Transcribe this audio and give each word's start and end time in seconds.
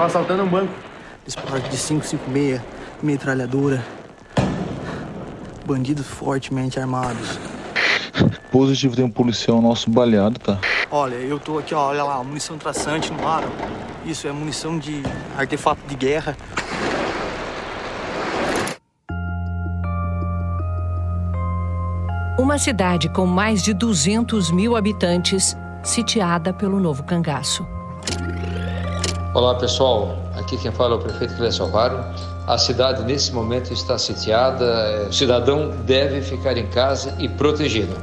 Estão 0.00 0.20
assaltando 0.20 0.44
um 0.44 0.48
banco. 0.48 0.72
Disparo 1.26 1.60
de 1.60 1.68
556, 1.68 2.62
metralhadora. 3.02 3.84
Bandidos 5.66 6.06
fortemente 6.06 6.80
armados. 6.80 7.38
Positivo, 8.50 8.96
tem 8.96 9.04
um 9.04 9.10
policial 9.10 9.60
nosso 9.60 9.90
baleado, 9.90 10.38
tá? 10.38 10.58
Olha, 10.90 11.16
eu 11.16 11.38
tô 11.38 11.58
aqui, 11.58 11.74
ó, 11.74 11.88
olha 11.88 12.02
lá, 12.02 12.24
munição 12.24 12.56
traçante 12.56 13.12
no 13.12 13.28
ar. 13.28 13.44
Isso 14.06 14.26
é 14.26 14.32
munição 14.32 14.78
de 14.78 15.02
artefato 15.36 15.82
de 15.86 15.94
guerra. 15.94 16.34
Uma 22.38 22.56
cidade 22.56 23.10
com 23.10 23.26
mais 23.26 23.62
de 23.62 23.74
200 23.74 24.50
mil 24.50 24.76
habitantes, 24.76 25.54
sitiada 25.82 26.54
pelo 26.54 26.80
novo 26.80 27.02
cangaço. 27.02 27.66
Olá 29.32 29.54
pessoal, 29.54 30.18
aqui 30.36 30.56
quem 30.56 30.72
fala 30.72 30.96
é 30.96 30.98
o 30.98 31.00
prefeito 31.00 31.36
Clécio 31.36 31.64
Alvaro. 31.64 32.04
A 32.48 32.58
cidade 32.58 33.04
nesse 33.04 33.32
momento 33.32 33.72
está 33.72 33.96
sitiada, 33.96 35.06
o 35.08 35.12
cidadão 35.12 35.70
deve 35.84 36.20
ficar 36.20 36.56
em 36.56 36.66
casa 36.66 37.14
e 37.16 37.28
protegido. 37.28 37.96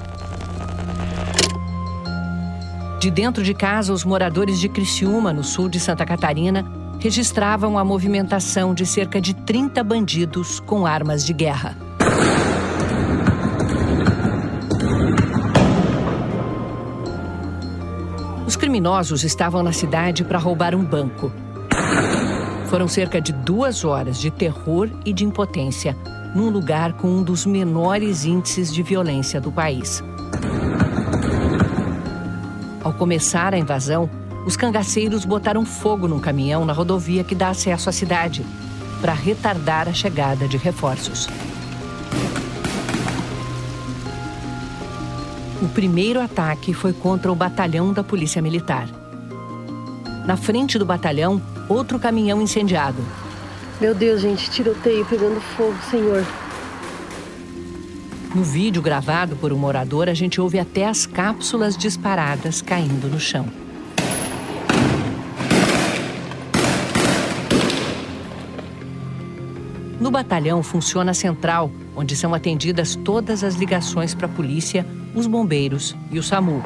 De 2.97 3.11
dentro 3.11 3.43
de 3.43 3.53
casa, 3.53 3.91
os 3.91 4.05
moradores 4.05 4.57
de 4.57 4.69
Criciúma, 4.69 5.33
no 5.33 5.43
sul 5.43 5.67
de 5.67 5.81
Santa 5.81 6.05
Catarina, 6.05 6.65
registravam 6.97 7.77
a 7.77 7.83
movimentação 7.83 8.73
de 8.73 8.85
cerca 8.85 9.19
de 9.19 9.33
30 9.33 9.83
bandidos 9.83 10.61
com 10.61 10.85
armas 10.85 11.25
de 11.25 11.33
guerra. 11.33 11.86
Criminosos 18.67 19.23
estavam 19.23 19.63
na 19.63 19.71
cidade 19.71 20.25
para 20.25 20.37
roubar 20.37 20.75
um 20.75 20.83
banco. 20.83 21.31
Foram 22.65 22.85
cerca 22.85 23.21
de 23.21 23.31
duas 23.31 23.85
horas 23.85 24.19
de 24.19 24.29
terror 24.29 24.89
e 25.05 25.13
de 25.13 25.23
impotência, 25.23 25.95
num 26.35 26.49
lugar 26.49 26.91
com 26.91 27.07
um 27.07 27.23
dos 27.23 27.45
menores 27.45 28.25
índices 28.25 28.73
de 28.73 28.83
violência 28.83 29.39
do 29.39 29.53
país. 29.53 30.03
Ao 32.83 32.91
começar 32.91 33.53
a 33.53 33.57
invasão, 33.57 34.09
os 34.45 34.57
cangaceiros 34.57 35.23
botaram 35.23 35.65
fogo 35.65 36.05
num 36.05 36.19
caminhão 36.19 36.65
na 36.65 36.73
rodovia 36.73 37.23
que 37.23 37.33
dá 37.33 37.47
acesso 37.47 37.87
à 37.87 37.93
cidade, 37.93 38.45
para 38.99 39.13
retardar 39.13 39.87
a 39.87 39.93
chegada 39.93 40.45
de 40.45 40.57
reforços. 40.57 41.29
O 45.67 45.69
primeiro 45.69 46.21
ataque 46.21 46.73
foi 46.73 46.93
contra 46.93 47.29
o 47.29 47.35
batalhão 47.35 47.91
da 47.91 48.01
Polícia 48.01 48.41
Militar. 48.41 48.87
Na 50.25 50.37
frente 50.37 50.79
do 50.79 50.85
batalhão, 50.85 51.41
outro 51.67 51.99
caminhão 51.99 52.41
incendiado. 52.41 53.03
Meu 53.81 53.93
Deus, 53.93 54.21
gente, 54.21 54.49
tiroteio 54.49 55.05
pegando 55.05 55.41
fogo, 55.41 55.75
senhor. 55.91 56.25
No 58.33 58.43
vídeo 58.43 58.81
gravado 58.81 59.35
por 59.35 59.51
um 59.51 59.57
morador, 59.57 60.07
a 60.07 60.13
gente 60.13 60.39
ouve 60.39 60.57
até 60.57 60.87
as 60.87 61.05
cápsulas 61.05 61.75
disparadas 61.75 62.61
caindo 62.61 63.09
no 63.09 63.19
chão. 63.19 63.45
No 69.99 70.09
batalhão 70.09 70.63
funciona 70.63 71.11
a 71.11 71.13
central, 71.13 71.69
onde 71.93 72.15
são 72.15 72.33
atendidas 72.33 72.95
todas 72.95 73.43
as 73.43 73.55
ligações 73.55 74.15
para 74.15 74.27
a 74.27 74.29
polícia, 74.29 74.85
os 75.17 75.25
bombeiros 75.25 75.95
e 76.11 76.19
o 76.19 76.23
SAMU. 76.23 76.63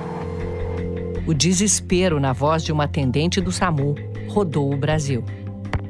O 1.25 1.33
desespero 1.33 2.19
na 2.19 2.34
voz 2.34 2.63
de 2.63 2.72
uma 2.72 2.84
atendente 2.84 3.39
do 3.39 3.51
SAMU 3.51 3.95
rodou 4.28 4.73
o 4.73 4.78
Brasil. 4.78 5.23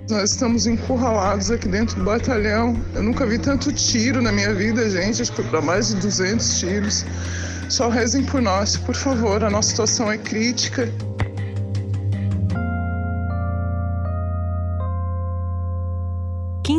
Nós 0.10 0.32
estamos 0.32 0.68
encurralados 0.68 1.50
aqui 1.50 1.68
dentro 1.68 1.96
do 1.96 2.04
batalhão. 2.04 2.80
Eu 2.94 3.02
nunca 3.02 3.26
vi 3.26 3.40
tanto 3.40 3.72
tiro 3.74 4.22
na 4.22 4.32
minha 4.32 4.54
vida, 4.54 4.88
gente. 4.90 5.22
Acho 5.22 5.32
que 5.32 5.42
foi 5.42 5.50
para 5.50 5.62
mais 5.62 5.88
de 5.88 5.96
200 5.96 6.60
tiros. 6.60 7.06
Só 7.70 7.90
rezem 7.90 8.24
por 8.26 8.42
nós, 8.42 8.78
por 8.78 8.96
favor. 8.96 9.44
A 9.44 9.50
nossa 9.50 9.70
situação 9.70 10.12
é 10.12 10.18
crítica. 10.18 10.92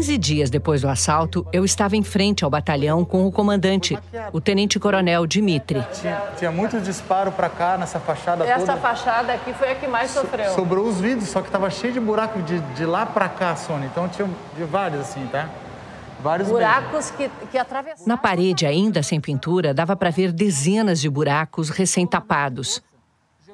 15 0.02 0.18
dias 0.18 0.50
depois 0.50 0.80
do 0.80 0.88
assalto, 0.88 1.46
eu 1.52 1.64
estava 1.64 1.96
em 1.96 2.02
frente 2.02 2.42
ao 2.42 2.50
batalhão 2.50 3.04
com 3.04 3.24
o 3.24 3.30
comandante, 3.30 3.96
o 4.32 4.40
tenente-coronel 4.40 5.24
Dimitri. 5.28 5.80
Tinha, 5.92 6.20
tinha 6.36 6.50
muito 6.50 6.80
disparo 6.80 7.30
para 7.30 7.48
cá 7.48 7.78
nessa 7.78 8.00
fachada 8.00 8.44
Essa 8.44 8.66
toda. 8.66 8.78
fachada 8.78 9.32
aqui 9.32 9.54
foi 9.54 9.70
a 9.70 9.74
que 9.76 9.86
mais 9.86 10.10
sofreu. 10.10 10.52
Sobrou 10.54 10.88
os 10.88 11.00
vidros, 11.00 11.28
só 11.28 11.40
que 11.40 11.46
estava 11.46 11.70
cheio 11.70 11.92
de 11.92 12.00
buraco 12.00 12.42
de, 12.42 12.58
de 12.58 12.84
lá 12.84 13.06
para 13.06 13.28
cá, 13.28 13.54
Sônia. 13.54 13.86
Então 13.86 14.08
tinha 14.08 14.28
de 14.56 14.64
vários 14.64 15.02
assim, 15.02 15.24
tá? 15.30 15.48
Vários 16.20 16.48
Buracos 16.48 17.12
que, 17.12 17.30
que 17.52 17.56
atravessaram. 17.56 18.08
Na 18.08 18.16
parede, 18.16 18.66
ainda 18.66 19.04
sem 19.04 19.20
pintura, 19.20 19.72
dava 19.72 19.94
para 19.94 20.10
ver 20.10 20.32
dezenas 20.32 21.00
de 21.00 21.08
buracos 21.08 21.68
recém-tapados. 21.68 22.82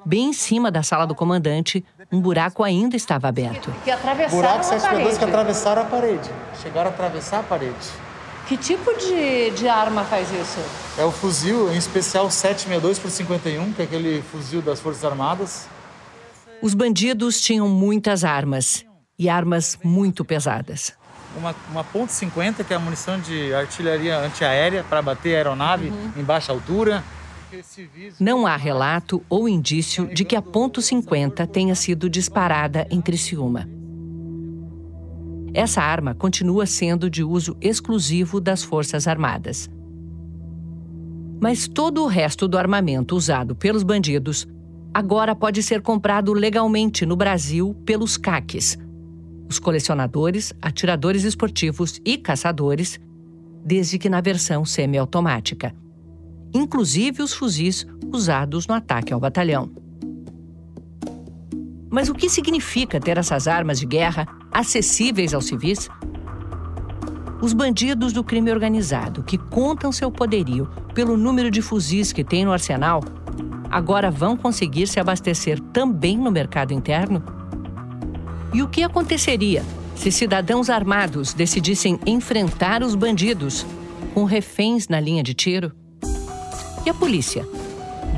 Bem 0.02 0.30
em 0.30 0.32
cima 0.32 0.70
da 0.70 0.82
sala 0.82 1.06
do 1.06 1.14
comandante, 1.14 1.84
um 2.10 2.20
buraco 2.20 2.64
ainda 2.64 2.96
estava 2.96 3.28
aberto. 3.28 3.72
Que 3.84 3.90
atravessaram 3.90 4.36
Buracos 4.36 4.66
a 4.68 4.78
762 4.78 5.14
que 5.14 5.20
parede. 5.20 5.30
atravessaram 5.30 5.82
a 5.82 5.84
parede. 5.84 6.30
Chegaram 6.62 6.90
a 6.90 6.92
atravessar 6.92 7.40
a 7.40 7.42
parede. 7.42 7.74
Que 8.46 8.56
tipo 8.56 8.94
de, 8.98 9.50
de 9.50 9.68
arma 9.68 10.04
faz 10.04 10.30
isso? 10.32 10.58
É 10.96 11.04
o 11.04 11.12
fuzil, 11.12 11.70
em 11.70 11.76
especial 11.76 12.30
762 12.30 12.98
por 12.98 13.10
51, 13.10 13.72
que 13.74 13.82
é 13.82 13.84
aquele 13.84 14.22
fuzil 14.22 14.62
das 14.62 14.80
Forças 14.80 15.04
Armadas. 15.04 15.66
Os 16.62 16.72
bandidos 16.72 17.42
tinham 17.42 17.68
muitas 17.68 18.24
armas 18.24 18.86
e 19.18 19.28
armas 19.28 19.78
muito 19.84 20.24
pesadas. 20.24 20.94
Uma, 21.36 21.54
uma 21.70 21.84
ponto 21.84 22.10
.50, 22.10 22.64
que 22.64 22.72
é 22.72 22.76
a 22.76 22.80
munição 22.80 23.20
de 23.20 23.52
artilharia 23.52 24.18
antiaérea 24.18 24.82
para 24.82 25.02
bater 25.02 25.36
aeronave 25.36 25.92
em 26.16 26.24
baixa 26.24 26.50
altura. 26.50 27.04
Não 28.20 28.46
há 28.46 28.56
relato 28.56 29.22
ou 29.28 29.48
indício 29.48 30.06
de 30.06 30.24
que 30.24 30.36
a 30.36 30.42
ponto 30.42 30.80
.50 30.80 31.46
tenha 31.46 31.74
sido 31.74 32.08
disparada 32.08 32.86
em 32.90 33.00
Criciúma. 33.00 33.68
Essa 35.54 35.82
arma 35.82 36.14
continua 36.14 36.66
sendo 36.66 37.08
de 37.08 37.24
uso 37.24 37.56
exclusivo 37.60 38.40
das 38.40 38.62
Forças 38.62 39.08
Armadas. 39.08 39.68
Mas 41.40 41.66
todo 41.66 42.02
o 42.02 42.06
resto 42.06 42.46
do 42.46 42.58
armamento 42.58 43.16
usado 43.16 43.54
pelos 43.54 43.82
bandidos 43.82 44.46
agora 44.92 45.34
pode 45.34 45.62
ser 45.62 45.80
comprado 45.80 46.32
legalmente 46.32 47.06
no 47.06 47.16
Brasil 47.16 47.74
pelos 47.84 48.16
CACs, 48.16 48.76
os 49.48 49.58
colecionadores, 49.58 50.52
atiradores 50.60 51.24
esportivos 51.24 52.00
e 52.04 52.18
caçadores, 52.18 52.98
desde 53.64 53.98
que 53.98 54.08
na 54.08 54.20
versão 54.20 54.64
semiautomática 54.64 55.74
inclusive 56.52 57.22
os 57.22 57.32
fuzis 57.32 57.86
usados 58.12 58.66
no 58.66 58.74
ataque 58.74 59.12
ao 59.12 59.20
batalhão. 59.20 59.70
Mas 61.90 62.08
o 62.08 62.14
que 62.14 62.28
significa 62.28 63.00
ter 63.00 63.16
essas 63.16 63.48
armas 63.48 63.78
de 63.78 63.86
guerra 63.86 64.26
acessíveis 64.52 65.32
aos 65.32 65.46
civis? 65.46 65.88
Os 67.40 67.52
bandidos 67.52 68.12
do 68.12 68.24
crime 68.24 68.50
organizado, 68.50 69.22
que 69.22 69.38
contam 69.38 69.92
seu 69.92 70.10
poderio 70.10 70.68
pelo 70.92 71.16
número 71.16 71.50
de 71.50 71.62
fuzis 71.62 72.12
que 72.12 72.24
têm 72.24 72.44
no 72.44 72.52
arsenal, 72.52 73.02
agora 73.70 74.10
vão 74.10 74.36
conseguir 74.36 74.86
se 74.86 74.98
abastecer 74.98 75.60
também 75.72 76.18
no 76.18 76.30
mercado 76.30 76.72
interno? 76.72 77.22
E 78.52 78.62
o 78.62 78.68
que 78.68 78.82
aconteceria 78.82 79.64
se 79.94 80.10
cidadãos 80.10 80.68
armados 80.70 81.32
decidissem 81.32 81.98
enfrentar 82.06 82.82
os 82.82 82.94
bandidos 82.94 83.66
com 84.14 84.24
reféns 84.24 84.88
na 84.88 85.00
linha 85.00 85.22
de 85.22 85.34
tiro? 85.34 85.72
E 86.88 86.90
a 86.90 86.94
polícia? 86.94 87.46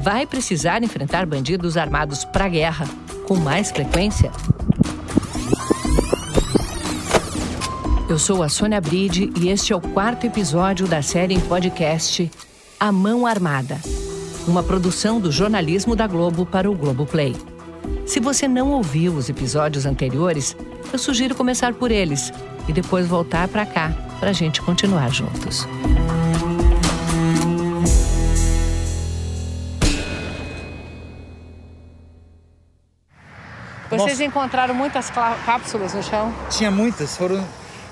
Vai 0.00 0.24
precisar 0.24 0.84
enfrentar 0.84 1.26
bandidos 1.26 1.76
armados 1.76 2.24
para 2.24 2.48
guerra 2.48 2.88
com 3.26 3.34
mais 3.34 3.72
frequência? 3.72 4.30
Eu 8.08 8.16
sou 8.16 8.44
a 8.44 8.48
Sônia 8.48 8.80
Bride 8.80 9.28
e 9.40 9.48
este 9.48 9.72
é 9.72 9.76
o 9.76 9.80
quarto 9.80 10.24
episódio 10.24 10.86
da 10.86 11.02
série 11.02 11.34
em 11.34 11.40
podcast 11.40 12.30
A 12.78 12.92
Mão 12.92 13.26
Armada, 13.26 13.76
uma 14.46 14.62
produção 14.62 15.20
do 15.20 15.32
jornalismo 15.32 15.96
da 15.96 16.06
Globo 16.06 16.46
para 16.46 16.70
o 16.70 16.74
Globo 16.76 17.04
Play. 17.04 17.34
Se 18.06 18.20
você 18.20 18.46
não 18.46 18.70
ouviu 18.70 19.14
os 19.14 19.28
episódios 19.28 19.84
anteriores, 19.84 20.56
eu 20.92 20.98
sugiro 21.00 21.34
começar 21.34 21.74
por 21.74 21.90
eles 21.90 22.32
e 22.68 22.72
depois 22.72 23.04
voltar 23.04 23.48
para 23.48 23.66
cá 23.66 23.92
para 24.20 24.30
a 24.30 24.32
gente 24.32 24.62
continuar 24.62 25.10
juntos. 25.10 25.66
Vocês 33.90 34.20
encontraram 34.20 34.74
muitas 34.74 35.10
cápsulas 35.10 35.94
no 35.94 36.02
chão? 36.02 36.32
Tinha 36.48 36.70
muitas, 36.70 37.16
foram, 37.16 37.46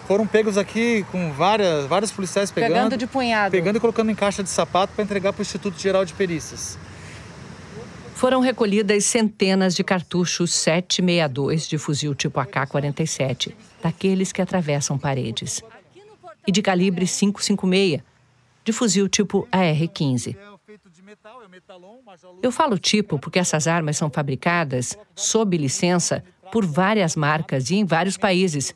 foram 0.06 0.27
pegos 0.27 0.56
aqui 0.56 1.05
com 1.11 1.33
várias, 1.33 1.87
vários 1.87 2.12
policiais 2.12 2.50
pegando. 2.50 2.73
Pegando 2.73 2.97
de 2.97 3.06
punhado. 3.06 3.50
Pegando 3.50 3.77
e 3.77 3.81
colocando 3.81 4.11
em 4.11 4.15
caixa 4.15 4.43
de 4.43 4.49
sapato 4.49 4.93
para 4.95 5.05
entregar 5.05 5.33
para 5.33 5.41
o 5.41 5.43
Instituto 5.43 5.79
Geral 5.79 6.05
de 6.05 6.15
Perícias. 6.15 6.79
Foram 8.15 8.41
recolhidas 8.41 9.05
centenas 9.05 9.75
de 9.77 9.85
cartuchos 9.85 10.53
762 10.53 11.69
de 11.69 11.79
fuzil 11.79 12.15
tipo 12.15 12.41
AK-47, 12.41 13.55
daqueles 13.81 14.33
que 14.33 14.43
atravessam 14.43 14.99
paredes, 14.99 15.62
e 16.47 16.51
de 16.51 16.61
calibre 16.61 17.06
556, 17.06 18.03
de 18.65 18.73
fuzil 18.73 19.09
tipo 19.09 19.47
AR-15. 19.53 20.37
Eu 22.43 22.53
falo 22.53 22.79
tipo 22.79 23.19
porque 23.19 23.39
essas 23.39 23.67
armas 23.67 23.97
são 23.97 24.11
fabricadas 24.11 24.97
sob 25.15 25.57
licença 25.57 26.25
por 26.51 26.65
várias 26.65 27.15
marcas 27.15 27.71
e 27.71 27.77
em 27.77 27.85
vários 27.85 28.17
países, 28.17 28.75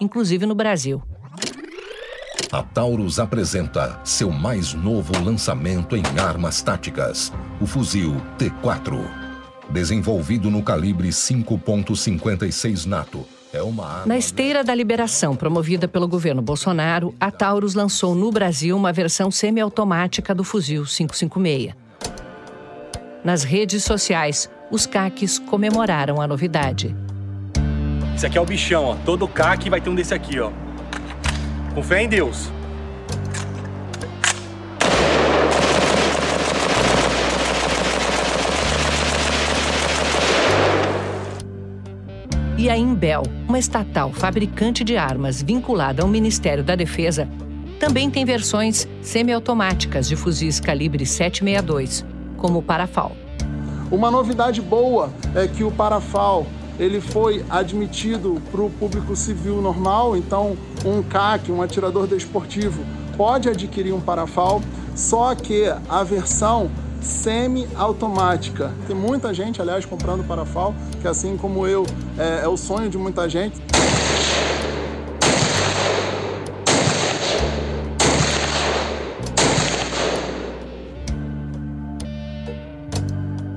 inclusive 0.00 0.46
no 0.46 0.54
Brasil. 0.54 1.02
A 2.52 2.62
Taurus 2.62 3.18
apresenta 3.18 4.00
seu 4.04 4.30
mais 4.30 4.74
novo 4.74 5.12
lançamento 5.24 5.96
em 5.96 6.02
armas 6.18 6.62
táticas, 6.62 7.32
o 7.60 7.66
fuzil 7.66 8.14
T4. 8.38 9.00
Desenvolvido 9.70 10.50
no 10.50 10.62
calibre 10.62 11.08
5.56 11.08 12.84
NATO, 12.86 13.26
é 13.52 13.62
uma 13.62 13.86
arma... 13.86 14.06
Na 14.06 14.18
esteira 14.18 14.62
da 14.62 14.74
liberação 14.74 15.34
promovida 15.34 15.88
pelo 15.88 16.06
governo 16.06 16.42
Bolsonaro, 16.42 17.14
a 17.18 17.30
Taurus 17.30 17.74
lançou 17.74 18.14
no 18.14 18.30
Brasil 18.30 18.76
uma 18.76 18.92
versão 18.92 19.30
semiautomática 19.30 20.34
do 20.34 20.44
fuzil 20.44 20.84
556. 20.84 21.83
Nas 23.24 23.42
redes 23.42 23.82
sociais, 23.82 24.50
os 24.70 24.84
CACs 24.84 25.38
comemoraram 25.38 26.20
a 26.20 26.26
novidade. 26.26 26.94
Esse 28.14 28.26
aqui 28.26 28.36
é 28.36 28.40
o 28.40 28.44
bichão, 28.44 28.84
ó. 28.84 28.96
Todo 28.96 29.26
CAC 29.26 29.70
vai 29.70 29.80
ter 29.80 29.88
um 29.88 29.94
desse 29.94 30.12
aqui, 30.12 30.38
ó. 30.38 30.52
Com 31.74 31.82
fé 31.82 32.02
em 32.02 32.08
Deus. 32.08 32.52
E 42.58 42.68
a 42.68 42.76
Imbel, 42.76 43.22
uma 43.48 43.58
estatal 43.58 44.12
fabricante 44.12 44.84
de 44.84 44.98
armas 44.98 45.42
vinculada 45.42 46.02
ao 46.02 46.08
Ministério 46.08 46.62
da 46.62 46.76
Defesa, 46.76 47.26
também 47.80 48.10
tem 48.10 48.26
versões 48.26 48.86
semiautomáticas 49.00 50.06
de 50.06 50.14
fuzis 50.14 50.60
calibre 50.60 51.06
762, 51.06 52.04
como 52.38 52.58
o 52.58 52.62
Parafal. 52.62 53.12
Uma 53.90 54.10
novidade 54.10 54.60
boa 54.60 55.10
é 55.34 55.46
que 55.46 55.62
o 55.62 55.70
Parafal 55.70 56.46
ele 56.78 57.00
foi 57.00 57.44
admitido 57.48 58.42
para 58.50 58.60
o 58.60 58.70
público 58.70 59.14
civil 59.14 59.62
normal, 59.62 60.16
então 60.16 60.56
um 60.84 61.02
CAC, 61.02 61.52
um 61.52 61.62
atirador 61.62 62.06
desportivo, 62.06 62.84
pode 63.16 63.48
adquirir 63.48 63.92
um 63.92 64.00
Parafal, 64.00 64.60
só 64.94 65.34
que 65.34 65.64
a 65.88 66.02
versão 66.02 66.70
semi-automática. 67.00 68.72
Tem 68.86 68.96
muita 68.96 69.32
gente, 69.32 69.60
aliás, 69.60 69.84
comprando 69.84 70.26
Parafal, 70.26 70.74
que 71.00 71.06
assim 71.06 71.36
como 71.36 71.66
eu, 71.66 71.84
é, 72.18 72.40
é 72.44 72.48
o 72.48 72.56
sonho 72.56 72.88
de 72.88 72.98
muita 72.98 73.28
gente. 73.28 73.60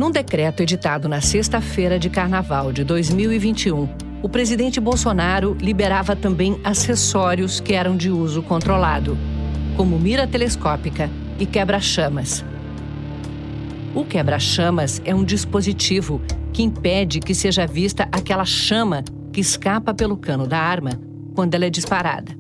Num 0.08 0.12
decreto 0.12 0.64
editado 0.64 1.10
na 1.10 1.20
sexta-feira 1.20 2.00
de 2.00 2.10
carnaval 2.10 2.72
de 2.72 2.82
2021, 2.86 3.90
o 4.24 4.30
presidente 4.30 4.80
Bolsonaro 4.80 5.54
liberava 5.60 6.16
também 6.16 6.58
acessórios 6.64 7.60
que 7.60 7.74
eram 7.74 7.98
de 7.98 8.10
uso 8.10 8.42
controlado, 8.42 9.18
como 9.76 10.00
mira 10.00 10.26
telescópica 10.26 11.10
e 11.38 11.46
quebra-chamas. 11.46 12.42
O 13.94 14.06
quebra-chamas 14.06 15.02
é 15.04 15.14
um 15.14 15.26
dispositivo 15.26 16.22
que 16.54 16.64
impede 16.64 17.20
que 17.20 17.36
seja 17.36 17.68
vista 17.68 18.08
aquela 18.10 18.46
chama 18.46 19.04
que 19.34 19.42
escapa 19.42 19.94
pelo 19.94 20.16
cano 20.16 20.48
da 20.48 20.58
arma 20.58 20.92
quando 21.36 21.54
ela 21.54 21.66
é 21.66 21.70
disparada. 21.70 22.32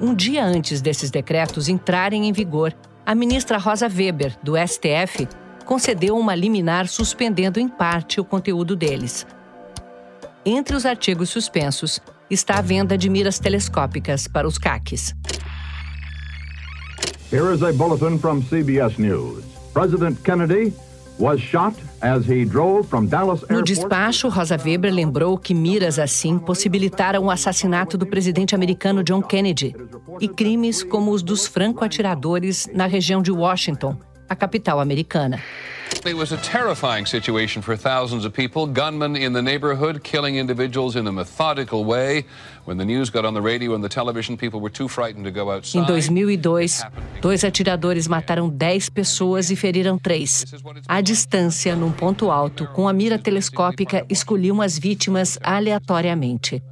Um 0.00 0.14
dia 0.14 0.46
antes 0.46 0.80
desses 0.80 1.10
decretos 1.10 1.68
entrarem 1.68 2.26
em 2.26 2.32
vigor, 2.32 2.74
a 3.04 3.14
ministra 3.14 3.58
Rosa 3.58 3.86
Weber, 3.86 4.34
do 4.42 4.54
STF, 4.56 5.28
concedeu 5.70 6.18
uma 6.18 6.34
liminar 6.34 6.88
suspendendo 6.88 7.60
em 7.60 7.68
parte 7.68 8.20
o 8.20 8.24
conteúdo 8.24 8.74
deles. 8.74 9.24
Entre 10.44 10.74
os 10.74 10.84
artigos 10.84 11.30
suspensos 11.30 12.00
está 12.28 12.58
a 12.58 12.60
venda 12.60 12.98
de 12.98 13.08
miras 13.08 13.38
telescópicas 13.38 14.26
para 14.26 14.48
os 14.48 14.58
CACs. 14.58 15.14
Here 17.30 17.54
is 17.54 17.62
a 17.62 17.72
bulletin 17.72 18.18
from 18.18 18.42
CBS 18.42 18.98
News. 18.98 19.44
President 19.72 20.20
Kennedy 20.24 20.72
was 21.20 21.40
shot 21.40 21.76
as 22.00 22.26
he 22.26 22.44
drove 22.44 22.88
from 22.88 23.06
Dallas 23.06 23.44
No 23.48 23.62
despacho, 23.62 24.28
Rosa 24.28 24.56
Weber 24.56 24.92
lembrou 24.92 25.38
que 25.38 25.54
miras 25.54 26.00
assim 26.00 26.36
possibilitaram 26.36 27.26
o 27.26 27.30
assassinato 27.30 27.96
do 27.96 28.06
presidente 28.06 28.56
americano 28.56 29.04
John 29.04 29.22
Kennedy 29.22 29.76
e 30.20 30.26
crimes 30.26 30.82
como 30.82 31.12
os 31.12 31.22
dos 31.22 31.46
franco-atiradores 31.46 32.68
na 32.74 32.86
região 32.86 33.22
de 33.22 33.30
Washington, 33.30 33.96
a 34.30 34.36
capital 34.36 34.80
americana. 34.80 35.40
It 36.06 36.16
was 36.16 36.32
a 36.32 36.38
terrifying 36.38 37.04
situation 37.04 37.62
for 37.62 37.76
thousands 37.76 38.24
of 38.24 38.32
people. 38.32 38.66
Gunmen 38.66 39.16
in 39.16 39.32
the 39.32 39.42
neighborhood 39.42 40.02
killing 40.02 40.36
individuals 40.36 40.96
in 40.96 41.06
a 41.06 41.12
methodical 41.12 41.84
way. 41.84 42.24
When 42.64 42.78
the 42.78 42.84
news 42.84 43.10
got 43.10 43.26
on 43.26 43.34
the 43.34 43.42
radio 43.42 43.74
and 43.74 43.82
the 43.82 43.88
television, 43.88 44.36
people 44.36 44.60
were 44.60 44.70
too 44.70 44.88
frightened 44.88 45.24
to 45.24 45.30
go 45.30 45.50
outside. 45.50 45.80
Em 45.80 45.86
2002, 45.86 46.84
dois 47.20 47.44
atiradores 47.44 48.06
mataram 48.06 48.48
10 48.48 48.88
pessoas 48.88 49.50
e 49.50 49.56
feriram 49.56 49.98
três. 49.98 50.46
À 50.88 51.02
distância, 51.02 51.74
num 51.74 51.90
ponto 51.92 52.30
alto, 52.30 52.66
com 52.68 52.88
a 52.88 52.92
mira 52.92 53.18
telescópica, 53.18 54.06
escolhiam 54.08 54.62
as 54.62 54.78
vítimas 54.78 55.38
aleatoriamente. 55.42 56.62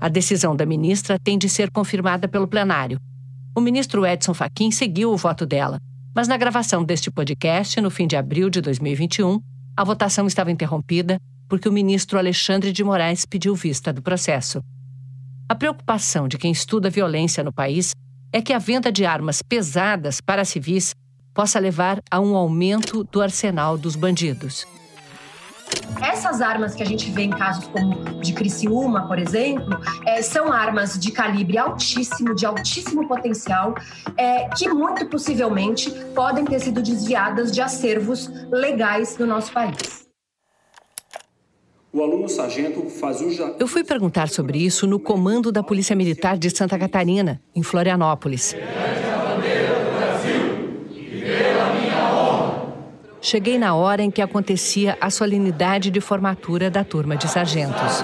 A 0.00 0.08
decisão 0.08 0.56
da 0.56 0.64
ministra 0.64 1.18
tem 1.18 1.36
de 1.36 1.48
ser 1.48 1.70
confirmada 1.70 2.26
pelo 2.26 2.48
plenário. 2.48 2.98
O 3.58 3.60
ministro 3.60 4.06
Edson 4.06 4.34
Fachin 4.34 4.70
seguiu 4.70 5.10
o 5.10 5.16
voto 5.16 5.44
dela, 5.44 5.80
mas 6.14 6.28
na 6.28 6.36
gravação 6.36 6.84
deste 6.84 7.10
podcast, 7.10 7.80
no 7.80 7.90
fim 7.90 8.06
de 8.06 8.14
abril 8.14 8.48
de 8.48 8.60
2021, 8.60 9.40
a 9.76 9.82
votação 9.82 10.28
estava 10.28 10.52
interrompida 10.52 11.18
porque 11.48 11.68
o 11.68 11.72
ministro 11.72 12.20
Alexandre 12.20 12.70
de 12.70 12.84
Moraes 12.84 13.26
pediu 13.26 13.56
vista 13.56 13.92
do 13.92 14.00
processo. 14.00 14.62
A 15.48 15.56
preocupação 15.56 16.28
de 16.28 16.38
quem 16.38 16.52
estuda 16.52 16.88
violência 16.88 17.42
no 17.42 17.52
país 17.52 17.90
é 18.32 18.40
que 18.40 18.52
a 18.52 18.60
venda 18.60 18.92
de 18.92 19.04
armas 19.04 19.42
pesadas 19.42 20.20
para 20.20 20.44
civis 20.44 20.94
possa 21.34 21.58
levar 21.58 22.00
a 22.08 22.20
um 22.20 22.36
aumento 22.36 23.02
do 23.02 23.20
arsenal 23.20 23.76
dos 23.76 23.96
bandidos. 23.96 24.68
Essas 26.00 26.40
armas 26.40 26.74
que 26.74 26.82
a 26.82 26.86
gente 26.86 27.10
vê 27.10 27.22
em 27.22 27.30
casos 27.30 27.66
como 27.66 28.20
de 28.20 28.32
Criciúma, 28.32 29.08
por 29.08 29.18
exemplo, 29.18 29.78
é, 30.06 30.22
são 30.22 30.52
armas 30.52 30.98
de 30.98 31.10
calibre 31.10 31.58
altíssimo, 31.58 32.34
de 32.34 32.46
altíssimo 32.46 33.08
potencial, 33.08 33.74
é, 34.16 34.48
que 34.50 34.68
muito 34.68 35.06
possivelmente 35.06 35.90
podem 36.14 36.44
ter 36.44 36.60
sido 36.60 36.82
desviadas 36.82 37.50
de 37.50 37.60
acervos 37.60 38.30
legais 38.50 39.16
do 39.16 39.26
nosso 39.26 39.52
país. 39.52 40.08
O 41.90 42.02
aluno 42.02 42.28
sargento 42.28 42.84
faz 42.90 43.20
o 43.20 43.56
Eu 43.58 43.66
fui 43.66 43.82
perguntar 43.82 44.28
sobre 44.28 44.58
isso 44.58 44.86
no 44.86 45.00
comando 45.00 45.50
da 45.50 45.62
Polícia 45.62 45.96
Militar 45.96 46.36
de 46.36 46.50
Santa 46.50 46.78
Catarina, 46.78 47.40
em 47.54 47.62
Florianópolis. 47.62 48.54
Cheguei 53.28 53.58
na 53.58 53.74
hora 53.74 54.02
em 54.02 54.10
que 54.10 54.22
acontecia 54.22 54.96
a 55.02 55.10
solenidade 55.10 55.90
de 55.90 56.00
formatura 56.00 56.70
da 56.70 56.82
turma 56.82 57.14
de 57.14 57.28
sargentos. 57.28 58.02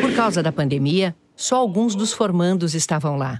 Por 0.00 0.14
causa 0.16 0.42
da 0.42 0.50
pandemia, 0.50 1.14
só 1.36 1.56
alguns 1.56 1.94
dos 1.94 2.14
formandos 2.14 2.74
estavam 2.74 3.18
lá. 3.18 3.38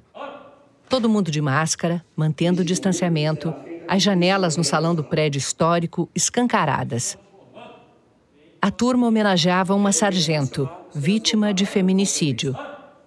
Todo 0.90 1.08
mundo 1.08 1.30
de 1.30 1.40
máscara, 1.40 2.04
mantendo 2.14 2.60
o 2.60 2.64
distanciamento, 2.66 3.54
as 3.88 4.02
janelas 4.02 4.54
no 4.58 4.62
salão 4.62 4.94
do 4.94 5.02
prédio 5.02 5.38
histórico 5.38 6.06
escancaradas. 6.14 7.16
A 8.60 8.70
turma 8.70 9.06
homenageava 9.06 9.74
uma 9.74 9.90
sargento, 9.90 10.68
vítima 10.94 11.54
de 11.54 11.64
feminicídio. 11.64 12.54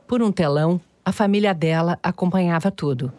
Por 0.07 0.19
um 0.23 0.31
telão, 0.31 0.81
a 1.05 1.11
família 1.11 1.53
dela 1.53 1.99
acompanhava 2.01 2.71
tudo. 2.71 3.13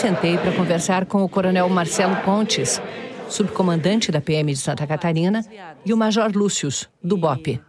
Sentei 0.00 0.38
para 0.38 0.50
conversar 0.52 1.04
com 1.04 1.22
o 1.22 1.28
coronel 1.28 1.68
Marcelo 1.68 2.16
Pontes, 2.24 2.80
subcomandante 3.28 4.10
da 4.10 4.18
PM 4.18 4.50
de 4.50 4.58
Santa 4.58 4.86
Catarina, 4.86 5.44
e 5.84 5.92
o 5.92 5.96
major 5.96 6.34
Lúcius, 6.34 6.88
do 7.04 7.18
BOP. 7.18 7.60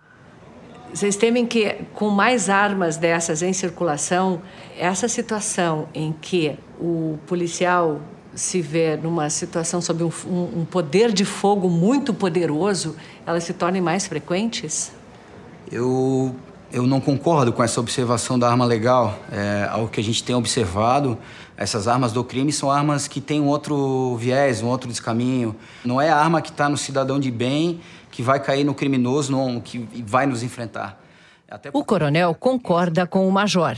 Vocês 0.94 1.18
temem 1.18 1.46
que, 1.46 1.76
com 1.94 2.10
mais 2.10 2.50
armas 2.50 2.96
dessas 2.96 3.42
em 3.42 3.52
circulação, 3.52 4.42
essa 4.80 5.10
situação 5.10 5.90
em 5.94 6.14
que 6.14 6.58
o 6.80 7.20
policial 7.28 8.00
se 8.34 8.62
vê 8.62 8.96
numa 8.96 9.30
situação 9.30 9.82
sob 9.82 10.02
um, 10.02 10.12
um, 10.30 10.64
poder 10.64 11.12
de 11.12 11.26
fogo 11.26 11.70
muito 11.70 12.14
poderoso, 12.14 12.96
elas 13.28 13.44
se 13.44 13.52
tornem 13.52 13.82
mais 13.82 14.08
frequentes? 14.08 14.94
Eu 15.70 16.34
Eu 16.74 16.88
não 16.88 17.02
concordo 17.02 17.52
com 17.52 17.62
essa 17.62 17.82
observação 17.82 18.40
da 18.40 18.50
arma 18.50 18.64
legal. 18.64 19.20
É, 19.30 19.68
ao 19.70 19.90
que 19.90 20.00
a 20.00 20.04
gente 20.04 20.24
tem 20.24 20.34
observado, 20.34 21.18
essas 21.58 21.86
armas 21.86 22.14
do 22.14 22.24
crime 22.24 22.54
são 22.54 22.72
armas 22.72 23.10
que 23.10 23.20
têm 23.20 23.42
um 23.42 23.48
outro 23.48 24.16
viés, 24.16 24.62
um 24.62 24.68
outro 24.68 24.90
descaminho. 24.90 25.54
Não 25.84 26.00
é 26.00 26.10
a 26.10 26.16
arma 26.16 26.42
que 26.42 26.50
está 26.50 26.70
no 26.70 26.78
cidadão 26.78 27.20
de 27.20 27.30
bem 27.30 27.82
que 28.10 28.24
vai 28.24 28.40
cair 28.40 28.64
no 28.64 28.74
criminoso, 28.74 29.32
não, 29.32 29.60
que 29.60 29.80
vai 30.06 30.26
nos 30.26 30.44
enfrentar. 30.44 30.98
Até... 31.50 31.70
O 31.74 31.84
coronel 31.84 32.34
concorda 32.34 33.06
com 33.06 33.28
o 33.28 33.32
major. 33.32 33.78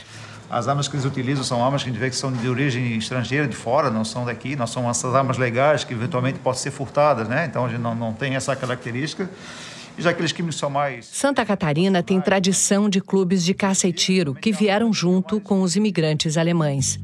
As 0.50 0.68
armas 0.68 0.88
que 0.88 0.96
eles 0.96 1.06
utilizam 1.06 1.44
são 1.44 1.66
armas 1.66 1.82
que 1.82 1.90
a 1.90 1.92
gente 1.92 2.00
vê 2.00 2.12
que 2.12 2.16
são 2.16 2.32
de 2.32 2.48
origem 2.48 2.96
estrangeira, 2.96 3.48
de 3.48 3.56
fora, 3.56 3.90
não 3.90 4.06
são 4.06 4.24
daqui, 4.24 4.56
não 4.56 4.68
são 4.68 4.88
essas 4.88 5.16
armas 5.16 5.40
legais 5.40 5.84
que 5.84 5.94
eventualmente 5.94 6.38
podem 6.38 6.60
ser 6.60 6.70
furtadas, 6.70 7.28
né? 7.28 7.46
Então 7.50 7.66
a 7.66 7.70
gente 7.70 7.82
não, 7.82 7.96
não 7.96 8.14
tem 8.14 8.36
essa 8.36 8.56
característica. 8.56 9.28
E 9.98 10.02
já 10.02 10.10
aqueles 10.10 10.32
crimes 10.32 10.56
são 10.56 10.70
mais. 10.70 11.06
Santa 11.06 11.46
Catarina 11.46 12.02
tem 12.02 12.20
tradição 12.20 12.90
de 12.90 13.00
clubes 13.00 13.44
de 13.44 13.54
caça 13.54 13.88
e 13.88 13.94
tiro 13.94 14.34
que 14.34 14.52
vieram 14.52 14.92
junto 14.92 15.40
com 15.40 15.62
os 15.62 15.76
imigrantes 15.76 16.38
alemães. 16.38 17.00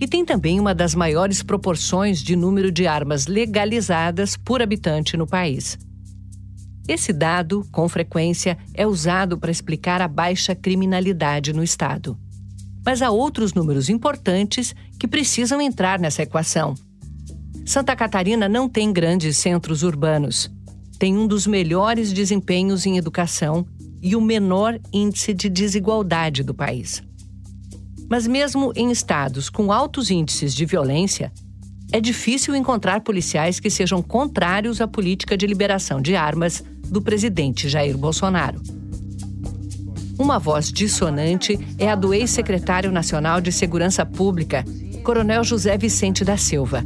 E 0.00 0.08
tem 0.08 0.24
também 0.24 0.58
uma 0.58 0.74
das 0.74 0.94
maiores 0.94 1.42
proporções 1.42 2.20
de 2.20 2.34
número 2.34 2.72
de 2.72 2.86
armas 2.86 3.26
legalizadas 3.26 4.36
por 4.36 4.60
habitante 4.60 5.16
no 5.16 5.26
país. 5.26 5.78
Esse 6.88 7.12
dado, 7.12 7.64
com 7.70 7.88
frequência, 7.88 8.58
é 8.74 8.84
usado 8.84 9.38
para 9.38 9.52
explicar 9.52 10.02
a 10.02 10.08
baixa 10.08 10.54
criminalidade 10.54 11.52
no 11.52 11.62
estado. 11.62 12.18
Mas 12.84 13.00
há 13.00 13.10
outros 13.10 13.54
números 13.54 13.88
importantes 13.88 14.74
que 14.98 15.06
precisam 15.06 15.60
entrar 15.60 16.00
nessa 16.00 16.22
equação. 16.22 16.74
Santa 17.64 17.94
Catarina 17.94 18.48
não 18.48 18.68
tem 18.68 18.92
grandes 18.92 19.36
centros 19.36 19.84
urbanos. 19.84 20.50
Tem 21.02 21.18
um 21.18 21.26
dos 21.26 21.48
melhores 21.48 22.12
desempenhos 22.12 22.86
em 22.86 22.96
educação 22.96 23.66
e 24.00 24.14
o 24.14 24.20
menor 24.20 24.78
índice 24.92 25.34
de 25.34 25.48
desigualdade 25.48 26.44
do 26.44 26.54
país. 26.54 27.02
Mas, 28.08 28.24
mesmo 28.24 28.72
em 28.76 28.88
estados 28.92 29.50
com 29.50 29.72
altos 29.72 30.12
índices 30.12 30.54
de 30.54 30.64
violência, 30.64 31.32
é 31.90 32.00
difícil 32.00 32.54
encontrar 32.54 33.00
policiais 33.00 33.58
que 33.58 33.68
sejam 33.68 34.00
contrários 34.00 34.80
à 34.80 34.86
política 34.86 35.36
de 35.36 35.44
liberação 35.44 36.00
de 36.00 36.14
armas 36.14 36.62
do 36.86 37.02
presidente 37.02 37.68
Jair 37.68 37.98
Bolsonaro. 37.98 38.62
Uma 40.16 40.38
voz 40.38 40.70
dissonante 40.70 41.58
é 41.78 41.90
a 41.90 41.96
do 41.96 42.14
ex-secretário 42.14 42.92
nacional 42.92 43.40
de 43.40 43.50
Segurança 43.50 44.06
Pública, 44.06 44.64
Coronel 45.02 45.42
José 45.42 45.76
Vicente 45.76 46.24
da 46.24 46.36
Silva. 46.36 46.80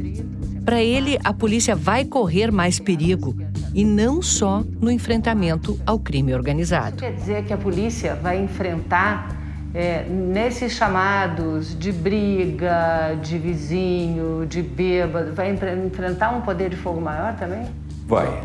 Para 0.65 0.81
ele, 0.81 1.19
a 1.23 1.31
polícia 1.31 1.75
vai 1.75 2.03
correr 2.03 2.51
mais 2.51 2.79
perigo 2.79 3.35
e 3.77 3.85
não 3.85 4.23
só 4.23 4.63
no 4.81 4.89
enfrentamento 4.89 5.79
ao 5.85 5.99
crime 5.99 6.33
organizado. 6.33 6.95
Isso 6.95 6.97
quer 6.97 7.13
dizer 7.13 7.43
que 7.45 7.53
a 7.53 7.57
polícia 7.57 8.15
vai 8.15 8.41
enfrentar 8.41 9.37
é, 9.71 10.03
nesses 10.09 10.73
chamados 10.73 11.77
de 11.77 11.91
briga, 11.91 13.15
de 13.21 13.37
vizinho, 13.37 14.47
de 14.47 14.63
bêbado, 14.63 15.31
vai 15.33 15.55
enfrentar 15.85 16.35
um 16.35 16.41
poder 16.41 16.71
de 16.71 16.75
fogo 16.75 16.99
maior 16.99 17.35
também? 17.35 17.67
Vai. 18.07 18.43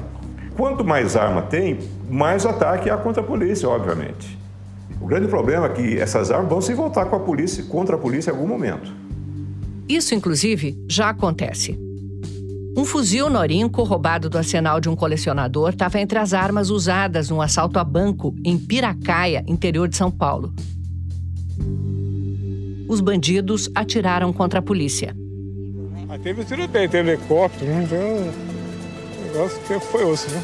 Quanto 0.54 0.84
mais 0.84 1.16
arma 1.16 1.40
tem, 1.40 1.78
mais 2.10 2.44
ataque 2.44 2.90
há 2.90 2.98
contra 2.98 3.22
a 3.22 3.26
polícia, 3.26 3.66
obviamente. 3.66 4.38
O 5.00 5.06
grande 5.06 5.28
problema 5.28 5.64
é 5.64 5.68
que 5.70 5.98
essas 5.98 6.30
armas 6.30 6.50
vão 6.50 6.60
se 6.60 6.74
voltar 6.74 7.06
com 7.06 7.16
a 7.16 7.20
polícia, 7.20 7.64
contra 7.64 7.96
a 7.96 7.98
polícia 7.98 8.30
em 8.30 8.34
algum 8.34 8.46
momento. 8.46 8.92
Isso, 9.88 10.14
inclusive, 10.14 10.78
já 10.86 11.08
acontece. 11.08 11.91
Um 12.74 12.86
fuzil 12.86 13.28
Norinco 13.28 13.82
roubado 13.82 14.30
do 14.30 14.38
arsenal 14.38 14.80
de 14.80 14.88
um 14.88 14.96
colecionador 14.96 15.70
estava 15.70 16.00
entre 16.00 16.18
as 16.18 16.32
armas 16.32 16.70
usadas 16.70 17.28
num 17.28 17.42
assalto 17.42 17.78
a 17.78 17.84
banco 17.84 18.34
em 18.42 18.58
Piracaia, 18.58 19.44
interior 19.46 19.86
de 19.88 19.96
São 19.96 20.10
Paulo. 20.10 20.54
Os 22.88 23.00
bandidos 23.00 23.70
atiraram 23.74 24.32
contra 24.32 24.60
a 24.60 24.62
polícia. 24.62 25.14
Ah, 26.08 26.18
teve 26.18 26.44
tiroteio, 26.44 26.88
teve 26.88 27.10
helicóptero, 27.10 27.70
né? 27.70 27.84
Então, 27.84 27.98
o 29.18 29.26
negócio 29.26 29.80
foi 29.80 30.04
osso, 30.04 30.30
né? 30.30 30.42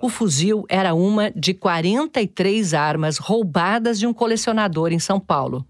O 0.00 0.08
fuzil 0.08 0.64
era 0.68 0.94
uma 0.94 1.30
de 1.30 1.54
43 1.54 2.74
armas 2.74 3.18
roubadas 3.18 3.98
de 3.98 4.06
um 4.06 4.12
colecionador 4.12 4.92
em 4.92 4.98
São 4.98 5.20
Paulo. 5.20 5.64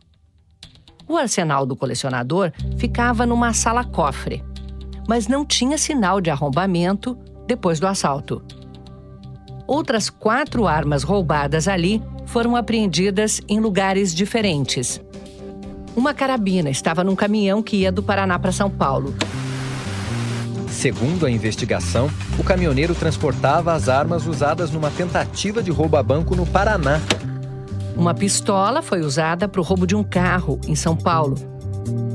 O 1.08 1.16
arsenal 1.16 1.66
do 1.66 1.76
colecionador 1.76 2.52
ficava 2.76 3.24
numa 3.24 3.52
sala-cofre, 3.52 4.42
mas 5.08 5.28
não 5.28 5.44
tinha 5.44 5.78
sinal 5.78 6.20
de 6.20 6.30
arrombamento 6.30 7.16
depois 7.46 7.78
do 7.78 7.86
assalto. 7.86 8.42
Outras 9.66 10.08
quatro 10.08 10.66
armas 10.66 11.02
roubadas 11.02 11.66
ali 11.66 12.02
foram 12.24 12.54
apreendidas 12.54 13.40
em 13.48 13.58
lugares 13.60 14.14
diferentes. 14.14 15.00
Uma 15.96 16.12
carabina 16.12 16.70
estava 16.70 17.02
num 17.02 17.16
caminhão 17.16 17.62
que 17.62 17.78
ia 17.78 17.90
do 17.90 18.02
Paraná 18.02 18.38
para 18.38 18.52
São 18.52 18.70
Paulo. 18.70 19.14
Segundo 20.68 21.24
a 21.24 21.30
investigação, 21.30 22.10
o 22.38 22.44
caminhoneiro 22.44 22.94
transportava 22.94 23.72
as 23.72 23.88
armas 23.88 24.26
usadas 24.26 24.70
numa 24.70 24.90
tentativa 24.90 25.62
de 25.62 25.70
roubo 25.70 25.96
a 25.96 26.02
banco 26.02 26.36
no 26.36 26.44
Paraná. 26.44 27.00
Uma 27.96 28.12
pistola 28.12 28.82
foi 28.82 29.00
usada 29.00 29.48
para 29.48 29.60
o 29.60 29.64
roubo 29.64 29.86
de 29.86 29.96
um 29.96 30.04
carro 30.04 30.60
em 30.68 30.76
São 30.76 30.94
Paulo. 30.94 31.55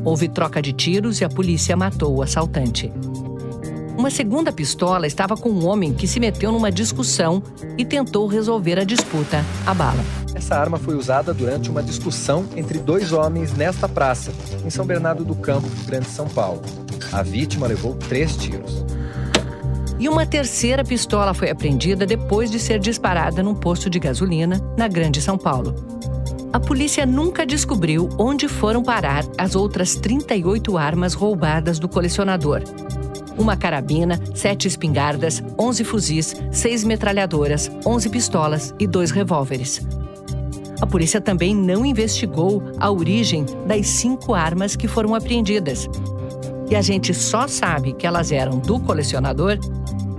Houve 0.03 0.27
troca 0.27 0.61
de 0.61 0.73
tiros 0.73 1.21
e 1.21 1.25
a 1.25 1.29
polícia 1.29 1.75
matou 1.75 2.15
o 2.15 2.21
assaltante. 2.21 2.91
Uma 3.97 4.09
segunda 4.09 4.51
pistola 4.51 5.05
estava 5.05 5.37
com 5.37 5.49
um 5.49 5.67
homem 5.67 5.93
que 5.93 6.07
se 6.07 6.19
meteu 6.19 6.51
numa 6.51 6.71
discussão 6.71 7.43
e 7.77 7.85
tentou 7.85 8.25
resolver 8.25 8.79
a 8.79 8.83
disputa 8.83 9.45
a 9.65 9.73
bala. 9.73 10.03
Essa 10.33 10.55
arma 10.55 10.79
foi 10.79 10.95
usada 10.95 11.33
durante 11.33 11.69
uma 11.69 11.83
discussão 11.83 12.45
entre 12.55 12.79
dois 12.79 13.13
homens 13.13 13.53
nesta 13.53 13.87
praça, 13.87 14.31
em 14.65 14.69
São 14.69 14.85
Bernardo 14.85 15.23
do 15.23 15.35
Campo, 15.35 15.67
Grande 15.85 16.07
São 16.07 16.27
Paulo. 16.27 16.61
A 17.11 17.21
vítima 17.21 17.67
levou 17.67 17.93
três 17.93 18.35
tiros. 18.35 18.83
E 19.99 20.09
uma 20.09 20.25
terceira 20.25 20.83
pistola 20.83 21.31
foi 21.31 21.51
apreendida 21.51 22.05
depois 22.05 22.49
de 22.49 22.59
ser 22.59 22.79
disparada 22.79 23.43
num 23.43 23.53
posto 23.53 23.87
de 23.87 23.99
gasolina 23.99 24.59
na 24.75 24.87
Grande 24.87 25.21
São 25.21 25.37
Paulo. 25.37 25.75
A 26.53 26.59
polícia 26.59 27.05
nunca 27.05 27.45
descobriu 27.45 28.09
onde 28.17 28.49
foram 28.49 28.83
parar 28.83 29.23
as 29.37 29.55
outras 29.55 29.95
38 29.95 30.77
armas 30.77 31.13
roubadas 31.13 31.79
do 31.79 31.87
colecionador. 31.87 32.61
Uma 33.37 33.55
carabina, 33.55 34.19
sete 34.35 34.67
espingardas, 34.67 35.41
11 35.57 35.83
fuzis, 35.85 36.35
seis 36.51 36.83
metralhadoras, 36.83 37.71
11 37.85 38.09
pistolas 38.09 38.75
e 38.77 38.85
dois 38.85 39.11
revólveres. 39.11 39.81
A 40.81 40.85
polícia 40.85 41.21
também 41.21 41.55
não 41.55 41.85
investigou 41.85 42.61
a 42.77 42.91
origem 42.91 43.45
das 43.65 43.87
cinco 43.87 44.33
armas 44.33 44.75
que 44.75 44.89
foram 44.89 45.15
apreendidas 45.15 45.87
e 46.69 46.75
a 46.75 46.81
gente 46.81 47.13
só 47.13 47.47
sabe 47.47 47.93
que 47.93 48.05
elas 48.05 48.31
eram 48.31 48.59
do 48.59 48.79
colecionador 48.79 49.57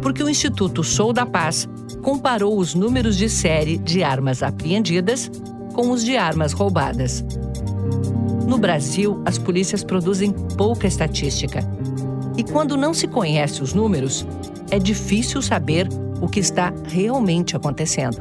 porque 0.01 0.23
o 0.23 0.29
Instituto 0.29 0.83
Sou 0.83 1.13
da 1.13 1.27
Paz 1.27 1.69
comparou 2.03 2.59
os 2.59 2.75
números 2.75 3.17
de 3.17 3.29
série 3.29 3.77
de 3.77 4.03
armas 4.03 4.43
apreendidas 4.43 5.31
com 5.73 5.91
os 5.91 6.05
de 6.05 6.17
armas 6.17 6.53
roubadas. 6.53 7.25
No 8.47 8.59
Brasil, 8.59 9.21
as 9.25 9.39
polícias 9.39 9.83
produzem 9.83 10.31
pouca 10.31 10.87
estatística. 10.87 11.61
E 12.37 12.45
quando 12.45 12.77
não 12.77 12.93
se 12.93 13.07
conhece 13.07 13.63
os 13.63 13.73
números, 13.73 14.27
é 14.71 14.79
difícil 14.79 15.41
saber 15.43 15.89
o 16.21 16.29
que 16.29 16.41
está 16.41 16.73
realmente 16.85 17.57
acontecendo. 17.57 18.21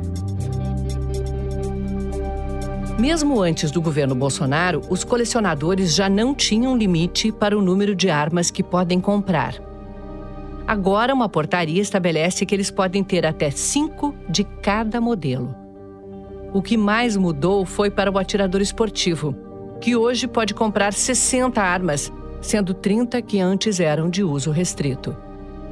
Mesmo 3.00 3.41
antes 3.41 3.72
do 3.72 3.81
governo 3.81 4.13
Bolsonaro, 4.13 4.81
os 4.89 5.03
colecionadores 5.03 5.96
já 5.96 6.08
não 6.08 6.36
tinham 6.36 6.77
limite 6.77 7.31
para 7.31 7.58
o 7.58 7.62
número 7.62 7.96
de 7.96 8.10
armas 8.10 8.51
que 8.51 8.62
podem 8.62 9.00
comprar. 9.00 9.55
Agora, 10.67 11.13
uma 11.13 11.27
portaria 11.27 11.81
estabelece 11.81 12.46
que 12.46 12.53
eles 12.53 12.70
podem 12.70 13.03
ter 13.03 13.25
até 13.25 13.50
cinco 13.50 14.13
de 14.29 14.43
cada 14.43 15.01
modelo. 15.01 15.61
O 16.53 16.62
que 16.62 16.77
mais 16.77 17.15
mudou 17.15 17.65
foi 17.65 17.89
para 17.89 18.12
o 18.12 18.17
atirador 18.17 18.62
esportivo, 18.62 19.36
que 19.79 19.96
hoje 19.96 20.27
pode 20.27 20.53
comprar 20.53 20.93
60 20.93 21.62
armas, 21.62 22.12
sendo 22.41 22.74
30 22.74 23.22
que 23.22 23.39
antes 23.39 23.79
eram 23.79 24.10
de 24.10 24.24
uso 24.24 24.51
restrito. 24.51 25.15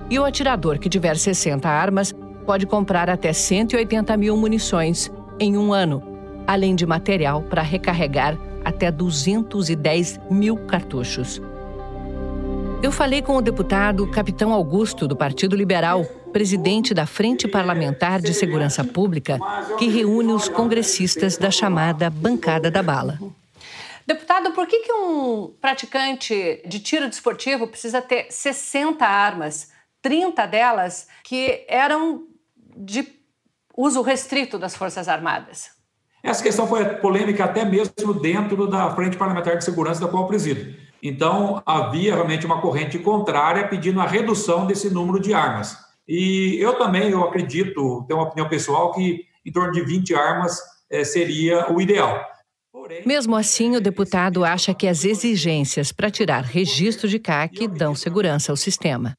E 0.09 0.17
o 0.17 0.25
atirador 0.25 0.79
que 0.79 0.89
tiver 0.89 1.17
60 1.17 1.67
armas 1.69 2.13
pode 2.45 2.65
comprar 2.65 3.09
até 3.09 3.33
180 3.33 4.15
mil 4.17 4.35
munições 4.35 5.11
em 5.39 5.57
um 5.57 5.71
ano 5.71 6.09
além 6.49 6.73
de 6.73 6.83
material 6.83 7.43
para 7.43 7.61
recarregar 7.61 8.35
até 8.65 8.91
210 8.91 10.19
mil 10.31 10.57
cartuchos. 10.57 11.39
Eu 12.81 12.91
falei 12.91 13.21
com 13.21 13.35
o 13.35 13.41
deputado 13.41 14.07
Capitão 14.07 14.51
Augusto, 14.51 15.07
do 15.07 15.15
Partido 15.15 15.55
Liberal, 15.55 16.03
presidente 16.29 16.93
da 16.93 17.05
Frente 17.05 17.47
Parlamentar 17.47 18.21
de 18.21 18.33
Segurança 18.33 18.83
Pública, 18.83 19.39
que 19.77 19.87
reúne 19.87 20.31
os 20.31 20.47
congressistas 20.47 21.37
da 21.37 21.51
chamada 21.51 22.09
Bancada 22.09 22.71
da 22.71 22.81
Bala. 22.81 23.19
Deputado, 24.05 24.51
por 24.53 24.65
que, 24.65 24.79
que 24.79 24.91
um 24.91 25.53
praticante 25.61 26.63
de 26.65 26.79
tiro 26.79 27.07
desportivo 27.07 27.67
precisa 27.67 28.01
ter 28.01 28.31
60 28.31 29.05
armas, 29.05 29.71
30 30.01 30.47
delas 30.47 31.07
que 31.23 31.63
eram 31.67 32.23
de 32.75 33.07
uso 33.77 34.01
restrito 34.01 34.57
das 34.57 34.75
Forças 34.75 35.07
Armadas? 35.07 35.71
Essa 36.23 36.43
questão 36.43 36.67
foi 36.67 36.85
polêmica 36.95 37.45
até 37.45 37.63
mesmo 37.63 38.13
dentro 38.13 38.67
da 38.67 38.93
Frente 38.95 39.15
Parlamentar 39.15 39.57
de 39.57 39.63
Segurança 39.63 40.01
da 40.01 40.07
qual 40.07 40.23
eu 40.23 40.27
presido. 40.27 40.75
Então, 41.01 41.61
havia 41.65 42.13
realmente 42.13 42.45
uma 42.45 42.59
corrente 42.59 42.99
contrária 42.99 43.67
pedindo 43.67 44.01
a 44.01 44.05
redução 44.05 44.65
desse 44.65 44.89
número 44.89 45.19
de 45.19 45.33
armas. 45.33 45.88
E 46.09 46.57
eu 46.59 46.75
também, 46.75 47.11
eu 47.11 47.23
acredito, 47.23 48.03
tenho 48.07 48.19
uma 48.19 48.27
opinião 48.27 48.49
pessoal, 48.49 48.91
que 48.91 49.25
em 49.45 49.51
torno 49.51 49.71
de 49.71 49.81
20 49.81 50.15
armas 50.15 50.59
é, 50.89 51.03
seria 51.03 51.71
o 51.71 51.79
ideal. 51.79 52.19
Mesmo 53.05 53.35
assim, 53.35 53.75
o 53.75 53.81
deputado 53.81 54.43
acha 54.43 54.73
que 54.73 54.87
as 54.87 55.05
exigências 55.05 55.91
para 55.91 56.09
tirar 56.09 56.43
registro 56.43 57.07
de 57.07 57.19
CAC 57.19 57.67
dão 57.67 57.93
segurança 57.93 58.51
ao 58.51 58.55
sistema. 58.55 59.13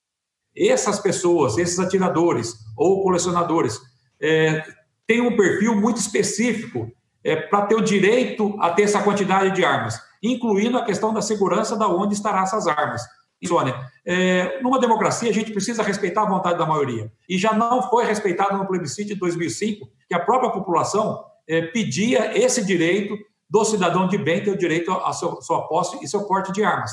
Essas 0.56 0.98
pessoas, 0.98 1.56
esses 1.58 1.78
atiradores 1.78 2.54
ou 2.76 3.04
colecionadores, 3.04 3.78
é, 4.20 4.64
têm 5.06 5.20
um 5.20 5.36
perfil 5.36 5.76
muito 5.76 5.98
específico 5.98 6.90
é, 7.22 7.36
para 7.36 7.66
ter 7.66 7.76
o 7.76 7.80
direito 7.80 8.56
a 8.60 8.70
ter 8.70 8.82
essa 8.82 9.02
quantidade 9.02 9.54
de 9.54 9.64
armas, 9.64 9.96
incluindo 10.20 10.76
a 10.76 10.84
questão 10.84 11.14
da 11.14 11.22
segurança 11.22 11.76
da 11.76 11.86
onde 11.86 12.14
estarão 12.14 12.42
essas 12.42 12.66
armas. 12.66 13.02
Sônia, 13.46 13.74
é, 14.04 14.60
numa 14.62 14.78
democracia 14.78 15.30
a 15.30 15.32
gente 15.32 15.52
precisa 15.52 15.82
respeitar 15.82 16.22
a 16.22 16.28
vontade 16.28 16.58
da 16.58 16.66
maioria. 16.66 17.10
E 17.28 17.38
já 17.38 17.52
não 17.52 17.82
foi 17.88 18.04
respeitado 18.04 18.56
no 18.56 18.66
plebiscito 18.66 19.08
de 19.08 19.14
2005, 19.14 19.88
que 20.08 20.14
a 20.14 20.20
própria 20.20 20.50
população 20.50 21.24
é, 21.48 21.62
pedia 21.62 22.36
esse 22.38 22.64
direito 22.64 23.16
do 23.48 23.64
cidadão 23.64 24.06
de 24.06 24.16
bem 24.16 24.42
ter 24.42 24.50
o 24.50 24.58
direito 24.58 24.92
seu, 25.12 25.40
sua 25.42 25.66
posse 25.66 25.98
e 26.02 26.08
seu 26.08 26.24
porte 26.24 26.52
de 26.52 26.62
armas. 26.62 26.92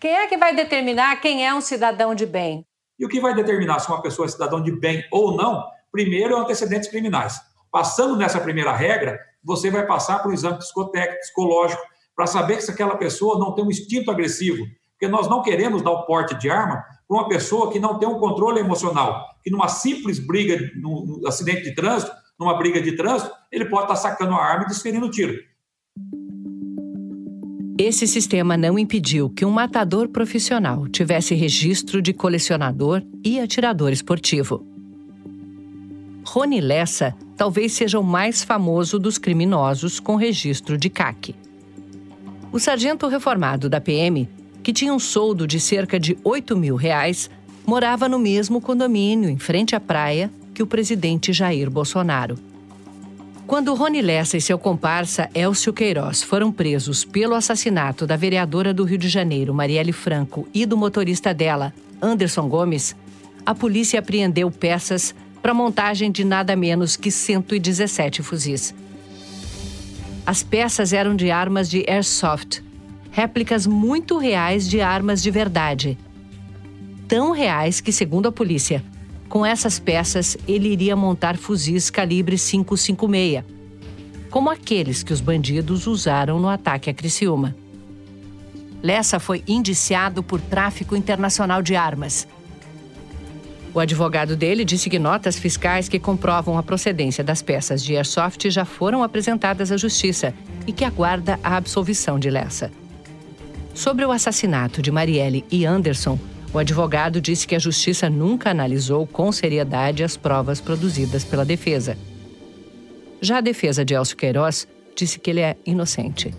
Quem 0.00 0.12
é 0.12 0.26
que 0.26 0.36
vai 0.36 0.54
determinar 0.54 1.16
quem 1.16 1.46
é 1.46 1.54
um 1.54 1.60
cidadão 1.60 2.14
de 2.14 2.26
bem? 2.26 2.66
E 2.98 3.04
o 3.04 3.08
que 3.08 3.20
vai 3.20 3.34
determinar 3.34 3.78
se 3.78 3.88
uma 3.88 4.02
pessoa 4.02 4.26
é 4.26 4.28
cidadão 4.28 4.62
de 4.62 4.72
bem 4.72 5.04
ou 5.10 5.36
não, 5.36 5.64
primeiro 5.92 6.34
é 6.34 6.40
antecedentes 6.40 6.88
criminais. 6.88 7.40
Passando 7.70 8.16
nessa 8.16 8.40
primeira 8.40 8.72
regra, 8.72 9.18
você 9.42 9.70
vai 9.70 9.86
passar 9.86 10.20
por 10.20 10.30
um 10.30 10.34
exame 10.34 10.58
psicotécnico, 10.58 11.20
psicológico, 11.20 11.82
para 12.14 12.26
saber 12.26 12.60
se 12.60 12.70
aquela 12.70 12.96
pessoa 12.96 13.38
não 13.38 13.54
tem 13.54 13.64
um 13.64 13.70
instinto 13.70 14.10
agressivo, 14.10 14.64
porque 15.04 15.08
nós 15.08 15.28
não 15.28 15.42
queremos 15.42 15.82
dar 15.82 15.90
o 15.90 16.06
porte 16.06 16.34
de 16.36 16.48
arma 16.48 16.82
para 17.06 17.18
uma 17.18 17.28
pessoa 17.28 17.70
que 17.70 17.78
não 17.78 17.98
tem 17.98 18.08
um 18.08 18.18
controle 18.18 18.58
emocional, 18.58 19.22
que 19.42 19.50
numa 19.50 19.68
simples 19.68 20.18
briga, 20.18 20.58
num 20.76 21.20
acidente 21.26 21.62
de 21.62 21.74
trânsito, 21.74 22.10
numa 22.38 22.56
briga 22.56 22.80
de 22.80 22.96
trânsito, 22.96 23.30
ele 23.52 23.66
pode 23.66 23.84
estar 23.84 23.96
sacando 23.96 24.32
a 24.32 24.42
arma 24.42 24.64
e 24.64 24.68
desferindo 24.68 25.04
o 25.04 25.10
tiro. 25.10 25.34
Esse 27.78 28.06
sistema 28.06 28.56
não 28.56 28.78
impediu 28.78 29.28
que 29.28 29.44
um 29.44 29.50
matador 29.50 30.08
profissional 30.08 30.88
tivesse 30.88 31.34
registro 31.34 32.00
de 32.00 32.14
colecionador 32.14 33.02
e 33.22 33.38
atirador 33.38 33.92
esportivo. 33.92 34.64
Rony 36.24 36.60
Lessa 36.62 37.14
talvez 37.36 37.72
seja 37.74 37.98
o 37.98 38.04
mais 38.04 38.42
famoso 38.42 38.98
dos 38.98 39.18
criminosos 39.18 40.00
com 40.00 40.16
registro 40.16 40.78
de 40.78 40.88
CAC. 40.88 41.34
O 42.50 42.58
sargento 42.58 43.06
reformado 43.08 43.68
da 43.68 43.80
PM 43.80 44.28
que 44.64 44.72
tinha 44.72 44.94
um 44.94 44.98
soldo 44.98 45.46
de 45.46 45.60
cerca 45.60 46.00
de 46.00 46.16
8 46.24 46.56
mil 46.56 46.74
reais, 46.74 47.30
morava 47.66 48.08
no 48.08 48.18
mesmo 48.18 48.62
condomínio, 48.62 49.28
em 49.28 49.38
frente 49.38 49.76
à 49.76 49.80
praia, 49.80 50.30
que 50.54 50.62
o 50.62 50.66
presidente 50.66 51.34
Jair 51.34 51.70
Bolsonaro. 51.70 52.38
Quando 53.46 53.74
Rony 53.74 54.00
Lessa 54.00 54.38
e 54.38 54.40
seu 54.40 54.58
comparsa 54.58 55.28
Elcio 55.34 55.70
Queiroz 55.70 56.22
foram 56.22 56.50
presos 56.50 57.04
pelo 57.04 57.34
assassinato 57.34 58.06
da 58.06 58.16
vereadora 58.16 58.72
do 58.72 58.84
Rio 58.84 58.96
de 58.96 59.10
Janeiro, 59.10 59.52
Marielle 59.52 59.92
Franco, 59.92 60.48
e 60.54 60.64
do 60.64 60.78
motorista 60.78 61.34
dela, 61.34 61.74
Anderson 62.00 62.48
Gomes, 62.48 62.96
a 63.44 63.54
polícia 63.54 64.00
apreendeu 64.00 64.50
peças 64.50 65.14
para 65.42 65.52
montagem 65.52 66.10
de 66.10 66.24
nada 66.24 66.56
menos 66.56 66.96
que 66.96 67.10
117 67.10 68.22
fuzis. 68.22 68.74
As 70.24 70.42
peças 70.42 70.94
eram 70.94 71.14
de 71.14 71.30
armas 71.30 71.68
de 71.68 71.84
airsoft, 71.86 72.63
réplicas 73.14 73.64
muito 73.64 74.18
reais 74.18 74.68
de 74.68 74.80
armas 74.80 75.22
de 75.22 75.30
verdade. 75.30 75.96
Tão 77.06 77.30
reais 77.30 77.80
que, 77.80 77.92
segundo 77.92 78.26
a 78.26 78.32
polícia, 78.32 78.82
com 79.28 79.46
essas 79.46 79.78
peças 79.78 80.36
ele 80.48 80.68
iria 80.68 80.96
montar 80.96 81.36
fuzis 81.36 81.90
calibre 81.90 82.36
556, 82.36 83.44
como 84.30 84.50
aqueles 84.50 85.04
que 85.04 85.12
os 85.12 85.20
bandidos 85.20 85.86
usaram 85.86 86.40
no 86.40 86.48
ataque 86.48 86.90
a 86.90 86.94
Criciúma. 86.94 87.54
Lessa 88.82 89.20
foi 89.20 89.44
indiciado 89.46 90.20
por 90.20 90.40
tráfico 90.40 90.96
internacional 90.96 91.62
de 91.62 91.76
armas. 91.76 92.26
O 93.72 93.78
advogado 93.78 94.34
dele 94.34 94.64
disse 94.64 94.90
que 94.90 94.98
notas 94.98 95.38
fiscais 95.38 95.88
que 95.88 96.00
comprovam 96.00 96.58
a 96.58 96.64
procedência 96.64 97.22
das 97.22 97.42
peças 97.42 97.82
de 97.82 97.96
airsoft 97.96 98.50
já 98.50 98.64
foram 98.64 99.04
apresentadas 99.04 99.70
à 99.70 99.76
justiça 99.76 100.34
e 100.66 100.72
que 100.72 100.84
aguarda 100.84 101.38
a 101.44 101.56
absolvição 101.56 102.18
de 102.18 102.28
Lessa. 102.28 102.72
Sobre 103.74 104.04
o 104.04 104.12
assassinato 104.12 104.80
de 104.80 104.92
Marielle 104.92 105.44
e 105.50 105.66
Anderson, 105.66 106.16
o 106.52 106.58
advogado 106.58 107.20
disse 107.20 107.46
que 107.46 107.56
a 107.56 107.58
justiça 107.58 108.08
nunca 108.08 108.48
analisou 108.48 109.04
com 109.04 109.32
seriedade 109.32 110.04
as 110.04 110.16
provas 110.16 110.60
produzidas 110.60 111.24
pela 111.24 111.44
defesa. 111.44 111.98
Já 113.20 113.38
a 113.38 113.40
defesa 113.40 113.84
de 113.84 113.92
Elcio 113.92 114.16
Queiroz 114.16 114.68
disse 114.94 115.18
que 115.18 115.28
ele 115.28 115.40
é 115.40 115.56
inocente. 115.66 116.32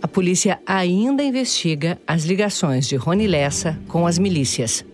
A 0.00 0.06
polícia 0.06 0.60
ainda 0.64 1.24
investiga 1.24 1.98
as 2.06 2.24
ligações 2.24 2.86
de 2.86 2.94
Rony 2.94 3.26
Lessa 3.26 3.76
com 3.88 4.06
as 4.06 4.16
milícias. 4.16 4.84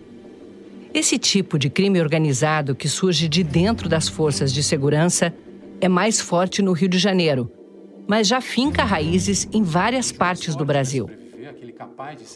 Esse 0.91 1.19
tipo 1.19 1.59
de 1.59 1.69
crime 1.69 2.01
organizado 2.01 2.73
que 2.73 2.89
surge 2.89 3.29
de 3.29 3.43
dentro 3.43 3.87
das 3.87 4.07
forças 4.07 4.51
de 4.51 4.63
segurança 4.63 5.31
é 5.79 5.87
mais 5.87 6.19
forte 6.19 6.63
no 6.63 6.71
Rio 6.71 6.89
de 6.89 6.97
Janeiro, 6.97 7.51
mas 8.07 8.27
já 8.27 8.41
finca 8.41 8.83
raízes 8.83 9.47
em 9.51 9.63
várias 9.63 10.11
partes 10.11 10.55
do 10.55 10.65
Brasil. 10.65 11.09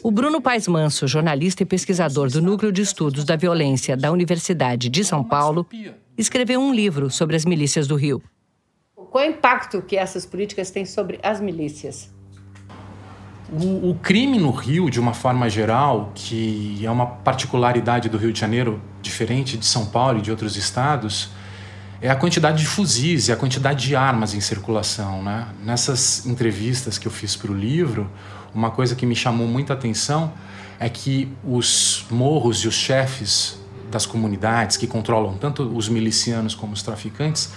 O 0.02 0.10
Bruno 0.10 0.40
Paes 0.40 0.68
Manso, 0.68 1.06
jornalista 1.08 1.62
e 1.62 1.66
pesquisador 1.66 2.30
do 2.30 2.40
Núcleo 2.40 2.70
de 2.70 2.82
Estudos 2.82 3.24
da 3.24 3.36
Violência 3.36 3.96
da 3.96 4.12
Universidade 4.12 4.88
de 4.88 5.04
São 5.04 5.24
Paulo, 5.24 5.66
escreveu 6.16 6.60
um 6.60 6.72
livro 6.72 7.10
sobre 7.10 7.36
as 7.36 7.44
milícias 7.44 7.86
do 7.86 7.96
Rio. 7.96 8.22
Qual 8.94 9.24
é 9.24 9.28
o 9.28 9.30
impacto 9.30 9.82
que 9.82 9.96
essas 9.96 10.24
políticas 10.24 10.70
têm 10.70 10.84
sobre 10.84 11.18
as 11.22 11.40
milícias? 11.40 12.12
O, 13.52 13.90
o, 13.90 13.94
crime 13.96 14.38
no 14.38 14.52
Rio, 14.52 14.88
de 14.88 15.00
uma 15.00 15.12
forma 15.12 15.50
geral, 15.50 16.12
que 16.14 16.86
é 16.86 16.90
uma 16.90 17.06
particularidade 17.06 18.08
do 18.08 18.16
Rio 18.16 18.32
de 18.32 18.38
Janeiro, 18.38 18.80
diferente 19.02 19.56
de 19.56 19.66
São 19.66 19.86
Paulo 19.86 20.20
e 20.20 20.22
de 20.22 20.30
outros 20.30 20.56
estados, 20.56 21.30
é 22.02 22.08
a 22.10 22.16
quantidade 22.16 22.58
de 22.58 22.66
fuzis 22.66 23.28
e 23.28 23.32
a 23.32 23.36
quantidade 23.36 23.86
de 23.86 23.94
armas 23.94 24.34
em 24.34 24.40
circulação. 24.40 25.22
Né? 25.22 25.46
Nessas 25.62 26.24
entrevistas 26.26 26.96
que 26.96 27.06
eu 27.06 27.12
fiz 27.12 27.36
para 27.36 27.50
o 27.50 27.54
livro, 27.54 28.10
uma 28.54 28.70
coisa 28.70 28.94
que 28.94 29.04
me 29.04 29.14
chamou 29.14 29.46
muita 29.46 29.74
atenção 29.74 30.32
é 30.78 30.88
que 30.88 31.30
os 31.44 32.06
morros 32.10 32.58
e 32.58 32.68
os 32.68 32.74
chefes 32.74 33.60
das 33.90 34.06
comunidades 34.06 34.76
que 34.76 34.86
controlam 34.86 35.36
tanto 35.36 35.62
os 35.62 35.88
milicianos 35.88 36.54
como 36.54 36.72
os 36.72 36.82
traficantes 36.82 37.50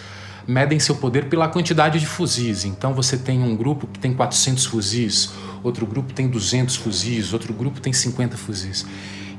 medem 0.45 0.77
seu 0.77 0.95
poder 0.95 1.29
pela 1.29 1.47
quantidade 1.47 1.99
de 1.99 2.05
fuzis. 2.05 2.65
Então 2.65 2.93
você 2.93 3.17
tem 3.17 3.41
um 3.41 3.55
grupo 3.55 3.87
que 3.87 3.97
tem 3.97 4.13
400 4.13 4.65
fuzis, 4.65 5.31
outro 5.63 5.85
grupo 5.85 6.11
tem 6.11 6.27
200 6.27 6.75
fuzis, 6.75 7.31
outro 7.31 7.53
grupo 7.53 7.79
tem 7.79 7.93
50 7.93 8.35
fuzis. 8.35 8.85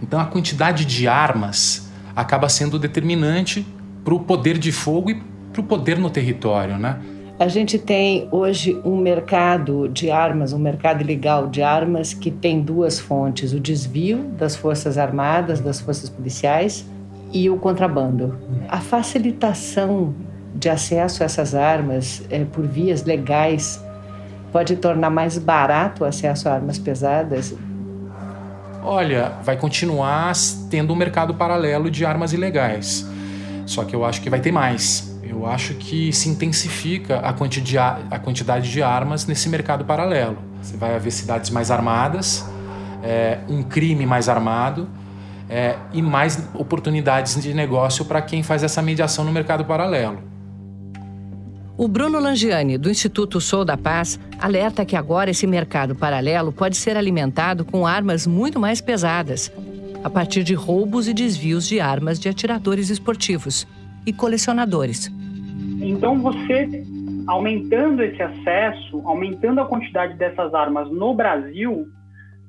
Então 0.01 0.19
a 0.19 0.25
quantidade 0.25 0.87
de 0.87 1.07
armas 1.07 1.89
acaba 2.17 2.49
sendo 2.49 2.79
determinante 2.79 3.67
para 4.05 4.15
o 4.15 4.21
poder 4.21 4.59
de 4.59 4.71
fogo 4.71 5.11
e 5.11 5.23
para 5.53 5.61
o 5.61 5.65
poder 5.65 5.99
no 5.99 6.11
território, 6.11 6.79
né? 6.79 7.01
A 7.39 7.49
gente 7.49 7.79
tem 7.79 8.29
hoje 8.31 8.81
um 8.85 8.97
mercado 8.97 9.89
de 9.89 10.09
armas, 10.09 10.53
um 10.53 10.59
mercado 10.59 11.03
ilegal 11.03 11.49
de 11.49 11.63
armas 11.63 12.15
que 12.15 12.31
tem 12.31 12.61
duas 12.61 13.01
fontes: 13.01 13.53
o 13.53 13.59
desvio 13.59 14.19
das 14.39 14.55
forças 14.55 14.99
armadas, 14.99 15.61
das 15.61 15.81
forças 15.81 16.09
policiais 16.09 16.87
e 17.33 17.51
o 17.51 17.57
contrabando. 17.57 18.39
A 18.69 18.81
facilitação 18.81 20.15
de 20.55 20.69
acesso 20.69 21.23
a 21.23 21.27
essas 21.27 21.55
armas 21.55 22.25
é, 22.31 22.45
por 22.45 22.65
vias 22.67 23.03
legais 23.03 23.85
pode 24.53 24.77
tornar 24.77 25.11
mais 25.11 25.37
barato 25.37 26.05
o 26.05 26.07
acesso 26.07 26.49
a 26.49 26.53
armas 26.53 26.79
pesadas? 26.79 27.53
Olha, 28.85 29.33
vai 29.43 29.57
continuar 29.57 30.33
tendo 30.71 30.93
um 30.93 30.97
mercado 30.97 31.35
paralelo 31.35 31.91
de 31.91 32.05
armas 32.05 32.33
ilegais. 32.33 33.05
Só 33.67 33.85
que 33.85 33.95
eu 33.95 34.05
acho 34.05 34.21
que 34.21 34.31
vai 34.31 34.41
ter 34.41 34.53
mais. 34.53 35.19
Eu 35.23 35.47
acho 35.47 35.75
que 35.75 36.13
se 36.13 36.29
intensifica 36.29 37.19
a, 37.19 37.33
quanti 37.33 37.63
a 37.79 38.19
quantidade 38.19 38.71
de 38.71 38.83
armas 38.83 39.27
nesse 39.27 39.49
mercado 39.49 39.85
paralelo. 39.85 40.39
Você 40.63 40.77
vai 40.77 40.95
haver 40.95 41.11
cidades 41.11 41.51
mais 41.51 41.71
armadas, 41.71 42.45
é, 43.03 43.39
um 43.49 43.63
crime 43.63 44.07
mais 44.07 44.29
armado 44.29 44.89
é, 45.49 45.77
e 45.93 46.01
mais 46.01 46.43
oportunidades 46.55 47.41
de 47.41 47.53
negócio 47.53 48.05
para 48.05 48.23
quem 48.23 48.43
faz 48.43 48.63
essa 48.63 48.81
mediação 48.81 49.25
no 49.25 49.33
mercado 49.33 49.65
paralelo. 49.65 50.19
O 51.77 51.89
Bruno 51.89 52.21
Langiani, 52.21 52.79
do 52.79 52.89
Instituto 52.89 53.41
Sou 53.41 53.65
da 53.65 53.77
Paz, 53.77 54.19
alerta 54.39 54.85
que 54.85 54.95
agora 54.95 55.31
esse 55.31 55.45
mercado 55.45 55.95
paralelo 55.97 56.53
pode 56.53 56.77
ser 56.77 56.97
alimentado 56.97 57.65
com 57.65 57.85
armas 57.85 58.29
muito 58.29 58.61
mais 58.61 58.81
pesadas, 58.81 59.51
a 60.05 60.11
partir 60.11 60.45
de 60.45 60.53
roubos 60.53 61.09
e 61.09 61.15
desvios 61.15 61.67
de 61.67 61.81
armas 61.81 62.21
de 62.21 62.29
atiradores 62.29 62.91
esportivos 62.91 63.67
e 64.07 64.13
colecionadores. 64.13 65.11
Então 65.81 66.21
você 66.21 66.85
aumentando 67.27 68.03
esse 68.03 68.23
acesso, 68.23 69.01
aumentando 69.07 69.63
a 69.63 69.67
quantidade 69.67 70.15
dessas 70.15 70.53
armas 70.53 70.91
no 70.91 71.15
Brasil, 71.15 71.87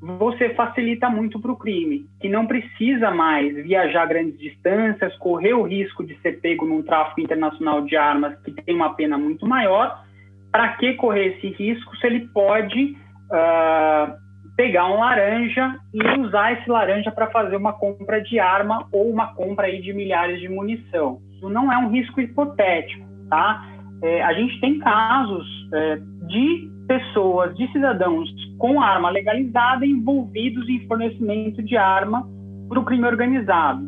você 0.02 0.50
facilita 0.50 1.10
muito 1.10 1.39
para 1.39 1.52
o 1.52 1.56
crime, 1.56 2.06
que 2.20 2.28
não 2.28 2.46
precisa 2.46 3.10
mais 3.10 3.56
viajar 3.56 4.06
grandes 4.06 4.38
distâncias, 4.38 5.15
correr 5.18 5.54
o 5.54 5.63
risco 5.63 6.06
de 6.06 6.20
ser 6.20 6.41
pego 6.41 6.65
num 6.65 6.84
tráfico 6.84 7.22
internacional 7.22 7.82
de 7.82 7.96
armas 7.96 8.38
que 8.41 8.52
tem 8.52 8.76
uma 8.76 8.94
pena 8.94 9.18
muito 9.18 9.48
maior. 9.48 10.04
Para 10.52 10.74
que 10.74 10.94
correr 10.94 11.38
esse 11.38 11.48
risco 11.48 11.96
se 11.98 12.06
ele 12.06 12.28
pode 12.28 12.98
uh, 13.32 14.24
pegar 14.56 14.88
um 14.88 15.00
laranja 15.00 15.76
e 15.94 16.20
usar 16.20 16.54
esse 16.54 16.70
laranja 16.70 17.12
para 17.12 17.28
fazer 17.28 17.56
uma 17.56 17.74
compra 17.74 18.22
de 18.22 18.39
arma 18.39 18.88
ou 18.91 19.10
uma 19.10 19.34
compra 19.34 19.68
aí 19.68 19.82
de 19.82 19.94
milhares 19.94 20.39
de 20.39 20.48
munição? 20.48 21.20
Isso 21.34 21.50
não 21.50 21.72
é 21.72 21.78
um 21.78 21.89
risco 21.89 22.22
hipotético, 22.22 23.06
tá? 23.30 23.65
É, 24.02 24.24
a 24.24 24.34
gente 24.34 24.60
tem 24.60 24.80
casos 24.80 25.46
é, 25.74 25.98
de 26.28 26.70
pessoas, 26.88 27.56
de 27.56 27.72
cidadãos 27.72 28.30
com 28.58 28.82
arma 28.82 29.10
legalizada 29.10 29.86
envolvidos 29.86 30.68
em 30.70 30.86
fornecimento 30.88 31.62
de 31.62 31.76
arma 31.76 32.28
para 32.70 32.80
o 32.80 32.86
crime 32.86 33.06
organizado. 33.06 33.84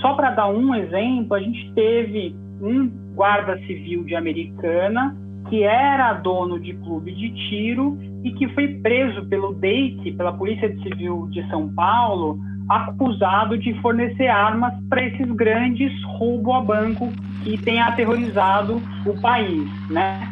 Só 0.00 0.14
para 0.14 0.30
dar 0.30 0.48
um 0.48 0.74
exemplo, 0.74 1.34
a 1.34 1.40
gente 1.40 1.72
teve 1.74 2.34
um 2.60 2.88
guarda 3.14 3.58
civil 3.66 4.04
de 4.04 4.14
Americana 4.14 5.16
que 5.50 5.64
era 5.64 6.14
dono 6.14 6.60
de 6.60 6.72
clube 6.74 7.12
de 7.12 7.30
tiro 7.48 7.98
e 8.22 8.30
que 8.32 8.48
foi 8.54 8.68
preso 8.80 9.26
pelo 9.26 9.52
DEIC, 9.52 10.12
pela 10.12 10.32
Polícia 10.32 10.72
Civil 10.80 11.26
de 11.32 11.46
São 11.50 11.68
Paulo, 11.74 12.38
acusado 12.68 13.58
de 13.58 13.74
fornecer 13.82 14.28
armas 14.28 14.72
para 14.88 15.04
esses 15.04 15.26
grandes 15.32 15.90
roubos 16.18 16.54
a 16.54 16.60
banco 16.60 17.12
que 17.42 17.58
têm 17.58 17.80
aterrorizado 17.80 18.80
o 19.04 19.20
país, 19.20 19.68
né? 19.90 20.28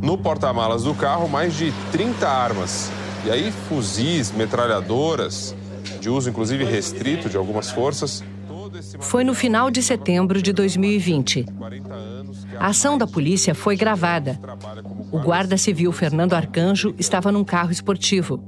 No 0.00 0.16
porta-malas 0.16 0.84
do 0.84 0.94
carro, 0.94 1.28
mais 1.28 1.58
de 1.58 1.72
30 1.90 2.28
armas. 2.28 2.92
E 3.26 3.30
aí, 3.30 3.50
fuzis, 3.50 4.32
metralhadoras, 4.32 5.54
de 6.00 6.08
uso 6.08 6.30
inclusive 6.30 6.64
restrito 6.64 7.28
de 7.28 7.36
algumas 7.36 7.70
forças. 7.70 8.24
Foi 9.00 9.24
no 9.24 9.34
final 9.34 9.70
de 9.70 9.82
setembro 9.82 10.40
de 10.40 10.52
2020. 10.52 11.44
A 12.60 12.66
ação 12.66 12.98
da 12.98 13.06
polícia 13.06 13.54
foi 13.54 13.74
gravada. 13.74 14.38
O 15.10 15.18
guarda 15.18 15.56
civil 15.56 15.90
Fernando 15.92 16.34
Arcanjo 16.34 16.94
estava 16.98 17.32
num 17.32 17.42
carro 17.42 17.72
esportivo. 17.72 18.44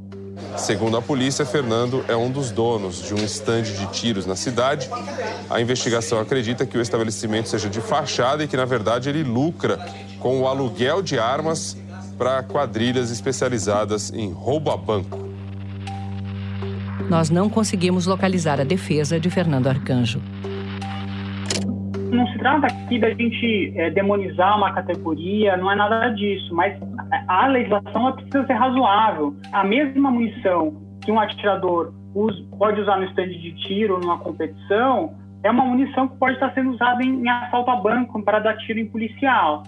Segundo 0.55 0.99
a 0.99 1.03
polícia, 1.03 1.47
Fernando 1.47 2.05
é 2.07 2.15
um 2.15 2.31
dos 2.31 2.51
donos 2.51 3.03
de 3.03 3.15
um 3.15 3.25
estande 3.25 3.73
de 3.73 3.87
tiros 3.87 4.27
na 4.27 4.37
cidade. 4.37 4.91
A 5.49 5.63
investigação 5.63 6.21
acredita 6.21 6.67
que 6.67 6.77
o 6.77 6.83
estabelecimento 6.83 7.49
seja 7.49 7.71
de 7.71 7.81
fachada 7.81 8.45
e 8.45 8.49
que, 8.49 8.55
na 8.57 8.67
verdade, 8.67 9.09
ele 9.09 9.23
lucra 9.23 9.79
com 10.21 10.43
o 10.43 10.47
aluguel 10.47 11.01
de 11.01 11.19
armas 11.19 11.75
para 12.19 12.43
quadrilhas 12.43 13.11
especializadas 13.11 14.13
em 14.13 14.31
roubo 14.31 14.71
a 14.71 14.77
banco. 14.77 15.27
Nós 17.09 17.31
não 17.31 17.49
conseguimos 17.49 18.05
localizar 18.05 18.61
a 18.61 18.65
defesa 18.65 19.19
de 19.19 19.31
Fernando 19.31 19.69
Arcanjo. 19.69 20.21
Não 22.13 22.27
se 22.27 22.39
trata 22.39 22.67
aqui 22.67 22.99
da 22.99 23.09
gente 23.09 23.73
é, 23.75 23.89
demonizar 23.89 24.59
uma 24.59 24.71
categoria, 24.73 25.57
não 25.57 25.73
é 25.73 25.75
nada 25.75 26.11
disso, 26.11 26.55
mas 26.55 26.79
a 27.27 27.47
legislação 27.47 28.13
precisa 28.13 28.47
ser 28.47 28.53
razoável. 28.53 29.35
A 29.51 29.65
mesma 29.65 30.11
munição 30.11 30.77
que 31.01 31.11
um 31.11 31.19
atirador 31.19 31.95
usa, 32.15 32.45
pode 32.59 32.83
usar 32.83 32.99
no 32.99 33.07
estande 33.07 33.39
de 33.41 33.53
tiro 33.67 33.99
numa 33.99 34.19
competição 34.19 35.15
é 35.43 35.51
uma 35.51 35.65
munição 35.65 36.07
que 36.07 36.17
pode 36.19 36.35
estar 36.35 36.53
sendo 36.55 36.71
usada 36.71 37.03
em, 37.03 37.23
em 37.23 37.29
assalto 37.29 37.71
a 37.71 37.77
banco 37.77 38.23
para 38.23 38.39
dar 38.39 38.57
tiro 38.59 38.79
em 38.79 38.87
policial. 38.87 39.65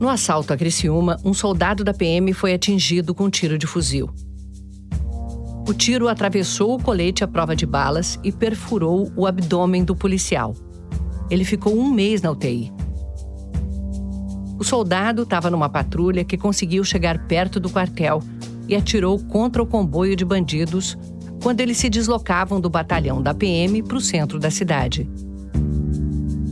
No 0.00 0.08
assalto 0.08 0.52
a 0.52 0.56
Criciúma, 0.56 1.16
um 1.24 1.34
soldado 1.34 1.82
da 1.82 1.92
PM 1.92 2.32
foi 2.32 2.54
atingido 2.54 3.14
com 3.14 3.24
um 3.24 3.30
tiro 3.30 3.58
de 3.58 3.66
fuzil. 3.66 4.08
O 5.68 5.74
tiro 5.74 6.08
atravessou 6.08 6.74
o 6.74 6.82
colete 6.82 7.22
à 7.22 7.28
prova 7.28 7.54
de 7.54 7.66
balas 7.66 8.18
e 8.24 8.32
perfurou 8.32 9.12
o 9.14 9.26
abdômen 9.26 9.84
do 9.84 9.94
policial. 9.94 10.54
Ele 11.30 11.44
ficou 11.44 11.78
um 11.78 11.90
mês 11.90 12.22
na 12.22 12.30
UTI. 12.30 12.72
O 14.58 14.64
soldado 14.64 15.24
estava 15.24 15.50
numa 15.50 15.68
patrulha 15.68 16.24
que 16.24 16.38
conseguiu 16.38 16.82
chegar 16.84 17.26
perto 17.26 17.60
do 17.60 17.68
quartel 17.68 18.22
e 18.66 18.74
atirou 18.74 19.18
contra 19.24 19.62
o 19.62 19.66
comboio 19.66 20.16
de 20.16 20.24
bandidos 20.24 20.96
quando 21.42 21.60
eles 21.60 21.76
se 21.76 21.90
deslocavam 21.90 22.58
do 22.58 22.70
batalhão 22.70 23.20
da 23.20 23.34
PM 23.34 23.82
para 23.82 23.98
o 23.98 24.00
centro 24.00 24.38
da 24.38 24.50
cidade. 24.50 25.06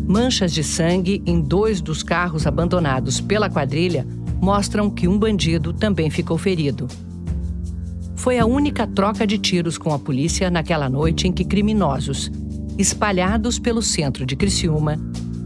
Manchas 0.07 0.53
de 0.53 0.63
sangue 0.63 1.23
em 1.25 1.41
dois 1.41 1.81
dos 1.81 2.03
carros 2.03 2.47
abandonados 2.47 3.19
pela 3.19 3.49
quadrilha 3.49 4.07
mostram 4.43 4.91
que 4.91 5.09
um 5.09 5.19
bandido 5.19 5.73
também 5.73 6.11
ficou 6.11 6.37
ferido. 6.37 6.87
Foi 8.17 8.39
a 8.39 8.47
única 8.47 8.87
troca 8.87 9.27
de 9.27 9.39
tiros 9.39 9.79
com 9.79 9.93
a 9.93 9.99
polícia 9.99 10.51
naquela 10.51 10.89
noite 10.89 11.29
em 11.29 11.33
que 11.33 11.45
criminosos, 11.45 12.31
espalhados 12.79 13.59
pelo 13.59 13.83
centro 13.83 14.27
de 14.27 14.35
Criciúma, 14.35 14.97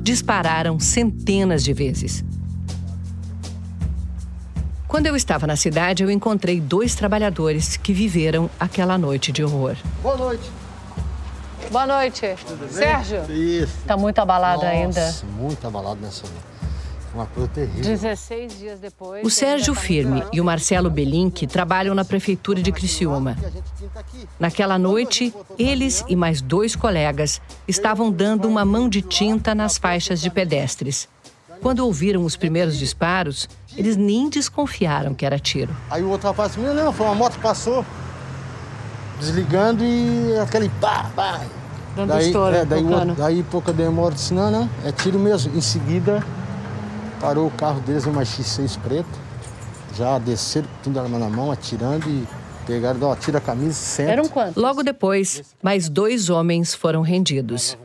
dispararam 0.02 0.78
centenas 0.80 1.62
de 1.62 1.72
vezes. 1.72 2.24
Quando 4.88 5.06
eu 5.06 5.14
estava 5.14 5.46
na 5.46 5.56
cidade, 5.56 6.02
eu 6.02 6.10
encontrei 6.10 6.60
dois 6.60 6.94
trabalhadores 6.94 7.76
que 7.76 7.92
viveram 7.92 8.50
aquela 8.58 8.96
noite 8.96 9.30
de 9.30 9.44
horror. 9.44 9.76
Boa 10.02 10.16
noite. 10.16 10.50
Boa 11.70 11.86
noite. 11.86 12.34
Sérgio? 12.70 13.30
Isso. 13.30 13.72
Tá 13.86 13.96
muito 13.96 14.18
abalado 14.18 14.62
Nossa, 14.62 14.68
ainda. 14.68 15.14
muito 15.38 15.64
abalado 15.64 16.00
nessa 16.00 16.24
uma 17.14 17.26
coisa 17.26 17.48
terrível. 17.48 17.82
16 17.82 18.58
dias 18.58 18.78
depois. 18.78 19.24
O 19.24 19.30
Sérgio 19.30 19.74
Firme 19.74 20.22
e 20.32 20.40
o 20.40 20.44
Marcelo 20.44 20.90
Belinque 20.90 21.46
trabalham 21.46 21.94
na 21.94 22.04
prefeitura 22.04 22.62
de 22.62 22.70
Criciúma. 22.70 23.36
Naquela 24.38 24.78
noite, 24.78 25.34
eles 25.58 26.04
e 26.08 26.14
mais 26.14 26.40
dois 26.40 26.76
colegas 26.76 27.40
estavam 27.66 28.10
dando 28.10 28.48
uma 28.48 28.64
mão 28.64 28.88
de 28.88 29.02
tinta 29.02 29.54
nas 29.54 29.76
faixas 29.76 30.20
de 30.20 30.30
pedestres. 30.30 31.08
Quando 31.60 31.80
ouviram 31.80 32.24
os 32.24 32.36
primeiros 32.36 32.78
disparos, 32.78 33.48
eles 33.76 33.96
nem 33.96 34.30
desconfiaram 34.30 35.12
que 35.12 35.26
era 35.26 35.38
tiro. 35.38 35.74
Aí 35.90 36.02
o 36.02 36.08
outro 36.08 36.28
rapaz 36.28 36.52
disse, 36.52 36.66
não, 36.66 36.74
não, 36.74 36.92
foi 36.92 37.06
uma 37.06 37.14
moto 37.14 37.34
que 37.34 37.42
passou, 37.42 37.84
desligando 39.18 39.84
e 39.84 40.38
aquele 40.38 40.70
pá, 40.80 41.10
pá. 41.14 41.40
Dando 41.94 42.08
daí, 42.08 42.26
estouro, 42.26 42.54
é, 42.54 42.64
daí, 42.64 42.82
daí 43.16 43.42
pouca 43.42 43.72
demora, 43.72 44.14
disse, 44.14 44.32
não, 44.32 44.50
não, 44.50 44.70
é 44.84 44.92
tiro 44.92 45.18
mesmo. 45.18 45.54
Em 45.54 45.60
seguida, 45.60 46.24
parou 47.20 47.46
o 47.46 47.50
carro 47.50 47.80
deles, 47.80 48.06
uma 48.06 48.22
X6 48.22 48.78
preta, 48.80 49.08
já 49.96 50.18
desceram 50.18 50.66
com 50.66 50.82
tudo 50.84 51.00
arma 51.00 51.18
na 51.18 51.28
mão, 51.28 51.52
atirando 51.52 52.08
e 52.08 52.26
pegaram, 52.66 53.02
ó, 53.02 53.14
tira 53.16 53.38
a 53.38 53.40
camisa, 53.40 53.74
senta. 53.74 54.28
quantos? 54.28 54.54
Logo 54.56 54.82
depois, 54.82 55.42
mais 55.62 55.88
dois 55.88 56.30
homens 56.30 56.74
foram 56.74 57.02
rendidos. 57.02 57.76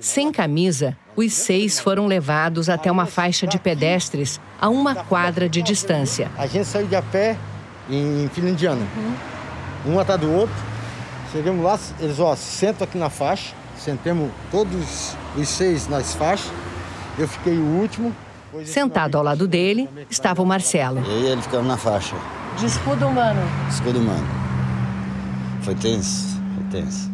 Sem 0.00 0.32
camisa, 0.32 0.96
os 1.16 1.32
seis 1.32 1.78
foram 1.78 2.06
levados 2.06 2.68
até 2.68 2.90
uma 2.90 3.06
faixa 3.06 3.46
de 3.46 3.58
pedestres 3.58 4.40
a 4.60 4.68
uma 4.68 4.94
quadra 4.94 5.48
de 5.48 5.60
distância. 5.60 6.30
A 6.38 6.46
gente 6.46 6.66
saiu 6.66 6.86
de 6.86 6.96
a 6.96 7.02
pé 7.02 7.36
em 7.90 8.28
fila 8.32 8.50
indiana. 8.50 8.86
Um 9.86 9.98
atrás 9.98 10.20
do 10.20 10.30
outro. 10.32 10.54
Chegamos 11.32 11.62
lá, 11.62 11.78
eles, 12.00 12.18
ó, 12.18 12.34
sentam 12.36 12.86
aqui 12.86 12.96
na 12.96 13.10
faixa. 13.10 13.54
Sentemos 13.76 14.30
todos 14.50 15.14
os 15.36 15.48
seis 15.48 15.88
nas 15.88 16.14
faixas. 16.14 16.50
Eu 17.18 17.28
fiquei 17.28 17.56
o 17.58 17.64
último. 17.80 18.14
Sentado 18.64 19.16
ao 19.16 19.22
lado 19.24 19.46
dele 19.46 19.88
estava 20.10 20.42
o 20.42 20.46
Marcelo. 20.46 21.00
E 21.06 21.10
aí 21.10 21.26
ele 21.32 21.42
ficava 21.42 21.62
na 21.62 21.76
faixa, 21.76 22.16
De 22.58 22.66
escudo 22.66 23.06
humano. 23.06 23.40
escudo 23.68 23.98
humano. 23.98 24.26
Foi 25.62 25.74
tenso, 25.74 26.40
foi 26.54 26.64
tenso. 26.80 27.10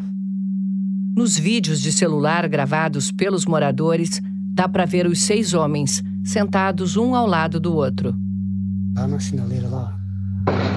Nos 1.17 1.37
vídeos 1.39 1.81
de 1.81 1.93
celular 1.93 2.49
gravados 2.49 3.11
pelos 3.13 3.47
moradores, 3.47 4.21
dá 4.53 4.69
para 4.69 4.85
ver 4.85 5.07
os 5.07 5.23
seis 5.23 5.55
homens 5.55 6.03
sentados 6.25 6.97
um 6.97 7.15
ao 7.15 7.27
lado 7.27 7.61
do 7.61 7.75
outro. 7.75 8.15
Lá 8.97 9.07
na 9.07 9.19
sinaleira 9.21 9.69
lá. 9.69 9.97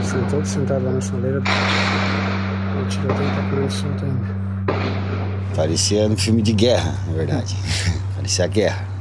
São 0.04 0.24
todos 0.30 0.48
sentados 0.48 0.84
lá 0.84 0.91
na 0.91 1.02
sinaleira. 1.02 1.39
O 1.39 2.88
tiroteio 2.88 3.30
tá 3.30 3.50
por 3.50 3.72
solto 3.72 4.06
ainda. 4.06 4.38
Parecia 5.56 6.08
um 6.08 6.15
filme 6.17 6.41
de 6.41 6.54
guerra, 6.54 6.93
na 7.08 7.13
verdade. 7.13 7.56
Parecia 8.15 8.48
guerra. 8.48 8.97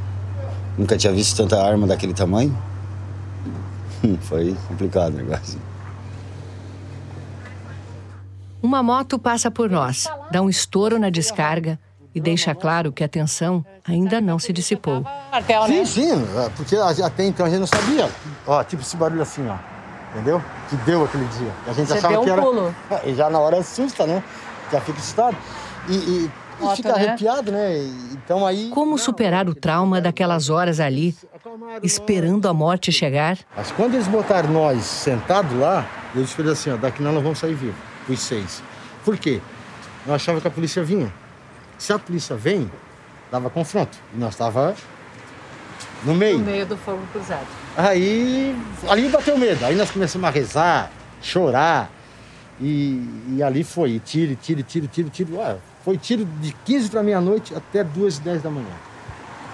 Nunca 0.76 0.96
tinha 0.96 1.12
visto 1.12 1.36
tanta 1.36 1.62
arma 1.62 1.86
daquele 1.86 2.12
tamanho. 2.12 2.56
Foi 4.22 4.56
complicado 4.68 5.14
o 5.14 5.16
negócio. 5.16 5.58
Uma 8.62 8.82
moto 8.82 9.18
passa 9.18 9.50
por 9.50 9.70
nós, 9.70 10.08
dá 10.30 10.42
um 10.42 10.48
estouro 10.48 10.98
na 10.98 11.08
descarga 11.08 11.78
e 12.14 12.20
deixa 12.20 12.54
claro 12.54 12.90
que 12.90 13.04
a 13.04 13.08
tensão 13.08 13.64
ainda 13.86 14.20
não 14.20 14.38
se 14.38 14.52
dissipou. 14.52 15.04
Sim, 15.66 15.84
sim, 15.84 16.12
é, 16.12 16.48
porque 16.56 16.74
até 16.76 17.24
então 17.24 17.46
a 17.46 17.50
gente 17.50 17.60
não 17.60 17.66
sabia. 17.66 18.10
Ó, 18.46 18.64
tipo 18.64 18.82
esse 18.82 18.96
barulho 18.96 19.22
assim, 19.22 19.46
ó. 19.48 19.56
Entendeu? 20.14 20.42
Que 20.70 20.76
deu 20.76 21.04
aquele 21.04 21.26
dia. 21.26 21.52
A 21.66 21.72
gente 21.72 21.88
Você 21.88 21.98
achava 21.98 22.14
deu 22.14 22.20
um 22.22 22.24
que 22.24 22.30
era. 22.30 22.42
pulo. 22.42 22.74
E 23.04 23.14
já 23.14 23.28
na 23.28 23.38
hora 23.38 23.58
assusta, 23.58 24.06
né? 24.06 24.22
Já 24.72 24.80
fica 24.80 24.98
assustado. 24.98 25.36
E, 25.88 25.94
e 25.94 26.30
foto, 26.58 26.76
fica 26.76 26.92
né? 26.92 27.06
arrepiado, 27.06 27.52
né? 27.52 27.78
Então 28.12 28.46
aí. 28.46 28.70
Como 28.70 28.98
superar 28.98 29.48
o 29.48 29.54
trauma 29.54 30.00
daquelas 30.00 30.50
horas 30.50 30.80
ali, 30.80 31.16
esperando 31.82 32.48
a 32.48 32.54
morte 32.54 32.90
chegar? 32.90 33.38
Mas 33.56 33.70
quando 33.72 33.94
eles 33.94 34.08
botaram 34.08 34.50
nós 34.50 34.84
sentados 34.84 35.56
lá, 35.58 35.86
eles 36.14 36.32
falaram 36.32 36.52
assim: 36.52 36.70
ó, 36.70 36.76
daqui 36.76 37.02
nós 37.02 37.14
não 37.14 37.22
vamos 37.22 37.38
sair 37.38 37.54
vivos, 37.54 37.76
os 38.08 38.20
seis. 38.20 38.62
Por 39.04 39.16
quê? 39.16 39.40
Nós 40.06 40.16
achávamos 40.16 40.42
que 40.42 40.48
a 40.48 40.50
polícia 40.50 40.82
vinha. 40.82 41.12
Se 41.78 41.92
a 41.92 41.98
polícia 41.98 42.36
vem, 42.36 42.70
dava 43.30 43.50
confronto. 43.50 43.98
E 44.14 44.18
nós 44.18 44.34
estava 44.34 44.74
no 46.04 46.14
meio. 46.14 46.38
No 46.38 46.44
meio 46.44 46.66
do 46.66 46.76
fogo 46.76 47.02
cruzado. 47.12 47.46
Aí, 47.76 48.56
ali 48.88 49.08
bateu 49.08 49.36
medo. 49.36 49.64
Aí 49.64 49.74
nós 49.74 49.90
começamos 49.90 50.26
a 50.26 50.30
rezar, 50.30 50.90
chorar. 51.20 51.90
E, 52.60 53.04
e 53.36 53.42
ali 53.42 53.62
foi, 53.62 54.00
tiro, 54.04 54.34
tiro, 54.36 54.62
tiro, 54.62 54.86
tiro, 54.86 55.10
tiro. 55.10 55.36
Ué, 55.36 55.56
foi 55.86 55.96
tiro 55.96 56.24
de 56.24 56.52
15 56.64 56.90
para 56.90 57.00
meia-noite 57.00 57.54
até 57.54 57.84
2 57.84 58.16
e 58.16 58.20
10 58.22 58.42
da 58.42 58.50
manhã. 58.50 58.74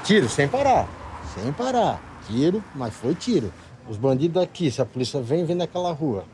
Tiro, 0.02 0.30
sem 0.30 0.48
parar, 0.48 0.88
sem 1.34 1.52
parar. 1.52 2.02
Tiro, 2.26 2.64
mas 2.74 2.94
foi 2.94 3.14
tiro. 3.14 3.52
Os 3.86 3.98
bandidos 3.98 4.40
daqui, 4.40 4.70
se 4.70 4.80
a 4.80 4.86
polícia 4.86 5.20
vem, 5.20 5.44
vem 5.44 5.54
naquela 5.54 5.92
rua. 5.92 6.24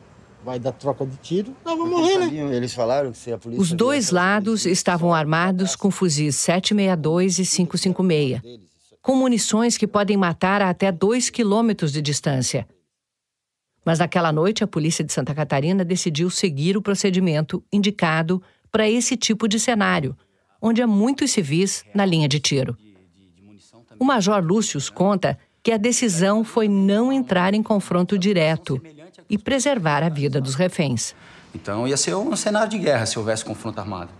Vai 0.45 0.61
dar 0.61 0.71
troca 0.71 1.05
de 1.05 1.17
tiro, 1.17 1.53
nós 1.65 1.77
vamos 1.77 1.99
morrer, 1.99 2.31
né? 2.31 2.55
Eles 2.55 2.73
falaram 2.73 3.11
que 3.11 3.19
se 3.19 3.33
a 3.33 3.39
polícia. 3.39 3.61
Os 3.61 3.73
dois 3.73 4.13
lados 4.13 4.67
estavam 4.67 5.13
armados 5.13 5.75
com 5.75 5.91
fuzis 5.91 6.37
762 6.37 7.41
e 7.41 7.45
556, 7.45 8.41
com 9.03 9.17
munições 9.17 9.77
que 9.77 9.89
podem 9.89 10.17
matar 10.17 10.63
a 10.63 10.71
até 10.71 10.93
2 10.93 11.29
quilômetros 11.29 11.91
de 11.93 12.01
distância. 12.01 12.69
Mas 13.85 13.99
naquela 13.99 14.31
noite, 14.31 14.63
a 14.63 14.67
polícia 14.69 15.03
de 15.03 15.13
Santa 15.13 15.35
Catarina 15.35 15.85
decidiu 15.85 16.31
seguir 16.31 16.77
o 16.77 16.83
procedimento 16.83 17.65
indicado 17.73 18.41
para 18.71 18.89
esse 18.89 19.17
tipo 19.17 19.49
de 19.49 19.59
cenário, 19.59 20.17
onde 20.61 20.83
há 20.83 20.87
muitos 20.87 21.31
civis 21.31 21.85
na 21.95 22.05
linha 22.05 22.29
de 22.29 22.41
tiro. 22.41 22.77
O 23.99 24.05
Major 24.05 24.43
Lúcius 24.43 24.89
conta 24.89 25.39
que 25.63 25.73
a 25.73 25.77
decisão 25.77 26.45
foi 26.45 26.69
não 26.69 27.13
entrar 27.13 27.55
em 27.55 27.63
confronto 27.63 28.19
direto 28.19 28.81
e 29.29 29.37
preservar 29.37 30.03
a 30.03 30.09
vida 30.09 30.41
dos 30.41 30.55
reféns. 30.55 31.15
Então 31.55 31.87
ia 31.87 31.97
ser 31.97 32.15
um 32.15 32.35
cenário 32.37 32.71
de 32.71 32.79
guerra 32.79 33.07
se 33.07 33.19
houvesse 33.19 33.45
confronto 33.45 33.81
armado. 33.81 34.11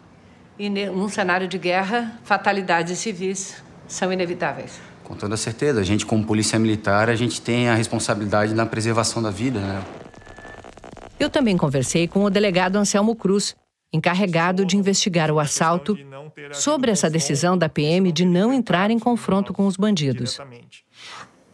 E 0.59 0.69
num 0.69 1.09
cenário 1.09 1.47
de 1.47 1.57
guerra, 1.57 2.19
fatalidades 2.25 2.99
civis 2.99 3.63
são 3.87 4.13
inevitáveis. 4.13 4.81
Com 5.05 5.15
toda 5.15 5.37
certeza, 5.37 5.81
a 5.81 5.85
gente 5.85 6.05
como 6.05 6.25
polícia 6.25 6.59
militar, 6.59 7.09
a 7.09 7.15
gente 7.15 7.41
tem 7.41 7.69
a 7.69 7.75
responsabilidade 7.75 8.55
na 8.55 8.67
preservação 8.67 9.23
da 9.23 9.31
vida, 9.31 9.61
né? 9.61 9.83
Eu 11.19 11.31
também 11.31 11.57
conversei 11.57 12.07
com 12.07 12.25
o 12.25 12.31
delegado 12.31 12.77
Anselmo 12.77 13.17
Cruz, 13.17 13.57
encarregado 13.93 14.65
de 14.65 14.77
investigar 14.77 15.31
o 15.31 15.39
assalto, 15.39 15.97
sobre 16.53 16.91
essa 16.91 17.09
decisão 17.09 17.57
da 17.57 17.69
PM 17.69 18.13
de 18.13 18.25
não 18.25 18.53
entrar 18.53 18.91
em 18.91 18.99
confronto 18.99 19.53
com 19.53 19.67
os 19.67 19.77
bandidos. 19.77 20.39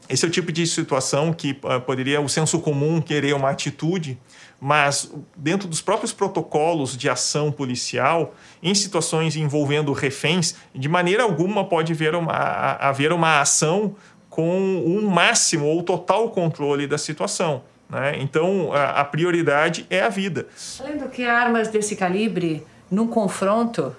Esse 0.09 0.25
é 0.25 0.29
o 0.29 0.31
tipo 0.31 0.53
de 0.53 0.67
situação 0.67 1.33
que 1.33 1.59
ah, 1.65 1.81
poderia 1.81 2.21
o 2.21 2.29
senso 2.29 2.61
comum 2.61 3.01
querer 3.01 3.35
uma 3.35 3.49
atitude, 3.49 4.19
mas 4.61 5.11
dentro 5.35 5.67
dos 5.67 5.81
próprios 5.81 6.13
protocolos 6.13 6.97
de 6.97 7.09
ação 7.09 7.51
policial, 7.51 8.35
em 8.63 8.75
situações 8.75 9.35
envolvendo 9.35 9.93
reféns, 9.93 10.57
de 10.75 10.89
maneira 10.89 11.23
alguma 11.23 11.65
pode 11.65 11.93
haver 11.93 12.15
uma, 12.15 12.33
haver 12.33 13.13
uma 13.13 13.41
ação 13.41 13.97
com 14.29 14.59
um 14.85 15.09
máximo 15.09 15.65
ou 15.65 15.83
total 15.83 16.29
controle 16.31 16.87
da 16.87 16.99
situação. 16.99 17.63
Né? 17.89 18.17
Então, 18.19 18.73
a, 18.73 19.01
a 19.01 19.05
prioridade 19.05 19.87
é 19.91 20.03
a 20.03 20.09
vida. 20.09 20.47
Além 20.81 20.99
do 20.99 21.09
que 21.09 21.25
armas 21.25 21.69
desse 21.69 21.95
calibre, 21.97 22.65
num 22.91 23.07
confronto, 23.07 23.95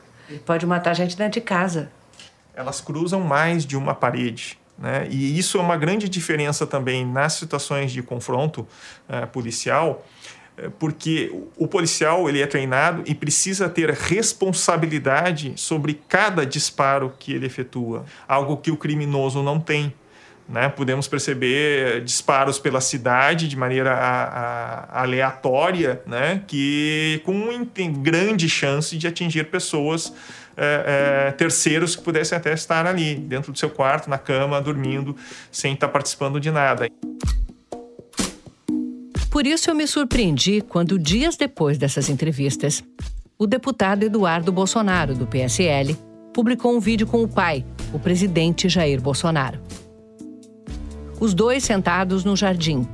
pode 0.46 0.66
matar 0.66 0.94
gente 0.94 1.16
dentro 1.18 1.40
de 1.40 1.46
casa. 1.46 1.92
elas 2.54 2.80
cruzam 2.82 3.20
mais 3.22 3.66
de 3.66 3.76
uma 3.78 3.94
parede. 3.94 4.58
Né? 4.78 5.08
E 5.10 5.38
isso 5.38 5.58
é 5.58 5.62
uma 5.62 5.78
grande 5.78 6.08
diferença 6.10 6.66
também 6.68 7.06
nas 7.06 7.34
situações 7.34 7.92
de 7.92 8.02
confronto 8.02 8.68
eh, 9.08 9.26
policial, 9.26 10.06
eh, 10.58 10.70
porque 10.80 11.30
o- 11.34 11.64
o 11.64 11.68
policial 11.68 12.28
ele 12.30 12.42
é 12.42 12.48
treinado 12.48 13.02
e 13.06 13.14
precisa 13.16 13.70
ter 13.70 13.90
responsabilidade 13.92 15.54
sobre 15.56 15.94
cada 16.08 16.46
disparo 16.46 17.14
que 17.20 17.34
ele 17.34 17.46
efetua, 17.46 18.06
algo 18.28 18.58
que 18.58 18.72
o 18.72 18.78
criminoso 18.78 19.42
não 19.44 19.60
tem. 19.60 19.94
Né? 20.48 20.70
Podemos 20.70 21.08
perceber 21.08 22.02
disparos 22.04 22.60
pela 22.60 22.80
cidade 22.80 23.48
de 23.48 23.56
maneira 23.58 23.92
a- 23.94 24.24
a- 24.94 25.02
aleatória, 25.02 26.02
né? 26.06 26.44
que 26.48 27.20
com 27.26 27.66
grande 28.02 28.48
chance 28.48 28.96
de 28.98 29.08
atingir 29.08 29.46
pessoas 29.46 30.14
é, 30.58 31.28
é, 31.28 31.32
terceiros 31.34 31.96
que 31.98 32.02
pudessem 32.04 32.38
até 32.38 32.54
estar 32.54 32.86
ali, 32.88 33.16
dentro 33.16 33.52
do 33.52 33.58
seu 33.60 33.70
quarto, 33.70 34.10
na 34.10 34.18
cama, 34.18 34.62
dormindo, 34.62 35.14
sem 35.52 35.74
estar 35.74 35.90
participando 35.90 36.40
de 36.40 36.50
nada. 36.50 36.88
Por 39.30 39.46
isso 39.46 39.70
eu 39.70 39.76
me 39.76 39.86
surpreendi 39.86 40.62
quando, 40.62 40.98
dias 40.98 41.36
depois 41.36 41.78
dessas 41.78 42.08
entrevistas, 42.08 42.82
o 43.38 43.46
deputado 43.46 44.04
Eduardo 44.04 44.50
Bolsonaro, 44.52 45.14
do 45.14 45.28
PSL, 45.28 45.98
publicou 46.34 46.74
um 46.74 46.80
vídeo 46.80 47.06
com 47.06 47.22
o 47.22 47.28
pai, 47.28 47.66
o 47.92 48.00
presidente 48.00 48.70
Jair 48.70 49.02
Bolsonaro. 49.02 49.60
Os 51.20 51.34
dois 51.34 51.64
sentados 51.64 52.24
no 52.24 52.36
jardim. 52.36 52.88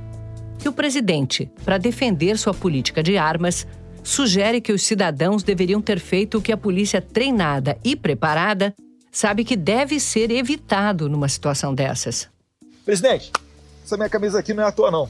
E 0.64 0.68
o 0.68 0.74
presidente, 0.74 1.52
para 1.66 1.78
defender 1.78 2.38
sua 2.38 2.54
política 2.54 3.02
de 3.02 3.18
armas, 3.18 3.66
sugere 4.04 4.62
que 4.62 4.72
os 4.72 4.84
cidadãos 4.84 5.44
deveriam 5.44 5.82
ter 5.82 6.00
feito 6.00 6.38
o 6.38 6.42
que 6.42 6.52
a 6.52 6.58
polícia 6.58 7.02
treinada 7.02 7.78
e 7.84 7.96
preparada 7.96 8.76
sabe 9.12 9.44
que 9.44 9.56
deve 9.56 10.00
ser 10.00 10.32
evitado 10.32 11.10
numa 11.10 11.28
situação 11.28 11.74
dessas. 11.74 12.30
Presidente, 12.86 13.32
essa 13.84 13.98
minha 13.98 14.10
camisa 14.10 14.40
aqui 14.40 14.54
não 14.54 14.64
é 14.64 14.68
à 14.68 14.72
toa, 14.72 14.92
não. 14.92 15.10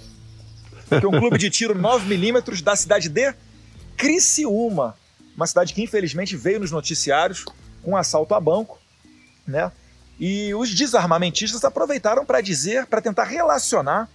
Que 0.87 1.05
é 1.05 1.07
um 1.07 1.19
clube 1.19 1.37
de 1.37 1.49
tiro 1.49 1.75
9mm 1.77 2.61
da 2.63 2.75
cidade 2.75 3.09
de 3.09 3.33
Criciúma. 3.95 4.95
Uma 5.35 5.47
cidade 5.47 5.73
que 5.73 5.83
infelizmente 5.83 6.35
veio 6.35 6.59
nos 6.59 6.71
noticiários 6.71 7.45
com 7.83 7.91
um 7.91 7.97
assalto 7.97 8.33
a 8.33 8.39
banco, 8.39 8.79
né? 9.47 9.71
E 10.21 10.53
os 10.53 10.71
desarmamentistas 10.71 11.65
aproveitaram 11.65 12.23
para 12.23 12.41
dizer, 12.41 12.85
para 12.85 13.01
tentar 13.01 13.23
relacionar 13.23 14.07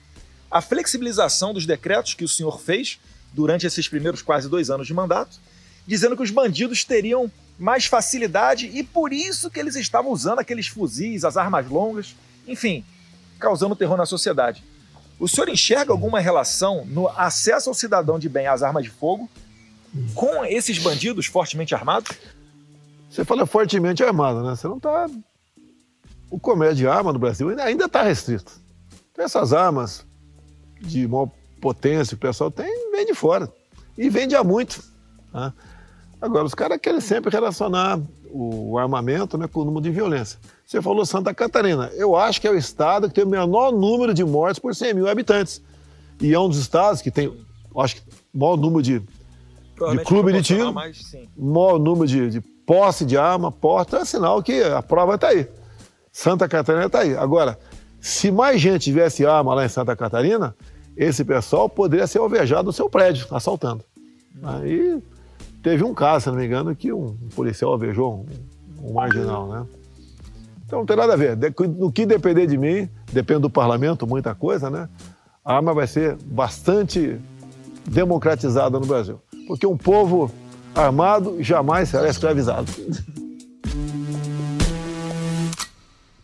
a 0.49 0.63
flexibilização 0.63 1.53
dos 1.53 1.67
decretos 1.67 2.15
que 2.15 2.23
o 2.23 2.29
senhor 2.29 2.61
fez 2.61 3.01
durante 3.33 3.67
esses 3.67 3.89
primeiros 3.89 4.23
quase 4.23 4.49
dois 4.49 4.71
anos 4.71 4.87
de 4.87 4.95
mandato, 4.95 5.37
dizendo 5.85 6.17
que 6.17 6.23
os 6.23 6.31
bandidos 6.31 6.85
teriam 6.85 7.29
mais 7.59 7.87
facilidade 7.87 8.71
e 8.73 8.85
por 8.85 9.13
isso 9.13 9.51
que 9.51 9.59
eles 9.59 9.75
estavam 9.75 10.13
usando 10.13 10.39
aqueles 10.39 10.69
fuzis, 10.69 11.25
as 11.25 11.37
armas 11.37 11.69
longas, 11.69 12.15
enfim, 12.47 12.85
causando 13.41 13.75
terror 13.75 13.97
na 13.97 14.07
sociedade. 14.07 14.63
O 15.19 15.27
senhor 15.27 15.49
enxerga 15.49 15.93
alguma 15.93 16.21
relação 16.21 16.87
no 16.87 17.09
acesso 17.09 17.69
ao 17.69 17.75
cidadão 17.75 18.17
de 18.17 18.29
bem 18.29 18.47
às 18.47 18.63
armas 18.63 18.85
de 18.85 18.91
fogo 18.91 19.29
com 20.15 20.45
esses 20.45 20.79
bandidos 20.79 21.27
fortemente 21.27 21.75
armados? 21.75 22.17
Você 23.11 23.25
fala 23.25 23.45
fortemente 23.45 24.05
armado, 24.05 24.45
né? 24.45 24.55
Você 24.55 24.69
não 24.69 24.77
está. 24.77 25.09
O 26.31 26.39
comércio 26.39 26.77
de 26.77 26.89
arma 26.89 27.13
no 27.13 27.19
Brasil 27.19 27.49
ainda- 27.61 27.85
está 27.85 28.03
restrito. 28.03 28.53
Então, 29.13 29.25
essas 29.25 29.53
armas 29.53 30.05
de 30.81 31.07
maior 31.07 31.31
potência 31.61 32.17
que 32.17 32.25
o 32.25 32.29
pessoal 32.29 32.51
tem, 32.51 32.91
vem 32.93 33.07
de 33.07 33.15
fora. 33.15 33.51
E 33.97 34.09
vende 34.09 34.35
há 34.35 34.45
muito. 34.45 34.83
né? 35.33 35.53
Agora, 36.21 36.45
os 36.45 36.55
caras 36.55 36.79
querem 36.81 37.01
sempre 37.01 37.31
relacionar 37.31 38.01
o 38.31 38.79
armamento 38.79 39.39
né, 39.39 39.47
com 39.47 39.61
o 39.61 39.65
número 39.65 39.83
de 39.83 39.91
violência. 39.91 40.39
Você 40.65 40.83
falou 40.83 41.07
Santa 41.07 41.33
Catarina. 41.33 41.91
Eu 41.95 42.17
acho 42.17 42.41
que 42.41 42.49
é 42.49 42.51
o 42.51 42.57
estado 42.57 43.09
que 43.09 43.15
tem 43.15 43.25
o 43.25 43.29
menor 43.29 43.73
número 43.73 44.13
de 44.13 44.25
mortes 44.25 44.59
por 44.59 44.75
100 44.75 44.95
mil 44.95 45.09
habitantes. 45.09 45.63
E 46.21 46.33
é 46.33 46.39
um 46.39 46.49
dos 46.49 46.59
estados 46.59 47.01
que 47.01 47.11
tem, 47.11 47.27
eu 47.27 47.81
acho 47.81 47.97
que, 47.97 48.03
o 48.35 48.39
maior 48.39 48.57
número 48.57 48.83
de, 48.83 48.99
de 49.01 50.05
clube 50.05 50.33
de 50.33 50.43
tiro, 50.43 50.73
mas 50.73 50.99
sim. 50.99 51.29
maior 51.37 51.79
número 51.79 52.07
de, 52.07 52.31
de 52.31 52.41
posse 52.41 53.05
de 53.05 53.17
arma, 53.17 53.53
porta, 53.53 53.99
é 53.99 54.05
sinal 54.05 54.43
que 54.43 54.63
a 54.63 54.83
prova 54.83 55.15
está 55.15 55.29
aí. 55.29 55.47
Santa 56.17 56.49
Catarina 56.49 56.87
está 56.87 57.01
aí. 57.01 57.15
Agora, 57.15 57.59
se 58.01 58.31
mais 58.31 58.59
gente 58.59 58.85
tivesse 58.85 59.27
arma 59.27 59.55
lá 59.55 59.67
em 59.67 59.69
Santa 59.69 59.95
Catarina, 59.95 60.57
esse 60.97 61.23
pessoal 61.23 61.69
poderia 61.69 62.07
ser 62.07 62.21
alvejado 62.21 62.65
no 62.65 62.73
seu 62.73 62.89
prédio, 62.89 63.27
assaltando. 63.31 63.85
Aí 64.43 64.99
teve 65.63 65.85
um 65.85 65.93
caso, 65.93 66.25
se 66.25 66.31
não 66.31 66.39
me 66.39 66.47
engano, 66.47 66.75
que 66.75 66.91
um 66.91 67.15
policial 67.37 67.73
alvejou 67.73 68.27
um, 68.83 68.89
um 68.89 68.95
marginal, 68.95 69.47
né? 69.47 69.67
Então 70.65 70.79
não 70.79 70.87
tem 70.87 70.97
nada 70.97 71.13
a 71.13 71.17
ver. 71.17 71.37
No 71.77 71.93
que 71.93 72.07
depender 72.07 72.47
de 72.47 72.57
mim, 72.57 72.89
depende 73.13 73.43
do 73.43 73.51
parlamento, 73.51 74.07
muita 74.07 74.35
coisa, 74.35 74.71
né? 74.71 74.89
A 75.45 75.57
arma 75.57 75.75
vai 75.75 75.87
ser 75.87 76.17
bastante 76.25 77.21
democratizada 77.87 78.81
no 78.81 78.87
Brasil. 78.87 79.21
Porque 79.47 79.67
um 79.67 79.77
povo 79.77 80.31
armado 80.75 81.37
jamais 81.43 81.91
será 81.91 82.09
escravizado. 82.09 82.73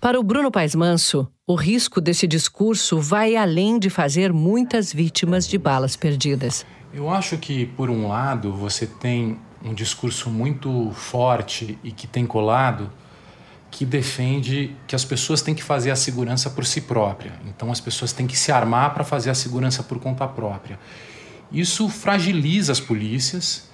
Para 0.03 0.19
o 0.19 0.23
Bruno 0.25 0.51
Paes 0.51 0.75
Manso, 0.75 1.29
o 1.47 1.55
risco 1.55 2.01
desse 2.01 2.27
discurso 2.27 2.99
vai 2.99 3.37
além 3.37 3.79
de 3.79 3.89
fazer 3.89 4.33
muitas 4.33 4.93
vítimas 4.93 5.47
de 5.47 5.57
balas 5.57 5.95
perdidas. 5.95 6.67
Eu 6.93 7.09
acho 7.09 7.39
que, 7.39 7.67
por 7.67 7.89
um 7.89 8.09
lado, 8.09 8.53
você 8.53 8.85
tem 8.85 9.39
um 9.65 9.73
discurso 9.73 10.29
muito 10.29 10.91
forte 10.91 11.79
e 11.85 11.93
que 11.93 12.09
tem 12.09 12.27
colado 12.27 12.91
que 13.71 13.87
defende 13.87 14.75
que 14.89 14.97
as 14.97 15.05
pessoas 15.05 15.41
têm 15.41 15.55
que 15.55 15.63
fazer 15.63 15.93
a 15.93 15.97
segurança 15.97 16.51
por 16.51 16.67
si 16.67 16.81
própria. 16.81 17.35
Então 17.47 17.71
as 17.71 17.81
pessoas 17.81 18.13
têm 18.13 18.27
que 18.27 18.37
se 18.37 18.51
armar 18.51 18.95
para 18.95 19.05
fazer 19.05 19.31
a 19.31 19.35
segurança 19.37 19.85
por 19.85 20.01
conta 20.01 20.27
própria. 20.27 20.81
Isso 21.53 21.89
fragiliza 21.89 22.73
as 22.73 22.81
polícias 22.81 23.71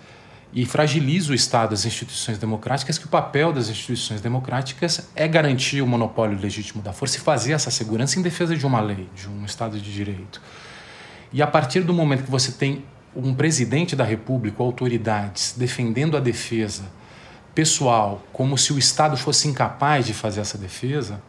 e 0.52 0.64
fragiliza 0.64 1.32
o 1.32 1.34
Estado, 1.34 1.74
as 1.74 1.84
instituições 1.84 2.38
democráticas, 2.38 2.98
que 2.98 3.04
o 3.04 3.08
papel 3.08 3.52
das 3.52 3.68
instituições 3.68 4.20
democráticas 4.20 5.08
é 5.14 5.28
garantir 5.28 5.82
o 5.82 5.86
monopólio 5.86 6.38
legítimo 6.38 6.82
da 6.82 6.92
força 6.92 7.18
e 7.18 7.20
fazer 7.20 7.52
essa 7.52 7.70
segurança 7.70 8.18
em 8.18 8.22
defesa 8.22 8.56
de 8.56 8.66
uma 8.66 8.80
lei, 8.80 9.08
de 9.14 9.28
um 9.28 9.44
Estado 9.44 9.78
de 9.78 9.92
direito. 9.92 10.40
E 11.32 11.42
a 11.42 11.46
partir 11.46 11.80
do 11.80 11.92
momento 11.92 12.24
que 12.24 12.30
você 12.30 12.52
tem 12.52 12.84
um 13.14 13.34
presidente 13.34 13.94
da 13.94 14.04
República, 14.04 14.62
autoridades, 14.62 15.54
defendendo 15.56 16.16
a 16.16 16.20
defesa 16.20 16.84
pessoal, 17.54 18.22
como 18.32 18.56
se 18.56 18.72
o 18.72 18.78
Estado 18.78 19.16
fosse 19.16 19.48
incapaz 19.48 20.06
de 20.06 20.14
fazer 20.14 20.40
essa 20.40 20.56
defesa, 20.56 21.20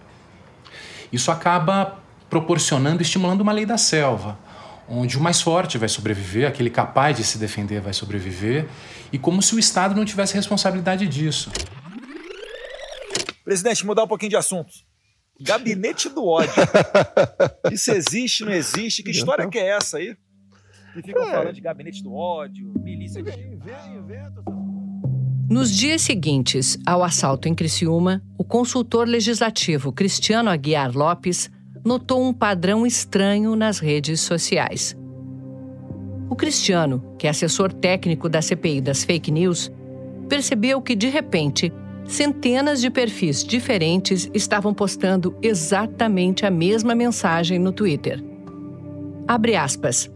isso 1.11 1.31
acaba 1.31 1.99
proporcionando, 2.29 3.01
estimulando 3.01 3.41
uma 3.41 3.51
lei 3.51 3.65
da 3.65 3.77
selva, 3.77 4.37
onde 4.89 5.17
o 5.17 5.21
mais 5.21 5.41
forte 5.41 5.77
vai 5.77 5.87
sobreviver, 5.87 6.47
aquele 6.47 6.69
capaz 6.69 7.17
de 7.17 7.23
se 7.23 7.37
defender 7.37 7.79
vai 7.79 7.93
sobreviver, 7.93 8.67
e 9.11 9.19
como 9.19 9.41
se 9.41 9.55
o 9.55 9.59
Estado 9.59 9.95
não 9.95 10.03
tivesse 10.03 10.33
responsabilidade 10.33 11.07
disso. 11.07 11.51
Presidente, 13.43 13.85
mudar 13.85 14.03
um 14.03 14.07
pouquinho 14.07 14.31
de 14.31 14.35
assunto. 14.35 14.71
Gabinete 15.41 16.09
do 16.09 16.25
ódio. 16.25 16.51
Isso 17.71 17.91
existe, 17.91 18.43
não 18.43 18.51
existe? 18.51 19.01
Que 19.01 19.11
história 19.11 19.47
que 19.47 19.57
é 19.57 19.69
essa 19.69 19.97
aí? 19.97 20.15
Que 20.93 21.01
ficam 21.01 21.23
é. 21.23 21.31
falando 21.31 21.53
de 21.53 21.61
gabinete 21.61 22.03
do 22.03 22.13
ódio, 22.13 22.73
milícia 22.81 23.23
de... 23.23 23.31
Nos 25.49 25.75
dias 25.75 26.01
seguintes 26.01 26.77
ao 26.85 27.03
assalto 27.03 27.47
em 27.47 27.55
Criciúma, 27.55 28.21
o 28.37 28.43
consultor 28.43 29.07
legislativo 29.07 29.91
Cristiano 29.91 30.49
Aguiar 30.49 30.95
Lopes 30.95 31.49
notou 31.85 32.21
um 32.23 32.33
padrão 32.33 32.85
estranho 32.85 33.55
nas 33.55 33.79
redes 33.79 34.21
sociais. 34.21 34.97
O 36.29 36.35
Cristiano, 36.35 37.03
que 37.17 37.27
é 37.27 37.29
assessor 37.29 37.73
técnico 37.73 38.29
da 38.29 38.41
CPI 38.41 38.81
das 38.81 39.03
fake 39.03 39.31
news, 39.31 39.71
percebeu 40.27 40.81
que, 40.81 40.95
de 40.95 41.09
repente, 41.09 41.73
centenas 42.05 42.81
de 42.81 42.89
perfis 42.89 43.43
diferentes 43.43 44.29
estavam 44.33 44.73
postando 44.73 45.35
exatamente 45.41 46.45
a 46.45 46.51
mesma 46.51 46.93
mensagem 46.93 47.57
no 47.57 47.71
Twitter. 47.71 48.23
Abre 49.27 49.55
aspas. 49.55 50.09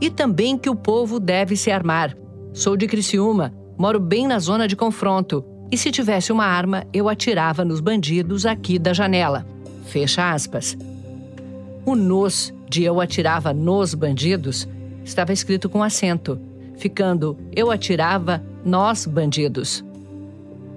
E 0.00 0.10
também 0.10 0.56
que 0.56 0.70
o 0.70 0.76
povo 0.76 1.18
deve 1.18 1.56
se 1.56 1.70
armar. 1.70 2.16
Sou 2.52 2.76
de 2.76 2.86
Criciúma 2.86 3.52
Moro 3.78 4.00
bem 4.00 4.26
na 4.26 4.40
zona 4.40 4.66
de 4.66 4.74
confronto. 4.74 5.44
E 5.70 5.78
se 5.78 5.92
tivesse 5.92 6.32
uma 6.32 6.44
arma, 6.44 6.84
eu 6.92 7.08
atirava 7.08 7.64
nos 7.64 7.80
bandidos 7.80 8.44
aqui 8.44 8.76
da 8.76 8.92
janela. 8.92 9.46
Fecha 9.88 10.32
aspas. 10.32 10.76
O 11.84 11.94
nos 11.96 12.52
de 12.68 12.84
eu 12.84 13.00
atirava 13.00 13.54
nos 13.54 13.94
bandidos 13.94 14.68
estava 15.02 15.32
escrito 15.32 15.70
com 15.70 15.82
acento, 15.82 16.38
ficando 16.76 17.38
eu 17.56 17.70
atirava 17.70 18.42
nós 18.62 19.06
bandidos. 19.06 19.82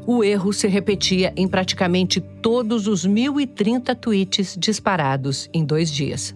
O 0.08 0.24
erro 0.24 0.54
se 0.54 0.68
repetia 0.68 1.34
em 1.36 1.46
praticamente 1.46 2.22
todos 2.22 2.88
os 2.88 3.06
1.030 3.06 3.94
tweets 3.96 4.56
disparados 4.58 5.50
em 5.54 5.66
dois 5.66 5.92
dias. 5.92 6.34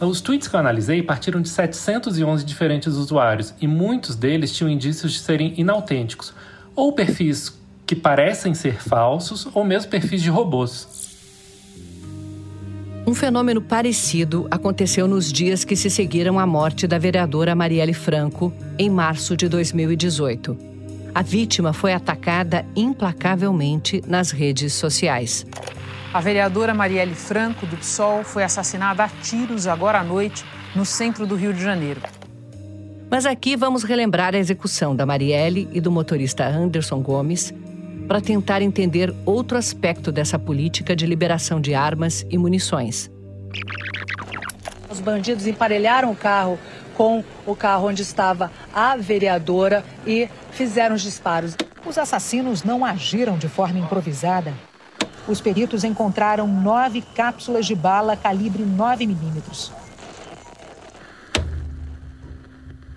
Os 0.00 0.22
tweets 0.22 0.48
que 0.48 0.56
eu 0.56 0.60
analisei 0.60 1.02
partiram 1.02 1.42
de 1.42 1.50
711 1.50 2.44
diferentes 2.44 2.94
usuários 2.94 3.52
e 3.60 3.68
muitos 3.68 4.16
deles 4.16 4.52
tinham 4.52 4.70
indícios 4.70 5.12
de 5.12 5.20
serem 5.20 5.52
inautênticos, 5.58 6.32
ou 6.74 6.92
perfis 6.94 7.52
que 7.86 7.94
parecem 7.94 8.54
ser 8.54 8.82
falsos, 8.82 9.46
ou 9.52 9.64
mesmo 9.64 9.90
perfis 9.90 10.22
de 10.22 10.30
robôs. 10.30 11.01
Um 13.04 13.14
fenômeno 13.14 13.60
parecido 13.60 14.46
aconteceu 14.48 15.08
nos 15.08 15.32
dias 15.32 15.64
que 15.64 15.74
se 15.74 15.90
seguiram 15.90 16.38
à 16.38 16.46
morte 16.46 16.86
da 16.86 16.98
vereadora 16.98 17.52
Marielle 17.52 17.92
Franco, 17.92 18.52
em 18.78 18.88
março 18.88 19.36
de 19.36 19.48
2018. 19.48 20.56
A 21.12 21.20
vítima 21.20 21.72
foi 21.72 21.92
atacada 21.92 22.64
implacavelmente 22.76 24.00
nas 24.06 24.30
redes 24.30 24.72
sociais. 24.74 25.44
A 26.14 26.20
vereadora 26.20 26.72
Marielle 26.72 27.14
Franco, 27.14 27.66
do 27.66 27.76
PSOL, 27.76 28.22
foi 28.22 28.44
assassinada 28.44 29.02
a 29.02 29.08
tiros 29.08 29.66
agora 29.66 29.98
à 29.98 30.04
noite, 30.04 30.44
no 30.74 30.84
centro 30.84 31.26
do 31.26 31.34
Rio 31.34 31.52
de 31.52 31.60
Janeiro. 31.60 32.00
Mas 33.10 33.26
aqui 33.26 33.56
vamos 33.56 33.82
relembrar 33.82 34.34
a 34.34 34.38
execução 34.38 34.94
da 34.94 35.04
Marielle 35.04 35.68
e 35.72 35.80
do 35.80 35.90
motorista 35.90 36.46
Anderson 36.46 37.00
Gomes 37.02 37.52
para 38.06 38.20
tentar 38.20 38.62
entender 38.62 39.14
outro 39.24 39.56
aspecto 39.56 40.12
dessa 40.12 40.38
política 40.38 40.94
de 40.94 41.06
liberação 41.06 41.60
de 41.60 41.74
armas 41.74 42.26
e 42.30 42.36
munições. 42.36 43.10
Os 44.90 45.00
bandidos 45.00 45.46
emparelharam 45.46 46.10
o 46.10 46.16
carro 46.16 46.58
com 46.94 47.24
o 47.46 47.56
carro 47.56 47.88
onde 47.88 48.02
estava 48.02 48.50
a 48.72 48.96
vereadora 48.96 49.84
e 50.06 50.28
fizeram 50.50 50.94
os 50.94 51.02
disparos. 51.02 51.56
Os 51.84 51.98
assassinos 51.98 52.62
não 52.62 52.84
agiram 52.84 53.38
de 53.38 53.48
forma 53.48 53.78
improvisada. 53.78 54.52
Os 55.26 55.40
peritos 55.40 55.84
encontraram 55.84 56.46
nove 56.46 57.00
cápsulas 57.00 57.66
de 57.66 57.74
bala 57.74 58.16
calibre 58.16 58.62
9 58.62 59.06
milímetros. 59.06 59.72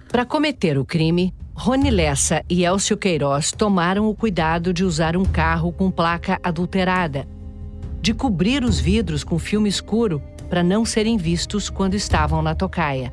Para 0.10 0.26
cometer 0.26 0.78
o 0.78 0.86
crime, 0.86 1.34
Rony 1.58 1.90
Lessa 1.90 2.44
e 2.50 2.66
Elcio 2.66 2.98
Queiroz 2.98 3.54
tomaram 3.54 4.10
o 4.10 4.14
cuidado 4.14 4.74
de 4.74 4.84
usar 4.84 5.16
um 5.16 5.24
carro 5.24 5.72
com 5.72 5.90
placa 5.90 6.38
adulterada, 6.44 7.26
de 8.02 8.14
cobrir 8.14 8.62
os 8.62 8.78
vidros 8.78 9.24
com 9.24 9.40
filme 9.40 9.70
escuro 9.70 10.22
para 10.50 10.62
não 10.62 10.84
serem 10.84 11.16
vistos 11.16 11.70
quando 11.70 11.96
estavam 11.96 12.42
na 12.42 12.54
tocaia. 12.54 13.12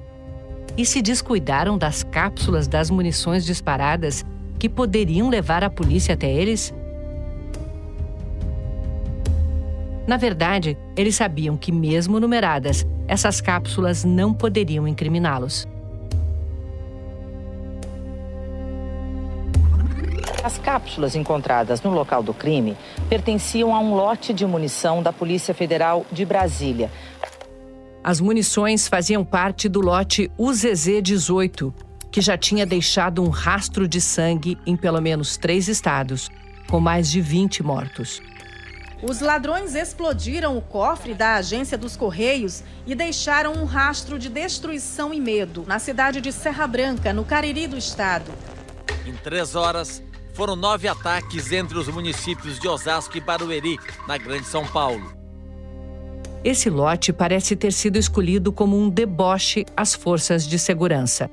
E 0.76 0.84
se 0.84 1.00
descuidaram 1.00 1.78
das 1.78 2.02
cápsulas 2.02 2.66
das 2.66 2.90
munições 2.90 3.46
disparadas 3.46 4.24
que 4.58 4.68
poderiam 4.68 5.30
levar 5.30 5.62
a 5.62 5.70
polícia 5.70 6.14
até 6.14 6.30
eles? 6.30 6.74
Na 10.04 10.16
verdade, 10.16 10.76
eles 10.96 11.14
sabiam 11.14 11.56
que, 11.56 11.70
mesmo 11.70 12.18
numeradas, 12.18 12.84
essas 13.06 13.40
cápsulas 13.40 14.04
não 14.04 14.34
poderiam 14.34 14.86
incriminá-los. 14.86 15.64
As 20.42 20.58
cápsulas 20.58 21.14
encontradas 21.14 21.80
no 21.82 21.90
local 21.90 22.20
do 22.20 22.34
crime 22.34 22.76
pertenciam 23.08 23.72
a 23.72 23.78
um 23.78 23.94
lote 23.94 24.34
de 24.34 24.44
munição 24.44 25.00
da 25.00 25.12
Polícia 25.12 25.54
Federal 25.54 26.04
de 26.10 26.24
Brasília. 26.24 26.90
As 28.02 28.20
munições 28.20 28.88
faziam 28.88 29.24
parte 29.24 29.68
do 29.68 29.80
lote 29.80 30.28
UZZ-18, 30.36 31.72
que 32.10 32.20
já 32.20 32.36
tinha 32.36 32.66
deixado 32.66 33.22
um 33.22 33.28
rastro 33.28 33.86
de 33.86 34.00
sangue 34.00 34.58
em 34.66 34.76
pelo 34.76 35.00
menos 35.00 35.36
três 35.36 35.68
estados, 35.68 36.28
com 36.68 36.80
mais 36.80 37.08
de 37.08 37.20
20 37.20 37.62
mortos. 37.62 38.20
Os 39.00 39.20
ladrões 39.20 39.76
explodiram 39.76 40.56
o 40.56 40.62
cofre 40.62 41.14
da 41.14 41.36
agência 41.36 41.78
dos 41.78 41.96
Correios 41.96 42.64
e 42.84 42.96
deixaram 42.96 43.52
um 43.52 43.64
rastro 43.64 44.18
de 44.18 44.28
destruição 44.28 45.14
e 45.14 45.20
medo 45.20 45.64
na 45.68 45.78
cidade 45.78 46.20
de 46.20 46.32
Serra 46.32 46.66
Branca, 46.66 47.12
no 47.12 47.24
Cariri 47.24 47.68
do 47.68 47.78
estado. 47.78 48.30
Em 49.06 49.12
três 49.14 49.56
horas, 49.56 50.02
foram 50.32 50.56
nove 50.56 50.88
ataques 50.88 51.52
entre 51.52 51.78
os 51.78 51.88
municípios 51.88 52.58
de 52.58 52.68
Osasco 52.68 53.16
e 53.16 53.20
Barueri, 53.20 53.78
na 54.06 54.16
Grande 54.16 54.46
São 54.46 54.66
Paulo. 54.66 55.12
Esse 56.44 56.68
lote 56.68 57.12
parece 57.12 57.54
ter 57.54 57.72
sido 57.72 57.96
escolhido 57.98 58.52
como 58.52 58.76
um 58.76 58.88
deboche 58.88 59.64
às 59.76 59.94
forças 59.94 60.46
de 60.46 60.58
segurança. 60.58 61.30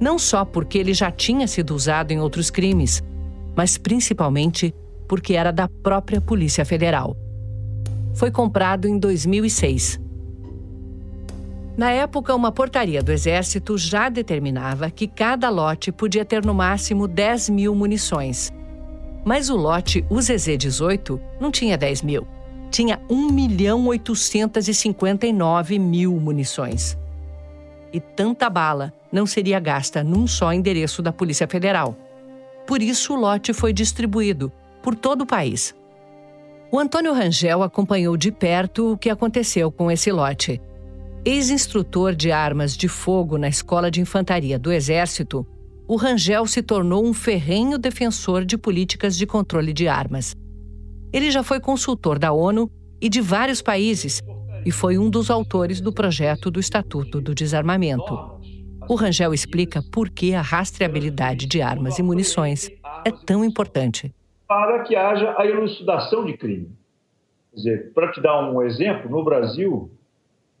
Não 0.00 0.18
só 0.18 0.44
porque 0.44 0.78
ele 0.78 0.94
já 0.94 1.10
tinha 1.10 1.46
sido 1.46 1.74
usado 1.74 2.12
em 2.12 2.18
outros 2.18 2.50
crimes, 2.50 3.02
mas 3.54 3.76
principalmente 3.76 4.74
porque 5.06 5.34
era 5.34 5.52
da 5.52 5.68
própria 5.68 6.20
Polícia 6.20 6.64
Federal. 6.64 7.14
Foi 8.14 8.30
comprado 8.30 8.88
em 8.88 8.98
2006. 8.98 10.00
Na 11.76 11.90
época, 11.90 12.34
uma 12.34 12.52
portaria 12.52 13.02
do 13.02 13.10
Exército 13.10 13.78
já 13.78 14.10
determinava 14.10 14.90
que 14.90 15.06
cada 15.06 15.48
lote 15.48 15.90
podia 15.90 16.24
ter 16.24 16.44
no 16.44 16.52
máximo 16.52 17.08
10 17.08 17.48
mil 17.48 17.74
munições. 17.74 18.52
Mas 19.24 19.48
o 19.48 19.56
lote 19.56 20.04
UZZ-18 20.10 21.18
não 21.40 21.50
tinha 21.50 21.78
10 21.78 22.02
mil. 22.02 22.26
Tinha 22.70 23.00
1 23.08 23.30
milhão 23.30 23.86
859 23.86 25.78
mil 25.78 26.12
munições. 26.20 26.98
E 27.90 28.00
tanta 28.00 28.50
bala 28.50 28.92
não 29.10 29.24
seria 29.26 29.58
gasta 29.58 30.04
num 30.04 30.26
só 30.26 30.52
endereço 30.52 31.00
da 31.02 31.12
Polícia 31.12 31.46
Federal. 31.48 31.96
Por 32.66 32.82
isso, 32.82 33.14
o 33.14 33.16
lote 33.16 33.52
foi 33.52 33.72
distribuído 33.72 34.52
por 34.82 34.94
todo 34.94 35.22
o 35.22 35.26
país. 35.26 35.74
O 36.70 36.78
Antônio 36.78 37.12
Rangel 37.12 37.62
acompanhou 37.62 38.16
de 38.16 38.30
perto 38.32 38.92
o 38.92 38.98
que 38.98 39.10
aconteceu 39.10 39.70
com 39.70 39.90
esse 39.90 40.10
lote. 40.10 40.60
Ex-instrutor 41.24 42.16
de 42.16 42.32
armas 42.32 42.76
de 42.76 42.88
fogo 42.88 43.38
na 43.38 43.46
Escola 43.46 43.92
de 43.92 44.00
Infantaria 44.00 44.58
do 44.58 44.72
Exército, 44.72 45.46
o 45.86 45.94
Rangel 45.94 46.44
se 46.46 46.60
tornou 46.64 47.06
um 47.06 47.14
ferrenho 47.14 47.78
defensor 47.78 48.44
de 48.44 48.58
políticas 48.58 49.16
de 49.16 49.24
controle 49.24 49.72
de 49.72 49.86
armas. 49.86 50.34
Ele 51.12 51.30
já 51.30 51.44
foi 51.44 51.60
consultor 51.60 52.18
da 52.18 52.32
ONU 52.32 52.68
e 53.00 53.08
de 53.08 53.20
vários 53.20 53.62
países 53.62 54.20
e 54.66 54.72
foi 54.72 54.98
um 54.98 55.08
dos 55.08 55.30
autores 55.30 55.80
do 55.80 55.92
projeto 55.92 56.50
do 56.50 56.58
Estatuto 56.58 57.20
do 57.20 57.32
Desarmamento. 57.36 58.18
O 58.88 58.96
Rangel 58.96 59.32
explica 59.32 59.80
por 59.92 60.10
que 60.10 60.34
a 60.34 60.42
rastreabilidade 60.42 61.46
de 61.46 61.62
armas 61.62 62.00
e 62.00 62.02
munições 62.02 62.68
é 63.06 63.12
tão 63.12 63.44
importante. 63.44 64.12
Para 64.48 64.82
que 64.82 64.96
haja 64.96 65.36
a 65.38 65.46
elucidação 65.46 66.24
de 66.24 66.36
crime. 66.36 66.76
Quer 67.52 67.56
dizer, 67.56 67.92
para 67.92 68.10
te 68.10 68.20
dar 68.20 68.50
um 68.50 68.60
exemplo, 68.60 69.08
no 69.08 69.24
Brasil, 69.24 69.88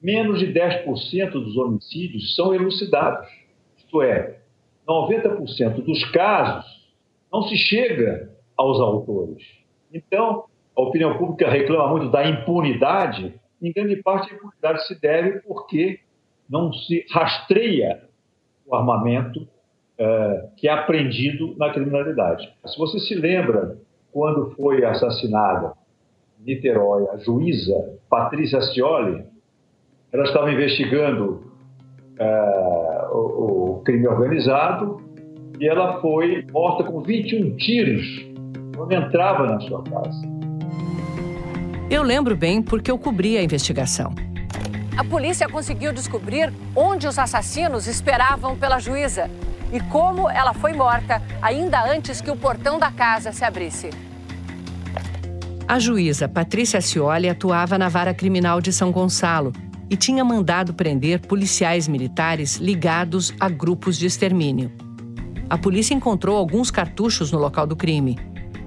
menos 0.02 0.40
de 0.40 0.52
10% 0.52 1.30
dos 1.30 1.56
homicídios 1.56 2.34
são 2.34 2.54
elucidados. 2.54 3.28
Isto 3.76 4.02
é, 4.02 4.38
90% 4.86 5.84
dos 5.84 6.04
casos 6.10 6.90
não 7.32 7.42
se 7.42 7.56
chega 7.56 8.30
aos 8.56 8.80
autores. 8.80 9.42
Então, 9.92 10.44
a 10.76 10.82
opinião 10.82 11.16
pública 11.16 11.48
reclama 11.48 11.88
muito 11.88 12.10
da 12.10 12.28
impunidade, 12.28 13.34
em 13.60 13.72
grande 13.72 13.96
parte 14.02 14.32
a 14.32 14.36
impunidade 14.36 14.86
se 14.86 15.00
deve 15.00 15.40
porque 15.40 16.00
não 16.48 16.72
se 16.72 17.06
rastreia 17.10 18.02
o 18.66 18.74
armamento 18.74 19.46
é, 19.98 20.48
que 20.56 20.68
é 20.68 20.72
apreendido 20.72 21.54
na 21.56 21.70
criminalidade. 21.70 22.52
Se 22.66 22.78
você 22.78 22.98
se 22.98 23.14
lembra, 23.14 23.78
quando 24.10 24.50
foi 24.52 24.84
assassinada 24.84 25.74
em 26.40 26.44
Niterói 26.54 27.06
a 27.12 27.16
juíza 27.18 27.98
Patrícia 28.08 28.60
Scioli, 28.60 29.24
ela 30.12 30.24
estava 30.24 30.52
investigando 30.52 31.50
é, 32.18 33.06
o, 33.12 33.78
o 33.78 33.82
crime 33.84 34.06
organizado 34.06 35.00
e 35.58 35.66
ela 35.66 36.00
foi 36.00 36.44
morta 36.52 36.84
com 36.84 37.00
21 37.00 37.56
tiros 37.56 38.04
quando 38.76 38.92
entrava 38.92 39.46
na 39.46 39.60
sua 39.60 39.82
casa. 39.84 40.32
Eu 41.90 42.02
lembro 42.02 42.36
bem 42.36 42.62
porque 42.62 42.90
eu 42.90 42.98
cobri 42.98 43.38
a 43.38 43.42
investigação. 43.42 44.14
A 44.96 45.04
polícia 45.04 45.48
conseguiu 45.48 45.92
descobrir 45.92 46.52
onde 46.76 47.06
os 47.06 47.18
assassinos 47.18 47.86
esperavam 47.86 48.56
pela 48.56 48.78
juíza 48.78 49.30
e 49.72 49.80
como 49.80 50.28
ela 50.28 50.52
foi 50.52 50.74
morta 50.74 51.22
ainda 51.40 51.82
antes 51.90 52.20
que 52.20 52.30
o 52.30 52.36
portão 52.36 52.78
da 52.78 52.90
casa 52.90 53.32
se 53.32 53.44
abrisse. 53.44 53.88
A 55.66 55.78
juíza 55.78 56.28
Patrícia 56.28 56.80
Scioli 56.82 57.30
atuava 57.30 57.78
na 57.78 57.88
vara 57.88 58.12
criminal 58.12 58.60
de 58.60 58.72
São 58.72 58.92
Gonçalo 58.92 59.52
e 59.92 59.96
tinha 59.96 60.24
mandado 60.24 60.72
prender 60.72 61.20
policiais 61.20 61.86
militares 61.86 62.56
ligados 62.56 63.30
a 63.38 63.46
grupos 63.46 63.98
de 63.98 64.06
extermínio. 64.06 64.72
A 65.50 65.58
polícia 65.58 65.92
encontrou 65.92 66.38
alguns 66.38 66.70
cartuchos 66.70 67.30
no 67.30 67.38
local 67.38 67.66
do 67.66 67.76
crime. 67.76 68.18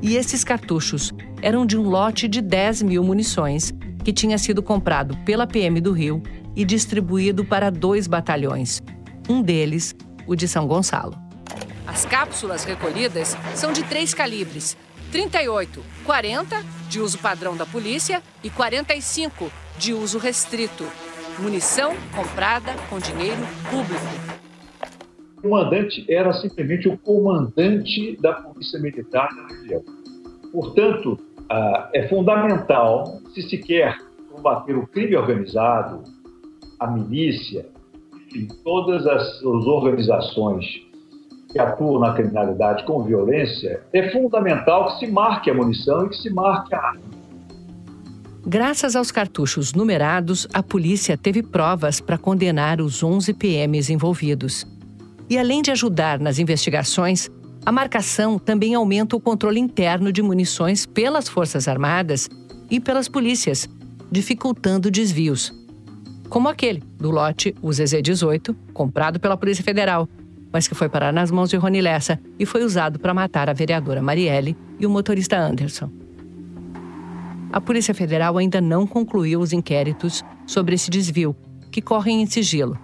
E 0.04 0.18
esses 0.18 0.44
cartuchos 0.44 1.12
eram 1.42 1.66
de 1.66 1.76
um 1.76 1.90
lote 1.90 2.28
de 2.28 2.42
10 2.42 2.84
mil 2.84 3.04
munições 3.04 3.74
que 4.04 4.14
tinha 4.14 4.38
sido 4.38 4.62
comprado 4.62 5.18
pela 5.26 5.48
PM 5.48 5.82
do 5.82 5.94
Rio 5.94 6.22
e 6.56 6.64
distribuído 6.64 7.44
para 7.44 7.72
dois 7.72 8.06
batalhões. 8.06 8.84
Um 9.28 9.42
deles, 9.42 9.96
o 10.28 10.36
de 10.36 10.48
São 10.48 10.68
Gonçalo. 10.68 11.18
As 11.88 12.06
cápsulas 12.06 12.66
recolhidas 12.66 13.36
são 13.56 13.74
de 13.74 13.82
três 13.82 14.14
calibres: 14.14 14.78
38, 15.12 15.84
40 16.04 16.64
de 16.88 17.00
uso 17.00 17.18
padrão 17.18 17.58
da 17.58 17.66
polícia 17.66 18.22
e 18.44 18.50
45 18.52 19.52
de 19.80 19.92
uso 19.92 20.20
restrito. 20.20 20.86
Munição 21.40 21.94
comprada 22.16 22.72
com 22.90 22.98
dinheiro 22.98 23.42
público. 23.70 24.06
O 25.38 25.42
comandante 25.42 26.06
era 26.10 26.32
simplesmente 26.32 26.88
o 26.88 26.98
comandante 26.98 28.18
da 28.22 28.34
Polícia 28.34 28.80
Militar 28.80 29.28
da 29.36 29.48
região. 29.54 29.84
Portanto, 30.54 31.20
ah, 31.50 31.90
é 31.94 32.08
fundamental, 32.08 33.20
se 33.34 33.42
se 33.42 33.58
quer 33.58 33.98
combater 34.32 34.78
o 34.78 34.88
crime 34.88 35.18
organizado, 35.18 36.04
a 36.80 36.88
milícia, 36.88 37.66
enfim, 38.14 38.48
todas 38.64 39.06
as, 39.06 39.44
organizações 39.44 40.66
que 41.52 41.60
atuam 41.60 42.00
na 42.00 42.14
criminalidade 42.14 42.86
com 42.86 43.04
violência, 43.04 43.84
é 43.92 44.10
fundamental 44.10 44.88
que 44.88 45.00
se 45.00 45.08
marque 45.12 45.50
a 45.50 45.54
munição 45.54 46.06
e 46.06 46.10
que 46.10 46.18
se 46.18 46.30
marque 46.30 46.74
a 46.74 46.80
arma. 46.80 47.15
Graças 48.48 48.96
aos 48.96 49.12
cartuchos 49.12 49.74
numerados, 49.74 50.48
a 50.54 50.62
polícia 50.62 51.18
teve 51.18 51.42
provas 51.42 52.00
para 52.00 52.16
condenar 52.16 52.80
os 52.80 53.02
11 53.02 53.34
PMs 53.34 53.92
envolvidos. 53.92 54.68
E 55.28 55.36
além 55.36 55.64
de 55.64 55.72
ajudar 55.72 56.20
nas 56.20 56.38
investigações, 56.38 57.28
a 57.66 57.72
marcação 57.72 58.38
também 58.38 58.76
aumenta 58.76 59.16
o 59.16 59.20
controle 59.20 59.60
interno 59.60 60.12
de 60.12 60.22
munições 60.22 60.86
pelas 60.86 61.28
Forças 61.28 61.68
Armadas 61.68 62.30
e 62.70 62.80
pelas 62.80 63.08
polícias, 63.08 63.68
dificultando 64.12 64.92
desvios. 64.92 65.52
Como 66.30 66.48
aquele 66.48 66.84
do 67.00 67.10
lote 67.10 67.56
UZZ-18, 67.64 68.56
comprado 68.76 69.20
pela 69.20 69.36
Polícia 69.36 69.64
Federal, 69.64 70.08
mas 70.54 70.68
que 70.68 70.76
foi 70.76 70.88
parar 70.88 71.12
nas 71.12 71.32
mãos 71.32 71.50
de 71.50 71.58
Rony 71.58 71.82
Lessa 71.82 72.20
e 72.38 72.46
foi 72.46 72.64
usado 72.64 73.00
para 73.00 73.12
matar 73.12 73.50
a 73.50 73.54
vereadora 73.54 74.04
Marielle 74.04 74.56
e 74.80 74.86
o 74.86 74.90
motorista 74.90 75.36
Anderson. 75.36 76.05
A 77.52 77.62
Polícia 77.62 77.94
Federal 77.94 78.38
ainda 78.38 78.60
não 78.60 78.86
concluiu 78.86 79.40
os 79.40 79.54
inquéritos 79.54 80.24
sobre 80.46 80.76
esse 80.76 80.90
desvio, 80.90 81.36
que 81.72 81.82
correm 81.82 82.22
em 82.22 82.26
sigilo. 82.26 82.78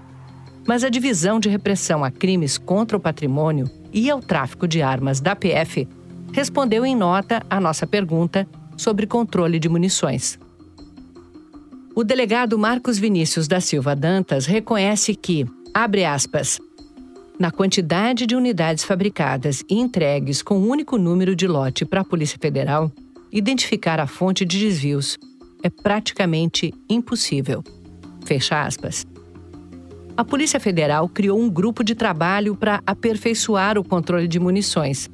Mas 0.67 0.83
a 0.83 0.89
Divisão 0.89 1.39
de 1.39 1.49
Repressão 1.49 2.03
a 2.03 2.11
Crimes 2.11 2.57
contra 2.57 2.97
o 2.97 2.99
Patrimônio 2.99 3.69
e 3.93 4.09
ao 4.09 4.19
tráfico 4.19 4.67
de 4.67 4.81
armas 4.81 5.19
da 5.19 5.35
PF, 5.35 5.87
respondeu 6.31 6.85
em 6.85 6.95
nota 6.95 7.41
à 7.49 7.59
nossa 7.59 7.85
pergunta 7.85 8.47
sobre 8.77 9.05
controle 9.05 9.59
de 9.59 9.67
munições. 9.67 10.39
O 11.93 12.03
delegado 12.03 12.57
Marcos 12.57 12.97
Vinícius 12.97 13.47
da 13.47 13.59
Silva 13.59 13.95
Dantas 13.95 14.45
reconhece 14.45 15.13
que, 15.13 15.45
abre 15.73 16.05
aspas, 16.05 16.57
na 17.37 17.51
quantidade 17.51 18.25
de 18.25 18.35
unidades 18.35 18.83
fabricadas 18.83 19.63
e 19.69 19.75
entregues 19.79 20.41
com 20.41 20.59
um 20.59 20.69
único 20.69 20.97
número 20.97 21.35
de 21.35 21.47
lote 21.47 21.83
para 21.83 22.01
a 22.01 22.05
Polícia 22.05 22.37
Federal, 22.39 22.91
identificar 23.31 23.99
a 23.99 24.07
fonte 24.07 24.43
de 24.43 24.59
desvios 24.59 25.17
é 25.63 25.69
praticamente 25.69 26.73
impossível. 26.89 27.63
Fecha 28.25 28.61
aspas 28.61 29.05
a 30.21 30.23
Polícia 30.23 30.59
Federal 30.59 31.09
criou 31.09 31.39
um 31.39 31.49
grupo 31.49 31.83
de 31.83 31.95
trabalho 31.95 32.55
para 32.55 32.81
aperfeiçoar 32.85 33.77
o 33.77 33.83
controle 33.83 34.27
de 34.27 34.39
munições. 34.39 35.09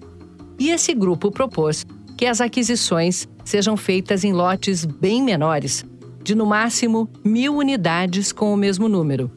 E 0.59 0.69
esse 0.69 0.93
grupo 0.93 1.31
propôs 1.31 1.85
que 2.17 2.25
as 2.25 2.41
aquisições 2.41 3.27
sejam 3.45 3.77
feitas 3.77 4.23
em 4.23 4.33
lotes 4.33 4.83
bem 4.83 5.23
menores, 5.23 5.85
de 6.23 6.35
no 6.35 6.45
máximo 6.45 7.09
mil 7.23 7.55
unidades 7.55 8.31
com 8.31 8.53
o 8.53 8.57
mesmo 8.57 8.89
número. 8.89 9.31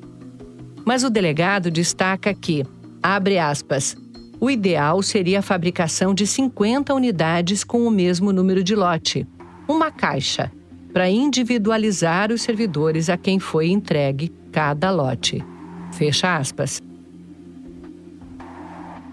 Mas 0.84 1.04
o 1.04 1.10
delegado 1.10 1.70
destaca 1.70 2.34
que, 2.34 2.64
abre 3.02 3.38
aspas, 3.38 3.96
o 4.40 4.50
ideal 4.50 5.02
seria 5.02 5.40
a 5.40 5.42
fabricação 5.42 6.14
de 6.14 6.26
50 6.26 6.94
unidades 6.94 7.62
com 7.62 7.86
o 7.86 7.90
mesmo 7.90 8.32
número 8.32 8.64
de 8.64 8.74
lote, 8.74 9.26
uma 9.68 9.90
caixa, 9.90 10.50
para 10.94 11.10
individualizar 11.10 12.32
os 12.32 12.40
servidores 12.40 13.10
a 13.10 13.18
quem 13.18 13.38
foi 13.38 13.68
entregue 13.68 14.32
cada 14.50 14.90
lote. 14.90 15.44
Fecha 15.92 16.36
aspas. 16.36 16.80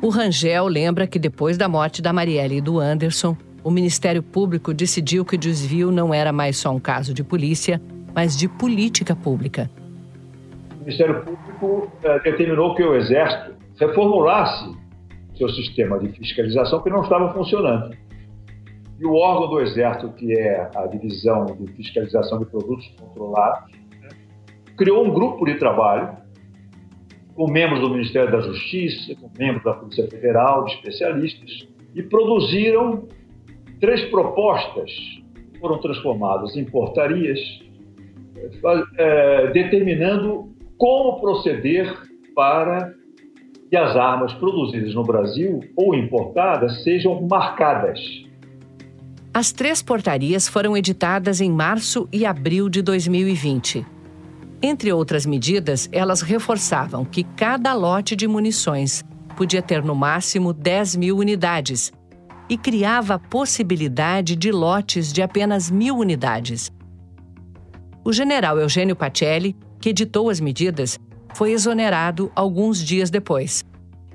O 0.01 0.09
Rangel 0.09 0.65
lembra 0.67 1.05
que 1.05 1.19
depois 1.19 1.57
da 1.57 1.67
morte 1.67 2.01
da 2.01 2.13
Marielle 2.13 2.57
e 2.57 2.61
do 2.61 2.79
Anderson, 2.79 3.35
o 3.63 3.69
Ministério 3.69 4.23
Público 4.23 4.73
decidiu 4.73 5.25
que 5.25 5.35
o 5.35 5.37
desvio 5.37 5.91
não 5.91 6.13
era 6.13 6.31
mais 6.31 6.55
só 6.55 6.73
um 6.73 6.79
caso 6.79 7.13
de 7.13 7.23
polícia, 7.23 7.81
mas 8.15 8.37
de 8.37 8.47
política 8.47 9.15
pública. 9.15 9.69
O 10.79 10.85
Ministério 10.85 11.21
Público 11.21 11.91
eh, 12.01 12.19
determinou 12.19 12.75
que 12.75 12.83
o 12.83 12.95
Exército 12.95 13.55
reformulasse 13.77 14.86
seu 15.37 15.49
sistema 15.49 15.99
de 15.99 16.09
fiscalização 16.09 16.81
que 16.81 16.89
não 16.89 17.01
estava 17.01 17.33
funcionando. 17.33 17.95
E 18.99 19.05
o 19.05 19.13
órgão 19.13 19.49
do 19.49 19.61
Exército, 19.61 20.09
que 20.13 20.33
é 20.33 20.69
a 20.75 20.87
Divisão 20.87 21.45
de 21.45 21.71
Fiscalização 21.73 22.39
de 22.39 22.45
Produtos 22.45 22.87
Controlados, 22.99 23.71
criou 24.75 25.05
um 25.05 25.11
grupo 25.11 25.45
de 25.45 25.55
trabalho 25.55 26.17
com 27.35 27.49
membros 27.49 27.81
do 27.81 27.91
Ministério 27.91 28.31
da 28.31 28.39
Justiça, 28.39 29.15
com 29.15 29.29
membros 29.37 29.63
da 29.63 29.73
Polícia 29.73 30.07
Federal, 30.07 30.65
de 30.65 30.73
especialistas, 30.73 31.67
e 31.93 32.01
produziram 32.01 33.07
três 33.79 34.03
propostas 34.05 34.91
que 35.51 35.59
foram 35.59 35.79
transformadas 35.79 36.55
em 36.57 36.65
portarias, 36.65 37.39
é, 38.97 39.51
determinando 39.51 40.49
como 40.77 41.19
proceder 41.19 41.95
para 42.35 42.93
que 43.69 43.75
as 43.75 43.95
armas 43.95 44.33
produzidas 44.33 44.93
no 44.93 45.03
Brasil 45.03 45.59
ou 45.75 45.93
importadas 45.93 46.83
sejam 46.83 47.21
marcadas. 47.27 47.99
As 49.33 49.51
três 49.51 49.83
portarias 49.83 50.47
foram 50.47 50.75
editadas 50.75 51.41
em 51.41 51.51
março 51.51 52.07
e 52.11 52.25
abril 52.25 52.69
de 52.69 52.81
2020. 52.81 53.85
Entre 54.61 54.91
outras 54.91 55.25
medidas, 55.25 55.87
elas 55.91 56.21
reforçavam 56.21 57.05
que 57.05 57.23
cada 57.23 57.73
lote 57.73 58.15
de 58.15 58.27
munições 58.27 59.05
podia 59.35 59.61
ter 59.61 59.83
no 59.83 59.93
máximo 59.93 60.51
10 60.51 60.95
mil 60.95 61.17
unidades 61.17 61.91
e 62.49 62.57
criava 62.57 63.15
a 63.15 63.19
possibilidade 63.19 64.35
de 64.35 64.51
lotes 64.51 65.13
de 65.13 65.21
apenas 65.21 65.69
mil 65.69 65.97
unidades. 65.97 66.71
O 68.03 68.11
general 68.11 68.57
Eugênio 68.57 68.95
Pacelli, 68.95 69.55
que 69.79 69.89
editou 69.89 70.29
as 70.29 70.39
medidas, 70.39 70.97
foi 71.37 71.51
exonerado 71.51 72.31
alguns 72.33 72.83
dias 72.83 73.11
depois 73.11 73.63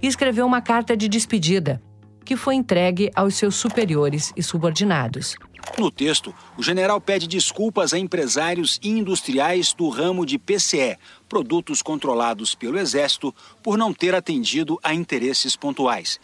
e 0.03 0.09
escreveu 0.09 0.45
uma 0.45 0.61
carta 0.61 0.97
de 0.97 1.09
despedida, 1.09 1.81
que 2.25 2.35
foi 2.35 2.57
entregue 2.57 3.13
aos 3.15 3.37
seus 3.37 3.55
superiores 3.55 4.33
e 4.37 4.43
subordinados. 4.43 5.37
No 5.79 5.89
texto, 5.89 6.35
o 6.59 6.65
general 6.65 7.01
pede 7.01 7.29
desculpas 7.29 7.95
a 7.95 7.99
empresários 7.99 8.81
e 8.83 8.89
industriais 8.89 9.73
do 9.73 9.89
ramo 9.89 10.27
de 10.27 10.37
PCE, 10.37 10.99
produtos 11.29 11.81
controlados 11.81 12.57
pelo 12.57 12.77
Exército, 12.77 13.33
por 13.63 13.79
não 13.79 13.95
ter 13.95 14.17
atendido 14.17 14.81
a 14.83 14.93
interesses 14.93 15.55
pontuais. 15.55 16.19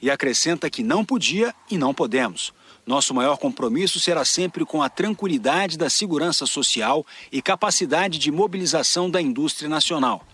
E 0.00 0.08
acrescenta 0.08 0.70
que 0.70 0.84
não 0.84 1.04
podia 1.04 1.52
e 1.68 1.76
não 1.76 1.92
podemos. 1.92 2.54
Nosso 2.86 3.12
maior 3.12 3.36
compromisso 3.36 3.98
será 3.98 4.24
sempre 4.24 4.64
com 4.64 4.80
a 4.80 4.88
tranquilidade 4.88 5.76
da 5.76 5.90
segurança 5.90 6.46
social 6.46 7.04
e 7.32 7.42
capacidade 7.42 8.16
de 8.16 8.30
mobilização 8.30 9.10
da 9.10 9.20
indústria 9.20 9.68
nacional. 9.68 10.24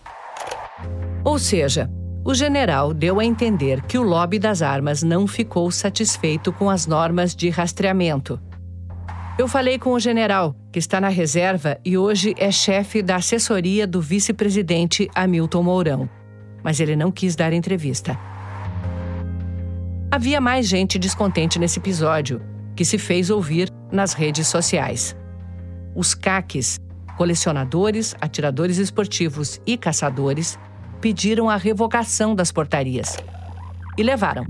Ou 1.23 1.39
seja, 1.39 1.89
o 2.25 2.33
general 2.33 2.93
deu 2.93 3.19
a 3.19 3.25
entender 3.25 3.81
que 3.81 3.97
o 3.97 4.03
lobby 4.03 4.39
das 4.39 4.61
armas 4.61 5.03
não 5.03 5.27
ficou 5.27 5.69
satisfeito 5.69 6.53
com 6.53 6.69
as 6.69 6.87
normas 6.87 7.35
de 7.35 7.49
rastreamento. 7.49 8.39
Eu 9.37 9.47
falei 9.47 9.79
com 9.79 9.91
o 9.93 9.99
general, 9.99 10.55
que 10.71 10.79
está 10.79 11.01
na 11.01 11.09
reserva 11.09 11.77
e 11.83 11.97
hoje 11.97 12.35
é 12.37 12.51
chefe 12.51 13.01
da 13.01 13.15
assessoria 13.15 13.87
do 13.87 13.99
vice-presidente 13.99 15.09
Hamilton 15.13 15.63
Mourão, 15.63 16.09
mas 16.63 16.79
ele 16.79 16.95
não 16.95 17.11
quis 17.11 17.35
dar 17.35 17.51
entrevista. 17.51 18.17
Havia 20.11 20.39
mais 20.39 20.67
gente 20.67 20.99
descontente 20.99 21.57
nesse 21.57 21.79
episódio, 21.79 22.39
que 22.75 22.85
se 22.85 22.99
fez 22.99 23.29
ouvir 23.31 23.69
nas 23.91 24.13
redes 24.13 24.47
sociais. 24.47 25.15
Os 25.95 26.13
caques, 26.13 26.77
colecionadores, 27.17 28.15
atiradores 28.19 28.77
esportivos 28.77 29.59
e 29.65 29.77
caçadores, 29.77 30.57
pediram 30.99 31.49
a 31.49 31.57
revogação 31.57 32.33
das 32.33 32.51
portarias. 32.51 33.17
E 33.97 34.03
levaram. 34.03 34.45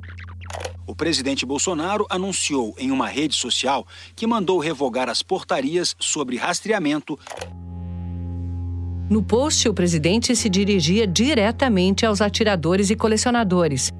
O 0.85 0.95
presidente 0.95 1.45
Bolsonaro 1.45 2.05
anunciou 2.09 2.75
em 2.77 2.91
uma 2.91 3.07
rede 3.07 3.35
social 3.35 3.87
que 4.15 4.27
mandou 4.27 4.59
revogar 4.59 5.09
as 5.09 5.23
portarias 5.23 5.95
sobre 5.99 6.37
rastreamento. 6.37 7.17
No 9.09 9.23
post, 9.23 9.67
o 9.67 9.73
presidente 9.73 10.35
se 10.35 10.49
dirigia 10.49 11.07
diretamente 11.07 12.05
aos 12.05 12.21
atiradores 12.21 12.89
e 12.89 12.95
colecionadores. 12.95 13.91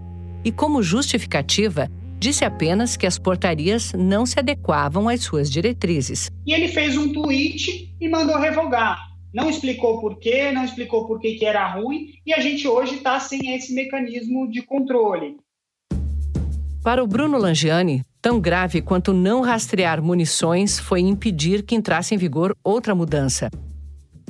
E, 0.43 0.51
como 0.51 0.83
justificativa, 0.83 1.89
disse 2.23 2.45
apenas 2.45 2.95
que 2.95 3.05
as 3.05 3.19
portarias 3.19 3.91
não 3.91 4.25
se 4.25 4.39
adequavam 4.39 5.09
às 5.09 5.21
suas 5.21 5.51
diretrizes. 5.51 6.31
E 6.47 6.53
ele 6.53 6.69
fez 6.69 6.95
um 6.95 7.11
tweet 7.11 7.93
e 7.99 8.07
mandou 8.07 8.39
revogar 8.39 8.97
não 9.33 9.49
explicou 9.49 9.99
por 9.99 10.19
quê, 10.19 10.51
não 10.51 10.63
explicou 10.63 11.07
por 11.07 11.19
que, 11.19 11.33
que 11.33 11.43
era 11.43 11.67
ruim, 11.73 12.09
e 12.23 12.31
a 12.31 12.39
gente 12.39 12.67
hoje 12.67 12.97
está 12.97 13.19
sem 13.19 13.55
esse 13.55 13.73
mecanismo 13.73 14.47
de 14.47 14.61
controle. 14.61 15.37
Para 16.83 17.03
o 17.03 17.07
Bruno 17.07 17.39
Langiani, 17.39 18.03
tão 18.21 18.39
grave 18.39 18.79
quanto 18.79 19.11
não 19.11 19.41
rastrear 19.41 20.03
munições 20.03 20.77
foi 20.77 20.99
impedir 20.99 21.63
que 21.63 21.73
entrasse 21.73 22.13
em 22.13 22.17
vigor 22.17 22.55
outra 22.63 22.93
mudança. 22.93 23.49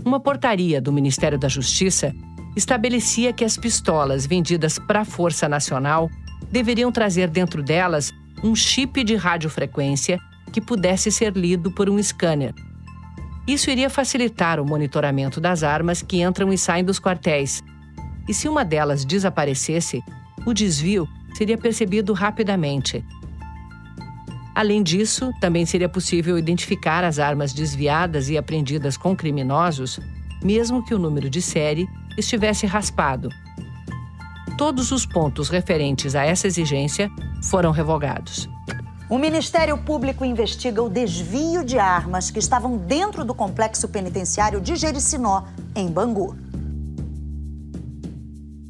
Uma 0.05 0.21
portaria 0.21 0.79
do 0.79 0.93
Ministério 0.93 1.37
da 1.37 1.49
Justiça 1.49 2.15
estabelecia 2.55 3.33
que 3.33 3.43
as 3.43 3.57
pistolas 3.57 4.25
vendidas 4.25 4.79
para 4.79 5.01
a 5.01 5.05
Força 5.05 5.49
Nacional 5.49 6.09
deveriam 6.53 6.91
trazer 6.91 7.27
dentro 7.27 7.61
delas 7.61 8.13
um 8.41 8.55
chip 8.55 9.03
de 9.03 9.15
radiofrequência 9.15 10.17
que 10.53 10.61
pudesse 10.61 11.11
ser 11.11 11.33
lido 11.33 11.71
por 11.71 11.89
um 11.89 12.01
scanner 12.01 12.53
isso 13.45 13.69
iria 13.69 13.89
facilitar 13.89 14.59
o 14.59 14.65
monitoramento 14.65 15.41
das 15.41 15.63
armas 15.63 16.01
que 16.01 16.21
entram 16.21 16.53
e 16.53 16.57
saem 16.57 16.83
dos 16.83 16.99
quartéis. 16.99 17.61
E 18.27 18.33
se 18.33 18.47
uma 18.47 18.63
delas 18.63 19.03
desaparecesse, 19.03 20.01
o 20.45 20.53
desvio 20.53 21.07
seria 21.33 21.57
percebido 21.57 22.13
rapidamente. 22.13 23.03
Além 24.55 24.81
disso, 24.81 25.31
também 25.41 25.65
seria 25.65 25.89
possível 25.89 26.37
identificar 26.37 27.03
as 27.03 27.19
armas 27.19 27.51
desviadas 27.53 28.29
e 28.29 28.37
apreendidas 28.37 28.95
com 28.95 29.15
criminosos, 29.15 29.99
mesmo 30.41 30.85
que 30.85 30.93
o 30.93 30.99
número 30.99 31.29
de 31.29 31.41
série 31.41 31.85
estivesse 32.17 32.65
raspado. 32.65 33.27
Todos 34.57 34.91
os 34.91 35.05
pontos 35.05 35.49
referentes 35.49 36.13
a 36.13 36.23
essa 36.23 36.45
exigência 36.45 37.09
foram 37.41 37.71
revogados. 37.71 38.47
O 39.09 39.17
Ministério 39.17 39.77
Público 39.77 40.23
investiga 40.23 40.81
o 40.81 40.89
desvio 40.89 41.63
de 41.63 41.79
armas 41.79 42.29
que 42.29 42.39
estavam 42.39 42.77
dentro 42.77 43.25
do 43.25 43.33
complexo 43.33 43.87
penitenciário 43.89 44.61
de 44.61 44.75
Jericinó, 44.75 45.43
em 45.75 45.87
Bangu. 45.87 46.35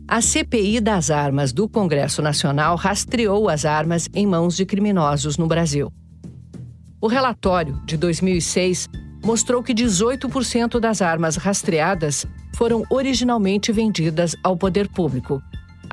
A 0.07 0.21
CPI 0.21 0.79
das 0.79 1.09
armas 1.09 1.51
do 1.51 1.67
Congresso 1.67 2.21
Nacional 2.21 2.75
rastreou 2.75 3.49
as 3.49 3.65
armas 3.65 4.07
em 4.13 4.25
mãos 4.25 4.55
de 4.55 4.65
criminosos 4.65 5.37
no 5.37 5.47
Brasil. 5.47 5.91
O 7.01 7.07
relatório, 7.07 7.81
de 7.85 7.97
2006, 7.97 8.87
mostrou 9.23 9.61
que 9.61 9.73
18% 9.73 10.79
das 10.79 11.01
armas 11.01 11.35
rastreadas 11.35 12.25
foram 12.55 12.83
originalmente 12.89 13.71
vendidas 13.71 14.35
ao 14.43 14.55
poder 14.55 14.87
público, 14.87 15.41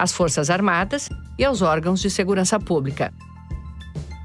às 0.00 0.12
Forças 0.12 0.50
Armadas 0.50 1.08
e 1.38 1.44
aos 1.44 1.62
órgãos 1.62 2.00
de 2.00 2.10
segurança 2.10 2.58
pública. 2.58 3.14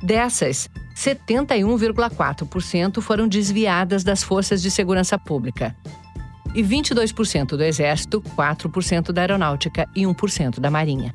Dessas, 0.02 0.68
71,4% 0.96 3.02
foram 3.02 3.28
desviadas 3.28 4.04
das 4.04 4.24
forças 4.24 4.60
de 4.62 4.72
segurança 4.72 5.20
pública. 5.20 5.76
E 6.54 6.62
22% 6.64 7.58
do 7.58 7.64
Exército, 7.64 8.22
4% 8.22 9.12
da 9.12 9.22
Aeronáutica 9.22 9.90
e 9.94 10.04
1% 10.04 10.60
da 10.60 10.72
Marinha. 10.72 11.14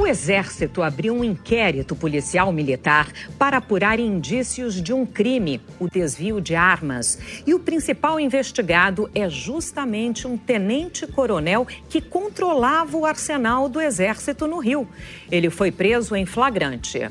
O 0.00 0.06
Exército 0.06 0.80
abriu 0.80 1.12
um 1.12 1.24
inquérito 1.24 1.96
policial 1.96 2.52
militar 2.52 3.10
para 3.36 3.56
apurar 3.56 3.98
indícios 3.98 4.80
de 4.80 4.92
um 4.92 5.04
crime, 5.04 5.60
o 5.80 5.90
desvio 5.90 6.40
de 6.40 6.54
armas. 6.54 7.18
E 7.44 7.52
o 7.52 7.58
principal 7.58 8.20
investigado 8.20 9.10
é 9.12 9.28
justamente 9.28 10.24
um 10.24 10.38
tenente-coronel 10.38 11.66
que 11.88 12.00
controlava 12.00 12.96
o 12.96 13.04
arsenal 13.04 13.68
do 13.68 13.80
Exército 13.80 14.46
no 14.46 14.60
Rio. 14.60 14.88
Ele 15.32 15.50
foi 15.50 15.72
preso 15.72 16.14
em 16.14 16.24
flagrante. 16.24 17.10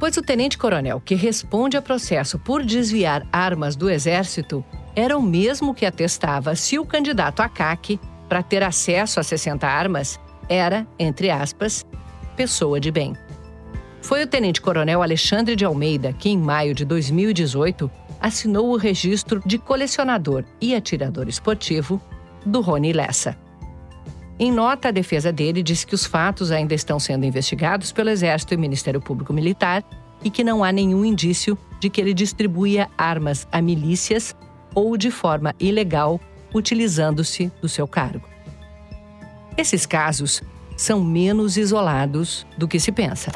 Pois 0.00 0.16
o 0.16 0.22
tenente-coronel 0.22 1.00
que 1.00 1.14
responde 1.14 1.76
a 1.76 1.80
processo 1.80 2.40
por 2.40 2.64
desviar 2.64 3.24
armas 3.30 3.76
do 3.76 3.88
Exército 3.88 4.64
era 4.96 5.16
o 5.16 5.22
mesmo 5.22 5.74
que 5.76 5.86
atestava 5.86 6.56
se 6.56 6.76
o 6.76 6.84
candidato 6.84 7.40
a 7.40 7.48
CAC, 7.48 8.00
para 8.28 8.42
ter 8.42 8.62
acesso 8.62 9.20
a 9.20 9.22
60 9.22 9.66
armas, 9.66 10.18
era, 10.48 10.86
entre 10.98 11.30
aspas, 11.30 11.84
pessoa 12.36 12.80
de 12.80 12.90
bem. 12.90 13.14
Foi 14.00 14.22
o 14.22 14.26
tenente-coronel 14.26 15.02
Alexandre 15.02 15.54
de 15.54 15.64
Almeida 15.64 16.12
que, 16.12 16.28
em 16.28 16.36
maio 16.36 16.74
de 16.74 16.84
2018, 16.84 17.90
assinou 18.20 18.70
o 18.70 18.76
registro 18.76 19.40
de 19.44 19.58
colecionador 19.58 20.44
e 20.60 20.74
atirador 20.74 21.28
esportivo 21.28 22.00
do 22.44 22.60
Rony 22.60 22.92
Lessa. 22.92 23.36
Em 24.38 24.50
nota, 24.50 24.88
a 24.88 24.92
defesa 24.92 25.32
dele 25.32 25.62
disse 25.62 25.86
que 25.86 25.94
os 25.94 26.04
fatos 26.04 26.50
ainda 26.50 26.74
estão 26.74 26.98
sendo 26.98 27.24
investigados 27.24 27.92
pelo 27.92 28.10
Exército 28.10 28.54
e 28.54 28.56
Ministério 28.56 29.00
Público 29.00 29.32
Militar 29.32 29.84
e 30.24 30.30
que 30.30 30.42
não 30.42 30.64
há 30.64 30.72
nenhum 30.72 31.04
indício 31.04 31.56
de 31.78 31.90
que 31.90 32.00
ele 32.00 32.14
distribuía 32.14 32.88
armas 32.96 33.46
a 33.52 33.60
milícias 33.60 34.34
ou 34.74 34.96
de 34.96 35.10
forma 35.10 35.54
ilegal, 35.60 36.20
utilizando-se 36.54 37.52
do 37.60 37.68
seu 37.68 37.86
cargo. 37.86 38.31
Esses 39.56 39.84
casos 39.84 40.42
são 40.76 41.02
menos 41.04 41.56
isolados 41.56 42.46
do 42.56 42.66
que 42.66 42.80
se 42.80 42.90
pensa. 42.90 43.30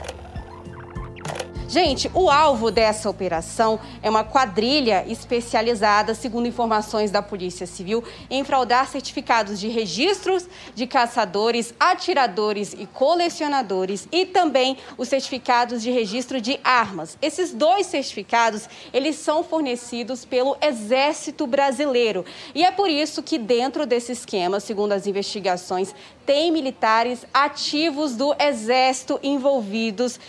Gente, 1.68 2.08
o 2.14 2.30
alvo 2.30 2.70
dessa 2.70 3.10
operação 3.10 3.80
é 4.00 4.08
uma 4.08 4.22
quadrilha 4.22 5.04
especializada, 5.08 6.14
segundo 6.14 6.46
informações 6.46 7.10
da 7.10 7.20
Polícia 7.20 7.66
Civil, 7.66 8.04
em 8.30 8.44
fraudar 8.44 8.88
certificados 8.88 9.58
de 9.58 9.66
registros 9.66 10.48
de 10.76 10.86
caçadores, 10.86 11.74
atiradores 11.78 12.72
e 12.72 12.86
colecionadores 12.86 14.06
e 14.12 14.24
também 14.24 14.78
os 14.96 15.08
certificados 15.08 15.82
de 15.82 15.90
registro 15.90 16.40
de 16.40 16.60
armas. 16.62 17.18
Esses 17.20 17.52
dois 17.52 17.86
certificados, 17.86 18.68
eles 18.92 19.16
são 19.16 19.42
fornecidos 19.42 20.24
pelo 20.24 20.56
Exército 20.62 21.48
Brasileiro. 21.48 22.24
E 22.54 22.64
é 22.64 22.70
por 22.70 22.88
isso 22.88 23.24
que 23.24 23.38
dentro 23.38 23.84
desse 23.84 24.12
esquema, 24.12 24.60
segundo 24.60 24.92
as 24.92 25.08
investigações, 25.08 25.92
tem 26.24 26.52
militares 26.52 27.26
ativos 27.34 28.14
do 28.14 28.32
Exército 28.38 29.18
envolvidos. 29.20 30.20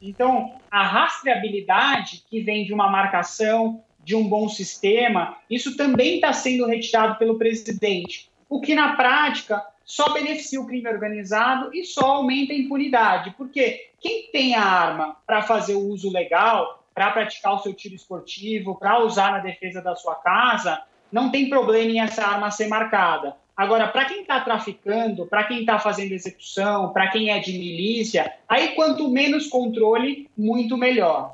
Então, 0.00 0.59
a 0.70 0.82
rastreabilidade 0.82 2.24
que 2.28 2.40
vem 2.40 2.64
de 2.64 2.72
uma 2.72 2.88
marcação, 2.88 3.82
de 4.04 4.14
um 4.14 4.28
bom 4.28 4.48
sistema, 4.48 5.36
isso 5.48 5.76
também 5.76 6.16
está 6.16 6.32
sendo 6.32 6.66
retirado 6.66 7.16
pelo 7.16 7.38
presidente. 7.38 8.30
o 8.48 8.60
que 8.60 8.74
na 8.74 8.96
prática 8.96 9.64
só 9.84 10.12
beneficia 10.12 10.60
o 10.60 10.66
crime 10.66 10.88
organizado 10.88 11.72
e 11.72 11.84
só 11.84 12.16
aumenta 12.16 12.52
a 12.52 12.56
impunidade. 12.56 13.34
Porque 13.36 13.90
quem 14.00 14.28
tem 14.32 14.54
a 14.54 14.62
arma 14.62 15.16
para 15.24 15.42
fazer 15.42 15.74
o 15.74 15.86
uso 15.86 16.10
legal, 16.10 16.84
para 16.94 17.10
praticar 17.12 17.54
o 17.54 17.58
seu 17.58 17.72
tiro 17.74 17.94
esportivo, 17.94 18.76
para 18.76 19.02
usar 19.04 19.32
na 19.32 19.38
defesa 19.38 19.80
da 19.80 19.94
sua 19.94 20.16
casa, 20.16 20.82
não 21.10 21.30
tem 21.30 21.48
problema 21.48 21.90
em 21.90 22.00
essa 22.00 22.24
arma 22.24 22.50
ser 22.50 22.68
marcada. 22.68 23.36
Agora, 23.60 23.88
para 23.88 24.06
quem 24.06 24.22
está 24.22 24.40
traficando, 24.40 25.26
para 25.26 25.44
quem 25.44 25.60
está 25.60 25.78
fazendo 25.78 26.12
execução, 26.12 26.94
para 26.94 27.08
quem 27.08 27.28
é 27.28 27.38
de 27.40 27.52
milícia, 27.52 28.32
aí 28.48 28.68
quanto 28.68 29.06
menos 29.10 29.48
controle, 29.48 30.30
muito 30.34 30.78
melhor. 30.78 31.32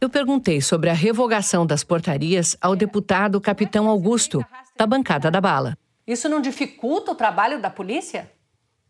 Eu 0.00 0.08
perguntei 0.08 0.62
sobre 0.62 0.88
a 0.88 0.94
revogação 0.94 1.66
das 1.66 1.84
portarias 1.84 2.56
ao 2.62 2.74
deputado 2.74 3.38
Capitão 3.42 3.90
Augusto, 3.90 4.42
da 4.74 4.86
bancada 4.86 5.30
da 5.30 5.38
bala. 5.38 5.76
Isso 6.06 6.30
não 6.30 6.40
dificulta 6.40 7.12
o 7.12 7.14
trabalho 7.14 7.60
da 7.60 7.68
polícia? 7.68 8.32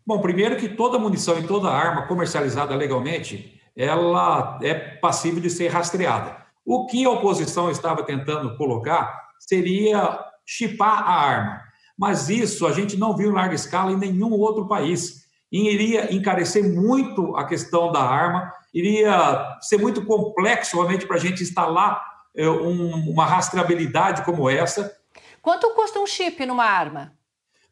Bom, 0.07 0.21
primeiro 0.21 0.55
que 0.55 0.69
toda 0.69 0.97
munição 0.97 1.37
e 1.39 1.45
toda 1.45 1.67
arma 1.67 2.07
comercializada 2.07 2.73
legalmente, 2.73 3.61
ela 3.75 4.57
é 4.63 4.73
passível 4.73 5.41
de 5.41 5.49
ser 5.49 5.67
rastreada. 5.67 6.37
O 6.65 6.85
que 6.85 7.03
a 7.03 7.09
oposição 7.09 7.69
estava 7.69 8.01
tentando 8.03 8.55
colocar 8.55 9.27
seria 9.37 10.28
chipar 10.49 11.07
a 11.07 11.13
arma. 11.13 11.61
Mas 11.95 12.27
isso 12.27 12.65
a 12.65 12.71
gente 12.71 12.97
não 12.97 13.15
viu 13.15 13.29
em 13.29 13.33
larga 13.33 13.53
escala 13.53 13.91
em 13.91 13.97
nenhum 13.97 14.31
outro 14.31 14.67
país. 14.67 15.27
E 15.51 15.69
iria 15.69 16.13
encarecer 16.13 16.63
muito 16.63 17.35
a 17.35 17.43
questão 17.43 17.91
da 17.91 18.01
arma, 18.01 18.51
iria 18.73 19.57
ser 19.61 19.77
muito 19.77 20.03
complexo 20.05 20.77
realmente 20.77 21.05
para 21.05 21.17
a 21.17 21.19
gente 21.19 21.43
instalar 21.43 22.03
um, 22.35 23.11
uma 23.11 23.25
rastreabilidade 23.25 24.23
como 24.23 24.49
essa. 24.49 24.95
Quanto 25.41 25.73
custa 25.73 25.99
um 25.99 26.07
chip 26.07 26.45
numa 26.45 26.65
arma? 26.65 27.13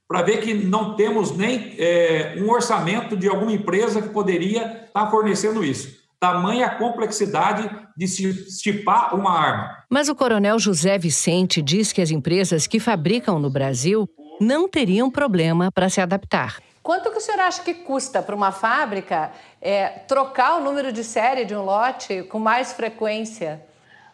Para 0.08 0.22
ver 0.22 0.42
que 0.42 0.54
não 0.54 0.96
temos 0.96 1.36
nem 1.36 1.76
é, 1.78 2.36
um 2.38 2.50
orçamento 2.50 3.16
de 3.16 3.28
alguma 3.28 3.52
empresa 3.52 4.02
que 4.02 4.10
poderia 4.10 4.86
estar 4.88 5.06
tá 5.06 5.12
fornecendo 5.12 5.64
isso 5.64 5.98
tamanha 6.20 6.70
complexidade 6.70 7.70
de 7.98 8.08
se 8.08 8.62
chipar 8.62 9.16
uma 9.16 9.32
arma. 9.32 9.84
Mas 9.90 10.08
o 10.08 10.16
coronel 10.16 10.60
José 10.60 11.00
Vicente 11.00 11.64
diz 11.64 11.92
que 11.92 12.00
as 12.00 12.12
empresas 12.12 12.68
que 12.68 12.80
fabricam 12.80 13.40
no 13.40 13.50
Brasil 13.50 14.08
não 14.40 14.70
teriam 14.70 15.10
problema 15.10 15.72
para 15.72 15.90
se 15.90 16.00
adaptar. 16.00 16.62
Quanto 16.84 17.12
que 17.12 17.18
o 17.18 17.22
senhor 17.22 17.40
acha 17.40 17.64
que 17.64 17.74
custa 17.74 18.22
para 18.22 18.36
uma 18.36 18.52
fábrica 18.52 19.32
é, 19.60 19.88
trocar 20.08 20.58
o 20.58 20.64
número 20.64 20.94
de 20.94 21.04
série 21.04 21.44
de 21.44 21.56
um 21.56 21.64
lote 21.64 22.22
com 22.24 22.38
mais 22.38 22.72
frequência? 22.72 23.66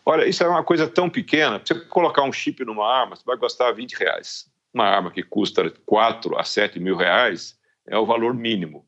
Olha, 0.05 0.27
isso 0.27 0.43
é 0.43 0.47
uma 0.47 0.63
coisa 0.63 0.87
tão 0.87 1.09
pequena. 1.09 1.61
Você 1.63 1.75
colocar 1.75 2.23
um 2.23 2.31
chip 2.31 2.63
numa 2.63 2.87
arma, 2.87 3.15
você 3.17 3.23
vai 3.25 3.37
gastar 3.37 3.71
20 3.73 3.93
reais. 3.93 4.45
Uma 4.73 4.85
arma 4.85 5.11
que 5.11 5.21
custa 5.21 5.71
4 5.85 6.39
a 6.39 6.43
7 6.43 6.79
mil 6.79 6.95
reais 6.95 7.55
é 7.85 7.97
o 7.97 8.05
valor 8.05 8.33
mínimo. 8.33 8.85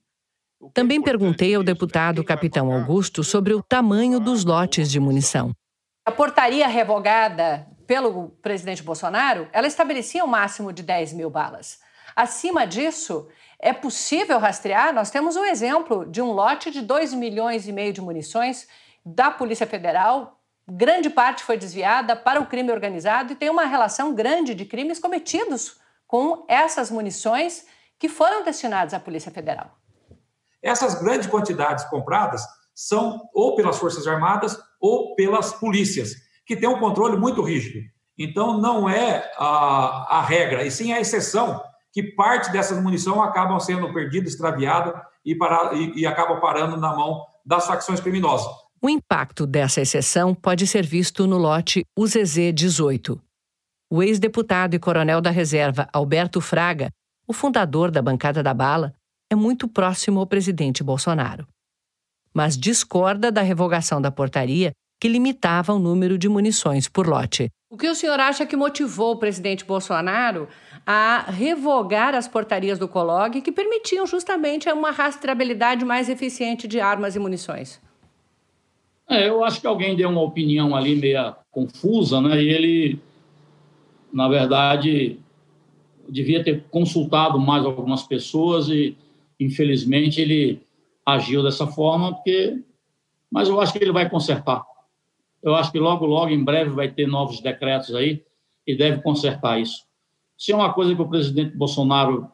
Também 0.73 1.01
perguntei 1.01 1.53
ao 1.53 1.63
deputado 1.63 2.23
Capitão 2.23 2.71
Augusto 2.71 3.23
sobre 3.23 3.53
o 3.53 3.61
tamanho 3.61 4.19
dos 4.19 4.43
lotes 4.43 4.89
de 4.89 4.99
munição. 4.99 5.51
A 6.05 6.11
portaria 6.11 6.67
revogada 6.67 7.67
pelo 7.85 8.29
presidente 8.41 8.83
Bolsonaro, 8.83 9.47
ela 9.51 9.67
estabelecia 9.67 10.23
um 10.23 10.27
máximo 10.27 10.73
de 10.73 10.83
10 10.83 11.13
mil 11.13 11.29
balas. 11.29 11.79
Acima 12.15 12.65
disso, 12.65 13.27
é 13.59 13.73
possível 13.73 14.39
rastrear? 14.39 14.93
Nós 14.93 15.09
temos 15.09 15.35
um 15.35 15.45
exemplo 15.45 16.05
de 16.05 16.21
um 16.21 16.31
lote 16.31 16.71
de 16.71 16.81
2 16.81 17.13
milhões 17.13 17.67
e 17.67 17.71
meio 17.71 17.93
de 17.93 18.01
munições 18.01 18.67
da 19.05 19.29
Polícia 19.29 19.67
Federal. 19.67 20.39
Grande 20.67 21.09
parte 21.09 21.43
foi 21.43 21.57
desviada 21.57 22.15
para 22.15 22.39
o 22.39 22.47
crime 22.47 22.71
organizado 22.71 23.33
e 23.33 23.35
tem 23.35 23.49
uma 23.49 23.65
relação 23.65 24.13
grande 24.15 24.55
de 24.55 24.65
crimes 24.65 24.99
cometidos 24.99 25.77
com 26.07 26.45
essas 26.47 26.89
munições 26.89 27.65
que 27.99 28.09
foram 28.09 28.43
destinadas 28.43 28.93
à 28.93 28.99
Polícia 28.99 29.31
Federal. 29.31 29.77
Essas 30.65 30.95
grandes 30.95 31.27
quantidades 31.27 31.85
compradas 31.85 32.43
são 32.73 33.21
ou 33.33 33.55
pelas 33.55 33.77
Forças 33.77 34.07
Armadas 34.07 34.59
ou 34.81 35.15
pelas 35.15 35.53
polícias, 35.53 36.15
que 36.43 36.57
têm 36.57 36.67
um 36.67 36.79
controle 36.79 37.15
muito 37.17 37.43
rígido. 37.43 37.79
Então, 38.17 38.57
não 38.59 38.89
é 38.89 39.31
a, 39.37 40.17
a 40.17 40.21
regra, 40.21 40.65
e 40.65 40.71
sim 40.71 40.91
a 40.91 40.99
exceção, 40.99 41.61
que 41.93 42.01
parte 42.01 42.51
dessas 42.51 42.81
munição 42.81 43.21
acabam 43.21 43.59
sendo 43.59 43.93
perdida, 43.93 44.27
extraviada 44.27 45.01
e, 45.23 45.35
para, 45.35 45.73
e, 45.75 45.99
e 45.99 46.05
acabam 46.05 46.39
parando 46.41 46.77
na 46.77 46.95
mão 46.95 47.23
das 47.45 47.67
facções 47.67 47.99
criminosas. 47.99 48.51
O 48.81 48.89
impacto 48.89 49.45
dessa 49.45 49.81
exceção 49.81 50.33
pode 50.33 50.65
ser 50.65 50.85
visto 50.85 51.27
no 51.27 51.37
lote 51.37 51.85
UZZ-18. 51.97 53.19
O 53.89 54.01
ex-deputado 54.01 54.73
e 54.73 54.79
coronel 54.79 55.21
da 55.21 55.29
reserva 55.29 55.87
Alberto 55.93 56.41
Fraga, 56.41 56.89
o 57.27 57.33
fundador 57.33 57.91
da 57.91 58.01
bancada 58.01 58.41
da 58.41 58.53
bala, 58.53 58.93
é 59.35 59.37
muito 59.37 59.67
próximo 59.67 60.19
ao 60.19 60.25
presidente 60.25 60.83
Bolsonaro. 60.83 61.45
Mas 62.33 62.57
discorda 62.57 63.31
da 63.31 63.41
revogação 63.41 64.01
da 64.01 64.09
portaria 64.09 64.71
que 64.99 65.07
limitava 65.07 65.73
o 65.73 65.79
número 65.79 66.17
de 66.17 66.27
munições 66.27 66.87
por 66.87 67.05
lote. 67.05 67.49
O 67.69 67.77
que 67.77 67.89
o 67.89 67.95
senhor 67.95 68.19
acha 68.19 68.45
que 68.45 68.55
motivou 68.55 69.11
o 69.11 69.17
presidente 69.17 69.65
Bolsonaro 69.65 70.47
a 70.85 71.25
revogar 71.29 72.15
as 72.15 72.27
portarias 72.27 72.79
do 72.79 72.87
COLOG 72.87 73.41
que 73.41 73.51
permitiam 73.51 74.05
justamente 74.05 74.71
uma 74.71 74.91
rastreabilidade 74.91 75.83
mais 75.83 76.07
eficiente 76.07 76.67
de 76.67 76.79
armas 76.79 77.15
e 77.15 77.19
munições? 77.19 77.81
É, 79.09 79.27
eu 79.27 79.43
acho 79.43 79.59
que 79.59 79.67
alguém 79.67 79.95
deu 79.95 80.09
uma 80.09 80.21
opinião 80.21 80.75
ali 80.75 80.95
meia 80.95 81.35
confusa, 81.51 82.21
né? 82.21 82.41
E 82.41 82.49
ele, 82.49 82.99
na 84.11 84.27
verdade, 84.27 85.19
devia 86.07 86.43
ter 86.43 86.63
consultado 86.71 87.39
mais 87.39 87.65
algumas 87.65 88.03
pessoas 88.03 88.69
e 88.69 88.97
infelizmente, 89.39 90.21
ele 90.21 90.61
agiu 91.05 91.43
dessa 91.43 91.67
forma, 91.67 92.13
porque... 92.13 92.61
mas 93.31 93.47
eu 93.47 93.59
acho 93.59 93.73
que 93.73 93.79
ele 93.79 93.91
vai 93.91 94.09
consertar. 94.09 94.63
Eu 95.41 95.53
acho 95.53 95.71
que 95.71 95.79
logo, 95.79 96.05
logo, 96.05 96.31
em 96.31 96.43
breve, 96.43 96.71
vai 96.71 96.89
ter 96.89 97.07
novos 97.07 97.39
decretos 97.39 97.93
aí 97.93 98.23
e 98.65 98.75
deve 98.75 99.01
consertar 99.01 99.59
isso. 99.59 99.85
Se 100.37 100.51
é 100.51 100.55
uma 100.55 100.73
coisa 100.73 100.95
que 100.95 101.01
o 101.01 101.07
presidente 101.07 101.55
Bolsonaro 101.55 102.27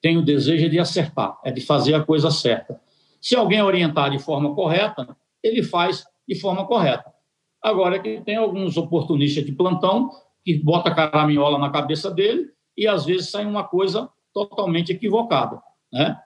tem 0.00 0.16
o 0.16 0.24
desejo 0.24 0.70
de 0.70 0.78
acertar, 0.78 1.38
é 1.44 1.50
de 1.50 1.60
fazer 1.60 1.94
a 1.94 2.04
coisa 2.04 2.30
certa. 2.30 2.80
Se 3.20 3.34
alguém 3.34 3.60
orientar 3.60 4.10
de 4.10 4.18
forma 4.18 4.54
correta, 4.54 5.16
ele 5.42 5.62
faz 5.62 6.04
de 6.26 6.36
forma 6.36 6.66
correta. 6.66 7.12
Agora 7.60 7.96
é 7.96 7.98
que 7.98 8.20
tem 8.20 8.36
alguns 8.36 8.76
oportunistas 8.76 9.44
de 9.44 9.52
plantão 9.52 10.10
que 10.44 10.54
bota 10.54 10.94
caraminhola 10.94 11.58
na 11.58 11.70
cabeça 11.70 12.10
dele 12.10 12.50
e 12.76 12.86
às 12.86 13.04
vezes 13.04 13.30
sai 13.30 13.44
uma 13.44 13.64
coisa 13.64 14.08
totalmente 14.32 14.92
equivocada. 14.92 15.60
Né? 15.92 16.18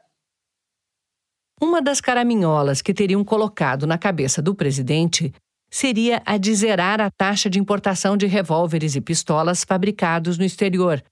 Uma 1.60 1.80
das 1.80 2.00
caraminholas 2.00 2.82
que 2.82 2.92
teriam 2.92 3.24
colocado 3.24 3.86
na 3.86 3.96
cabeça 3.96 4.42
do 4.42 4.54
presidente 4.54 5.32
seria 5.70 6.20
a 6.26 6.36
de 6.36 6.54
zerar 6.54 7.00
a 7.00 7.10
taxa 7.10 7.48
de 7.48 7.58
importação 7.58 8.16
de 8.16 8.26
revólveres 8.26 8.94
e 8.94 9.00
pistolas 9.00 9.64
fabricados 9.64 10.36
no 10.36 10.44
exterior, 10.44 11.02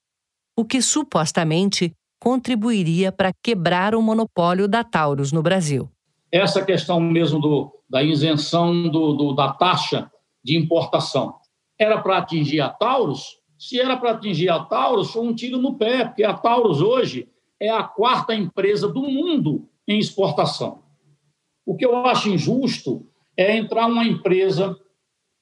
o 0.54 0.64
que 0.64 0.82
supostamente 0.82 1.92
contribuiria 2.20 3.10
para 3.10 3.32
quebrar 3.42 3.94
o 3.94 4.02
monopólio 4.02 4.68
da 4.68 4.84
Taurus 4.84 5.32
no 5.32 5.42
Brasil. 5.42 5.88
Essa 6.30 6.62
questão 6.62 7.00
mesmo 7.00 7.40
do, 7.40 7.72
da 7.88 8.02
isenção 8.02 8.90
do, 8.90 9.14
do, 9.14 9.32
da 9.32 9.52
taxa 9.52 10.10
de 10.44 10.58
importação 10.58 11.36
era 11.78 11.98
para 12.02 12.18
atingir 12.18 12.60
a 12.60 12.68
Taurus? 12.68 13.38
Se 13.58 13.80
era 13.80 13.96
para 13.96 14.10
atingir 14.10 14.50
a 14.50 14.62
Taurus, 14.62 15.10
foi 15.10 15.22
um 15.22 15.34
tiro 15.34 15.56
no 15.56 15.78
pé, 15.78 16.04
porque 16.04 16.22
a 16.22 16.34
Taurus 16.34 16.82
hoje 16.82 17.29
é 17.60 17.68
a 17.68 17.82
quarta 17.82 18.34
empresa 18.34 18.88
do 18.88 19.02
mundo 19.02 19.68
em 19.86 19.98
exportação. 19.98 20.82
O 21.66 21.76
que 21.76 21.84
eu 21.84 22.06
acho 22.06 22.30
injusto 22.30 23.06
é 23.36 23.56
entrar 23.56 23.86
uma 23.86 24.04
empresa, 24.04 24.76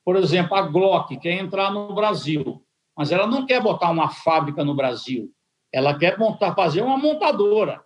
por 0.05 0.17
exemplo, 0.17 0.57
a 0.57 0.63
Glock, 0.63 1.17
quer 1.19 1.39
entrar 1.39 1.73
no 1.73 1.95
Brasil, 1.95 2.63
mas 2.97 3.13
ela 3.13 3.27
não 3.27 3.47
quer 3.47 3.63
botar 3.63 3.91
uma 3.91 4.09
fábrica 4.09 4.65
no 4.65 4.75
Brasil, 4.75 5.31
ela 5.73 5.97
quer 5.97 6.19
montar, 6.19 6.55
fazer 6.55 6.83
uma 6.83 6.99
montadora. 6.99 7.83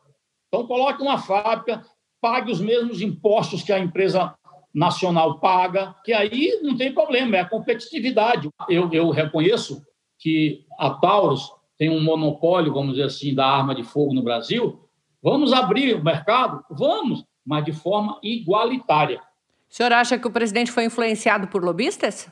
Então, 0.48 0.66
coloque 0.66 1.02
uma 1.02 1.18
fábrica, 1.18 1.84
pague 2.20 2.50
os 2.50 2.60
mesmos 2.60 3.02
impostos 3.02 3.62
que 3.62 3.72
a 3.72 3.78
empresa 3.78 4.34
nacional 4.74 5.38
paga, 5.38 5.94
que 6.04 6.12
aí 6.12 6.60
não 6.62 6.76
tem 6.76 6.94
problema, 6.94 7.36
é 7.36 7.40
a 7.40 7.48
competitividade. 7.48 8.48
Eu, 8.68 8.90
eu 8.92 9.10
reconheço 9.10 9.84
que 10.18 10.64
a 10.78 10.90
Taurus 10.90 11.50
tem 11.82 11.90
um 11.90 12.00
monopólio, 12.00 12.72
vamos 12.72 12.92
dizer 12.92 13.06
assim, 13.06 13.34
da 13.34 13.44
arma 13.44 13.74
de 13.74 13.82
fogo 13.82 14.14
no 14.14 14.22
Brasil, 14.22 14.78
vamos 15.20 15.52
abrir 15.52 15.96
o 15.96 16.04
mercado? 16.04 16.64
Vamos, 16.70 17.24
mas 17.44 17.64
de 17.64 17.72
forma 17.72 18.20
igualitária. 18.22 19.20
O 19.68 19.74
senhor 19.74 19.92
acha 19.92 20.16
que 20.16 20.28
o 20.28 20.30
presidente 20.30 20.70
foi 20.70 20.84
influenciado 20.84 21.48
por 21.48 21.64
lobistas? 21.64 22.30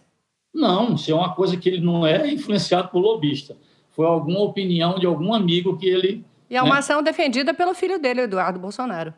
Não, 0.55 0.95
isso 0.95 1.11
é 1.11 1.15
uma 1.17 1.35
coisa 1.35 1.57
que 1.57 1.69
ele 1.69 1.81
não 1.81 2.07
é 2.07 2.33
influenciado 2.33 2.91
por 2.91 3.01
lobista. 3.01 3.57
Foi 3.91 4.07
alguma 4.07 4.39
opinião 4.39 5.01
de 5.01 5.07
algum 5.07 5.35
amigo 5.35 5.77
que 5.77 5.89
ele. 5.89 6.25
E 6.49 6.57
é 6.57 6.63
uma 6.63 6.75
né? 6.75 6.79
ação 6.79 7.03
defendida 7.03 7.53
pelo 7.53 7.75
filho 7.75 7.99
dele, 7.99 8.21
Eduardo 8.21 8.61
Bolsonaro. 8.61 9.13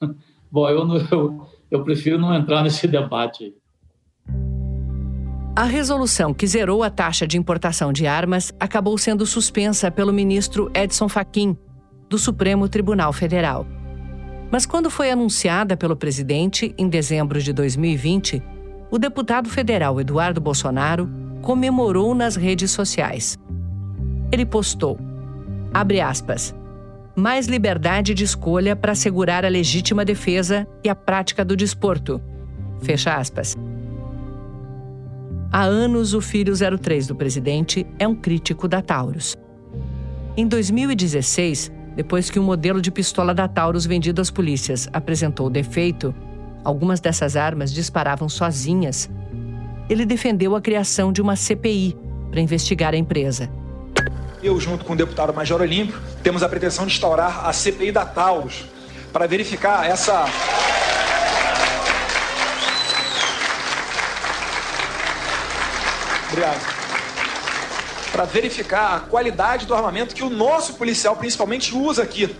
Bom, 0.52 0.68
eu, 0.68 0.86
eu, 1.10 1.48
eu 1.68 1.82
prefiro 1.82 2.16
não 2.16 2.32
entrar 2.32 2.62
nesse 2.62 2.86
debate. 2.86 3.52
A 5.56 5.62
resolução 5.62 6.34
que 6.34 6.48
zerou 6.48 6.82
a 6.82 6.90
taxa 6.90 7.28
de 7.28 7.38
importação 7.38 7.92
de 7.92 8.08
armas 8.08 8.52
acabou 8.58 8.98
sendo 8.98 9.24
suspensa 9.24 9.88
pelo 9.88 10.12
ministro 10.12 10.68
Edson 10.74 11.08
Fachin, 11.08 11.56
do 12.10 12.18
Supremo 12.18 12.68
Tribunal 12.68 13.12
Federal. 13.12 13.64
Mas 14.50 14.66
quando 14.66 14.90
foi 14.90 15.12
anunciada 15.12 15.76
pelo 15.76 15.94
presidente, 15.94 16.74
em 16.76 16.88
dezembro 16.88 17.40
de 17.40 17.52
2020, 17.52 18.42
o 18.90 18.98
deputado 18.98 19.48
federal 19.48 20.00
Eduardo 20.00 20.40
Bolsonaro 20.40 21.08
comemorou 21.40 22.16
nas 22.16 22.34
redes 22.34 22.72
sociais. 22.72 23.38
Ele 24.32 24.44
postou, 24.44 24.98
abre 25.72 26.00
aspas, 26.00 26.52
mais 27.14 27.46
liberdade 27.46 28.12
de 28.12 28.24
escolha 28.24 28.74
para 28.74 28.90
assegurar 28.90 29.44
a 29.44 29.48
legítima 29.48 30.04
defesa 30.04 30.66
e 30.82 30.88
a 30.88 30.96
prática 30.96 31.44
do 31.44 31.54
desporto. 31.54 32.20
Fecha 32.82 33.14
aspas. 33.14 33.56
Há 35.56 35.62
anos, 35.62 36.14
o 36.14 36.20
filho 36.20 36.52
03 36.52 37.06
do 37.06 37.14
presidente 37.14 37.86
é 37.96 38.08
um 38.08 38.14
crítico 38.16 38.66
da 38.66 38.82
Taurus. 38.82 39.36
Em 40.36 40.48
2016, 40.48 41.70
depois 41.94 42.28
que 42.28 42.40
o 42.40 42.42
modelo 42.42 42.82
de 42.82 42.90
pistola 42.90 43.32
da 43.32 43.46
Taurus 43.46 43.86
vendido 43.86 44.20
às 44.20 44.32
polícias 44.32 44.88
apresentou 44.92 45.48
defeito, 45.48 46.12
algumas 46.64 46.98
dessas 46.98 47.36
armas 47.36 47.72
disparavam 47.72 48.28
sozinhas. 48.28 49.08
Ele 49.88 50.04
defendeu 50.04 50.56
a 50.56 50.60
criação 50.60 51.12
de 51.12 51.22
uma 51.22 51.36
CPI 51.36 51.96
para 52.32 52.40
investigar 52.40 52.92
a 52.92 52.96
empresa. 52.96 53.48
Eu, 54.42 54.58
junto 54.58 54.84
com 54.84 54.94
o 54.94 54.96
deputado 54.96 55.32
Major 55.32 55.60
Olímpio, 55.60 56.00
temos 56.20 56.42
a 56.42 56.48
pretensão 56.48 56.84
de 56.84 56.94
instaurar 56.94 57.46
a 57.46 57.52
CPI 57.52 57.92
da 57.92 58.04
Taurus 58.04 58.64
para 59.12 59.28
verificar 59.28 59.88
essa 59.88 60.24
Obrigado. 66.34 66.60
Para 68.10 68.24
verificar 68.24 68.96
a 68.96 69.00
qualidade 69.00 69.66
do 69.66 69.74
armamento 69.74 70.16
que 70.16 70.24
o 70.24 70.28
nosso 70.28 70.74
policial 70.74 71.14
principalmente 71.14 71.72
usa 71.76 72.02
aqui. 72.02 72.34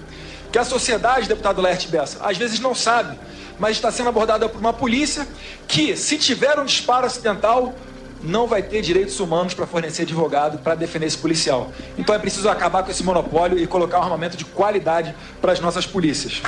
Que 0.51 0.59
a 0.59 0.65
sociedade, 0.65 1.29
deputado 1.29 1.63
Lerte 1.63 1.87
Bessa, 1.87 2.19
às 2.21 2.37
vezes 2.37 2.59
não 2.59 2.75
sabe, 2.75 3.17
mas 3.57 3.77
está 3.77 3.93
sendo 3.93 4.09
abordada 4.09 4.49
por 4.49 4.61
uma 4.61 4.73
polícia 4.73 5.27
que, 5.69 5.97
se 5.97 6.19
tiver 6.19 6.59
um 6.59 6.65
disparo 6.65 7.07
acidental, 7.07 7.73
não 8.21 8.49
vai 8.49 8.65
ter 8.65 8.83
direitos 8.83 9.21
humanos 9.21 9.55
para 9.55 9.67
fornecer 9.67 10.03
advogado 10.03 10.59
para 10.59 10.75
defender 10.75 11.07
esse 11.07 11.19
policial. 11.19 11.71
Então 11.97 12.13
é 12.15 12.19
preciso 12.19 12.49
acabar 12.49 12.83
com 12.83 12.91
esse 12.91 13.05
monopólio 13.05 13.59
e 13.59 13.67
colocar 13.67 14.01
um 14.01 14.03
armamento 14.03 14.37
de 14.37 14.45
qualidade 14.45 15.15
para 15.41 15.53
as 15.53 15.61
nossas 15.61 15.87
polícias. 15.87 16.43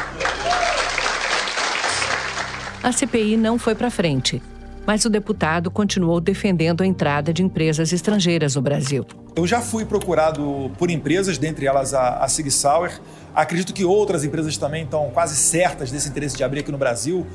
A 2.82 2.90
CPI 2.90 3.36
não 3.36 3.56
foi 3.56 3.76
para 3.76 3.88
frente 3.88 4.42
mas 4.86 5.04
o 5.04 5.10
deputado 5.10 5.70
continuou 5.70 6.20
defendendo 6.20 6.82
a 6.82 6.86
entrada 6.86 7.32
de 7.32 7.42
empresas 7.42 7.92
estrangeiras 7.92 8.54
no 8.54 8.62
Brasil. 8.62 9.04
Eu 9.34 9.46
já 9.46 9.60
fui 9.60 9.84
procurado 9.84 10.70
por 10.78 10.90
empresas, 10.90 11.36
dentre 11.36 11.66
elas 11.66 11.92
a, 11.92 12.18
a 12.18 12.28
Sig 12.28 12.50
Sauer. 12.50 13.00
Acredito 13.34 13.74
que 13.74 13.84
outras 13.84 14.24
empresas 14.24 14.56
também 14.56 14.84
estão 14.84 15.10
quase 15.10 15.36
certas 15.36 15.90
desse 15.90 16.08
interesse 16.08 16.36
de 16.36 16.44
abrir 16.44 16.60
aqui 16.60 16.72
no 16.72 16.78
Brasil. 16.78 17.26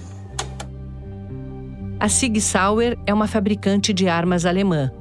A 2.00 2.10
Sig 2.10 2.40
Sauer 2.40 2.98
é 3.06 3.14
uma 3.14 3.28
fabricante 3.28 3.94
de 3.94 4.08
armas 4.08 4.46
alemã. 4.46 4.92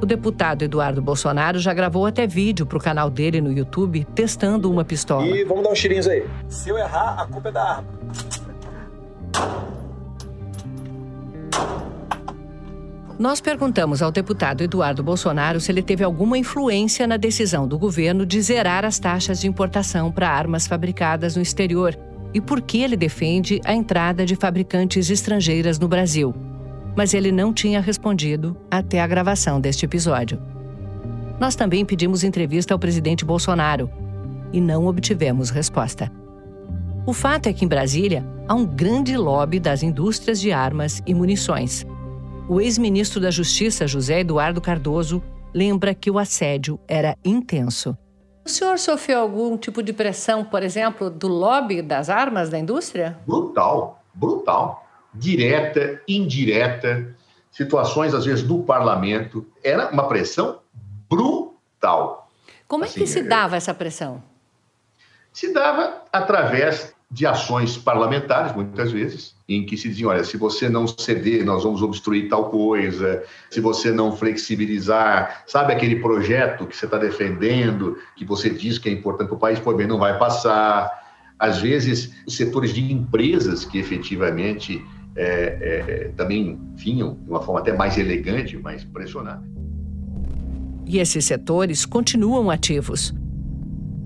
O 0.00 0.06
deputado 0.06 0.62
Eduardo 0.62 1.02
Bolsonaro 1.02 1.58
já 1.58 1.74
gravou 1.74 2.06
até 2.06 2.26
vídeo 2.26 2.64
para 2.64 2.78
o 2.78 2.80
canal 2.80 3.10
dele 3.10 3.40
no 3.40 3.52
YouTube 3.52 4.06
testando 4.14 4.70
uma 4.70 4.84
pistola. 4.84 5.26
E 5.26 5.44
vamos 5.44 5.64
dar 5.64 5.70
uns 5.70 5.78
tirinhos 5.78 6.06
aí. 6.06 6.24
Se 6.48 6.68
eu 6.68 6.78
errar, 6.78 7.20
a 7.20 7.26
culpa 7.26 7.48
é 7.48 7.52
da 7.52 7.62
arma. 7.62 7.88
Nós 13.18 13.40
perguntamos 13.40 14.00
ao 14.00 14.12
deputado 14.12 14.62
Eduardo 14.62 15.02
Bolsonaro 15.02 15.60
se 15.60 15.72
ele 15.72 15.82
teve 15.82 16.04
alguma 16.04 16.38
influência 16.38 17.04
na 17.04 17.16
decisão 17.16 17.66
do 17.66 17.76
governo 17.76 18.24
de 18.24 18.40
zerar 18.40 18.84
as 18.84 19.00
taxas 19.00 19.40
de 19.40 19.48
importação 19.48 20.12
para 20.12 20.30
armas 20.30 20.68
fabricadas 20.68 21.34
no 21.34 21.42
exterior 21.42 21.98
e 22.32 22.40
por 22.40 22.60
que 22.60 22.80
ele 22.80 22.96
defende 22.96 23.60
a 23.64 23.74
entrada 23.74 24.24
de 24.24 24.36
fabricantes 24.36 25.10
estrangeiras 25.10 25.80
no 25.80 25.88
Brasil. 25.88 26.32
Mas 26.96 27.12
ele 27.12 27.32
não 27.32 27.52
tinha 27.52 27.80
respondido 27.80 28.56
até 28.70 29.00
a 29.00 29.06
gravação 29.06 29.60
deste 29.60 29.84
episódio. 29.84 30.40
Nós 31.40 31.56
também 31.56 31.84
pedimos 31.84 32.22
entrevista 32.22 32.72
ao 32.72 32.78
presidente 32.78 33.24
Bolsonaro 33.24 33.90
e 34.52 34.60
não 34.60 34.86
obtivemos 34.86 35.50
resposta. 35.50 36.10
O 37.08 37.14
fato 37.14 37.48
é 37.48 37.52
que 37.54 37.64
em 37.64 37.68
Brasília 37.68 38.22
há 38.46 38.54
um 38.54 38.66
grande 38.66 39.16
lobby 39.16 39.58
das 39.58 39.82
indústrias 39.82 40.38
de 40.38 40.52
armas 40.52 41.02
e 41.06 41.14
munições 41.14 41.86
o 42.48 42.62
ex-ministro 42.62 43.20
da 43.20 43.30
Justiça, 43.30 43.86
José 43.86 44.20
Eduardo 44.20 44.58
Cardoso, 44.58 45.22
lembra 45.52 45.94
que 45.94 46.10
o 46.10 46.18
assédio 46.18 46.80
era 46.88 47.14
intenso. 47.22 47.96
O 48.42 48.48
senhor 48.48 48.78
sofreu 48.78 49.20
algum 49.20 49.58
tipo 49.58 49.82
de 49.82 49.92
pressão, 49.92 50.42
por 50.42 50.62
exemplo, 50.62 51.10
do 51.10 51.28
lobby 51.28 51.82
das 51.82 52.08
armas 52.08 52.48
da 52.48 52.58
indústria? 52.58 53.18
Brutal, 53.26 54.02
brutal. 54.14 54.86
Direta, 55.12 56.00
indireta, 56.08 57.14
situações, 57.52 58.14
às 58.14 58.24
vezes, 58.24 58.42
do 58.42 58.60
parlamento. 58.62 59.46
Era 59.62 59.90
uma 59.90 60.08
pressão 60.08 60.60
brutal. 61.06 62.30
Como 62.66 62.84
assim, 62.84 62.92
é 62.92 62.96
que 62.96 63.04
assim, 63.04 63.12
se 63.12 63.18
é, 63.20 63.28
dava 63.28 63.56
essa 63.56 63.74
pressão? 63.74 64.22
Se 65.30 65.52
dava 65.52 66.02
através 66.10 66.94
de 67.10 67.26
ações 67.26 67.78
parlamentares, 67.78 68.54
muitas 68.54 68.92
vezes, 68.92 69.34
em 69.48 69.64
que 69.64 69.78
se 69.78 69.88
dizia, 69.88 70.08
olha, 70.08 70.24
se 70.24 70.36
você 70.36 70.68
não 70.68 70.86
ceder, 70.86 71.42
nós 71.44 71.64
vamos 71.64 71.82
obstruir 71.82 72.28
tal 72.28 72.50
coisa, 72.50 73.22
se 73.50 73.60
você 73.60 73.90
não 73.90 74.14
flexibilizar, 74.14 75.42
sabe 75.46 75.72
aquele 75.72 75.96
projeto 75.96 76.66
que 76.66 76.76
você 76.76 76.84
está 76.84 76.98
defendendo, 76.98 77.96
que 78.14 78.26
você 78.26 78.50
diz 78.50 78.78
que 78.78 78.90
é 78.90 78.92
importante 78.92 79.28
para 79.28 79.36
o 79.36 79.40
país, 79.40 79.58
pô, 79.58 79.72
bem, 79.72 79.86
não 79.86 79.98
vai 79.98 80.18
passar. 80.18 80.90
Às 81.38 81.60
vezes, 81.60 82.12
setores 82.28 82.74
de 82.74 82.92
empresas 82.92 83.64
que 83.64 83.78
efetivamente 83.78 84.84
é, 85.16 85.24
é, 85.26 86.12
também 86.14 86.60
vinham 86.74 87.14
de 87.14 87.30
uma 87.30 87.40
forma 87.40 87.60
até 87.60 87.72
mais 87.72 87.96
elegante, 87.96 88.56
mais 88.58 88.84
pressionada. 88.84 89.42
E 90.84 90.98
esses 90.98 91.24
setores 91.24 91.86
continuam 91.86 92.50
ativos. 92.50 93.14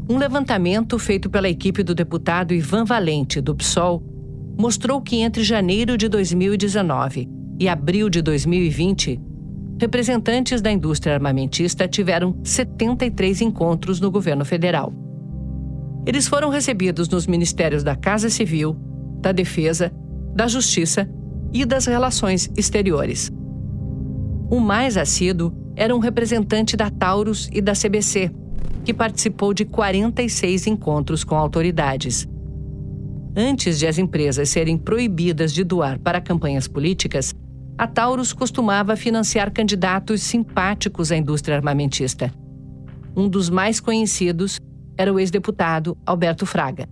Um 0.09 0.18
levantamento 0.18 0.98
feito 0.98 1.30
pela 1.30 1.48
equipe 1.48 1.82
do 1.82 1.94
deputado 1.94 2.53
Ivan 2.53 2.84
Valente, 2.84 3.40
do 3.40 3.55
PSOL, 3.55 4.03
mostrou 4.59 5.00
que 5.00 5.16
entre 5.16 5.44
janeiro 5.44 5.96
de 5.96 6.09
2019 6.09 7.28
e 7.59 7.68
abril 7.68 8.09
de 8.11 8.20
2020, 8.20 9.20
representantes 9.80 10.61
da 10.61 10.70
indústria 10.70 11.14
armamentista 11.14 11.86
tiveram 11.86 12.38
73 12.42 13.42
encontros 13.42 14.00
no 14.00 14.11
governo 14.11 14.44
federal. 14.44 14.92
Eles 16.05 16.26
foram 16.26 16.50
recebidos 16.50 17.09
nos 17.09 17.26
ministérios 17.26 17.84
da 17.84 17.94
Casa 17.94 18.28
Civil, 18.28 18.76
da 19.20 19.30
Defesa, 19.30 19.92
da 20.34 20.48
Justiça 20.48 21.09
e 21.53 21.64
das 21.64 21.86
Relações 21.86 22.50
Exteriores. 22.57 23.30
O 24.50 24.59
mais 24.59 24.96
assíduo 24.96 25.53
era 25.76 25.94
um 25.94 26.00
representante 26.00 26.76
da 26.76 26.90
Taurus 26.90 27.48
e 27.53 27.61
da 27.61 27.72
CBC, 27.72 28.30
que 28.85 28.93
participou 28.93 29.55
de 29.55 29.64
46 29.64 30.66
encontros 30.66 31.24
com 31.24 31.37
autoridades. 31.37 32.26
Antes 33.37 33.78
de 33.78 33.87
as 33.87 33.99
empresas 33.99 34.49
serem 34.49 34.76
proibidas 34.76 35.53
de 35.53 35.64
doar 35.64 35.99
para 35.99 36.20
campanhas 36.20 36.68
políticas, 36.68 37.35
a 37.78 37.87
Taurus 37.87 38.33
costumava 38.33 38.97
financiar 38.97 39.51
candidatos 39.51 40.22
simpáticos 40.22 41.11
à 41.11 41.16
indústria 41.16 41.57
armamentista. 41.57 42.33
Um 43.16 43.28
dos 43.28 43.49
mais 43.49 43.80
conhecidos 43.80 44.61
era 44.97 45.12
o 45.12 45.18
ex-deputado 45.18 45.97
Alberto 46.05 46.45
Fraga. 46.45 46.87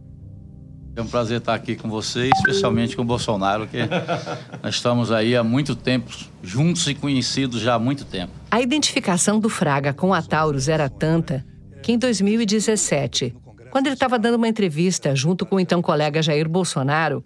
É 0.97 1.03
um 1.03 1.07
prazer 1.07 1.39
estar 1.39 1.55
aqui 1.55 1.77
com 1.77 1.89
vocês, 1.89 2.31
especialmente 2.37 2.97
com 2.97 3.03
o 3.03 3.05
Bolsonaro, 3.05 3.67
que 3.67 3.79
nós 4.63 4.75
estamos 4.75 5.13
aí 5.13 5.37
há 5.37 5.45
muito 5.45 5.77
tempo, 5.77 6.11
juntos 6.43 6.87
e 6.89 6.95
conhecidos 6.95 7.61
já 7.61 7.75
há 7.75 7.79
muito 7.79 8.05
tempo. 8.05 8.33
A 8.51 8.61
identificação 8.61 9.39
do 9.39 9.49
Fraga 9.49 9.93
com 9.93 10.13
a 10.13 10.21
Taurus 10.21 10.69
era 10.69 10.89
tanta 10.89 11.45
que 11.83 11.93
em 11.93 11.99
2017, 11.99 13.35
quando 13.71 13.87
ele 13.87 13.95
estava 13.95 14.19
dando 14.19 14.35
uma 14.35 14.49
entrevista 14.49 15.15
junto 15.15 15.47
com 15.47 15.57
o 15.57 15.61
então 15.61 15.81
colega 15.81 16.23
Jair 16.23 16.49
Bolsonaro, 16.49 17.25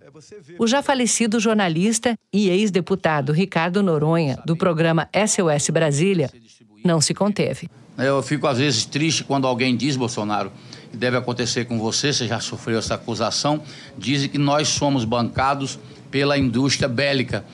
o 0.58 0.66
já 0.66 0.82
falecido 0.82 1.40
jornalista 1.40 2.14
e 2.32 2.48
ex-deputado 2.48 3.32
Ricardo 3.32 3.82
Noronha, 3.82 4.38
do 4.44 4.56
programa 4.56 5.08
SOS 5.14 5.70
Brasília, 5.70 6.30
não 6.84 7.00
se 7.00 7.14
conteve. 7.14 7.68
Eu 7.96 8.22
fico 8.22 8.46
às 8.46 8.58
vezes 8.58 8.84
triste 8.84 9.24
quando 9.24 9.46
alguém 9.46 9.76
diz, 9.76 9.96
Bolsonaro, 9.96 10.52
que 10.90 10.96
deve 10.96 11.16
acontecer 11.16 11.64
com 11.64 11.78
você, 11.78 12.12
você 12.12 12.26
já 12.26 12.40
sofreu 12.40 12.78
essa 12.78 12.94
acusação, 12.94 13.62
dizem 13.96 14.28
que 14.28 14.38
nós 14.38 14.68
somos 14.68 15.04
bancados 15.04 15.78
pela 16.10 16.36
indústria 16.36 16.88
bélica. 16.88 17.44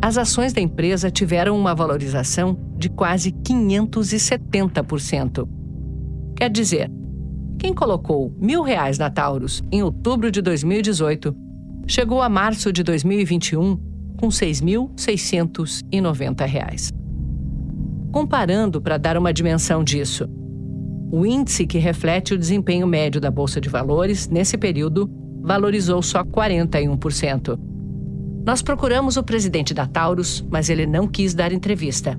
as 0.03 0.19
ações 0.19 0.53
da 0.53 0.61
empresa 0.61 1.11
tiveram 1.11 1.59
uma 1.59 1.75
valorização 1.75 2.55
de 2.77 2.91
quase 2.91 3.33
570%. 3.33 5.49
Quer 6.37 6.51
dizer, 6.51 6.91
quem 7.63 7.73
colocou 7.73 8.31
mil 8.41 8.61
reais 8.61 8.99
na 8.99 9.09
Taurus 9.09 9.63
em 9.71 9.85
outubro 9.85 10.33
de 10.33 10.43
2018 10.43 11.33
chegou 11.87 12.21
a 12.21 12.29
março 12.29 12.73
de 12.73 12.83
2021 12.83 13.77
com 14.19 14.27
R$ 14.27 14.33
6.690. 14.33 16.91
Comparando 18.11 18.83
para 18.83 18.99
dar 18.99 19.17
uma 19.17 19.33
dimensão 19.33 19.85
disso, 19.85 20.29
o 21.13 21.25
índice 21.25 21.65
que 21.65 21.79
reflete 21.79 22.35
o 22.35 22.39
desempenho 22.39 22.85
médio 22.85 23.21
da 23.21 23.31
Bolsa 23.31 23.61
de 23.61 23.69
Valores, 23.69 24.29
nesse 24.29 24.59
período, 24.59 25.09
valorizou 25.41 26.03
só 26.03 26.25
41%. 26.25 27.57
Nós 28.45 28.61
procuramos 28.61 29.17
o 29.17 29.23
presidente 29.23 29.73
da 29.73 29.87
Taurus, 29.87 30.45
mas 30.51 30.69
ele 30.69 30.85
não 30.85 31.07
quis 31.07 31.33
dar 31.33 31.53
entrevista. 31.53 32.19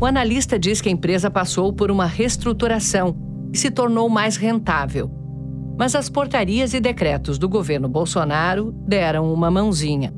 O 0.00 0.06
analista 0.06 0.58
diz 0.58 0.80
que 0.80 0.88
a 0.88 0.92
empresa 0.92 1.30
passou 1.30 1.72
por 1.72 1.88
uma 1.88 2.06
reestruturação 2.06 3.30
e 3.52 3.58
se 3.58 3.70
tornou 3.70 4.08
mais 4.08 4.36
rentável. 4.36 5.10
Mas 5.78 5.94
as 5.94 6.08
portarias 6.08 6.74
e 6.74 6.80
decretos 6.80 7.38
do 7.38 7.48
governo 7.48 7.88
Bolsonaro 7.88 8.72
deram 8.86 9.32
uma 9.32 9.50
mãozinha. 9.50 10.12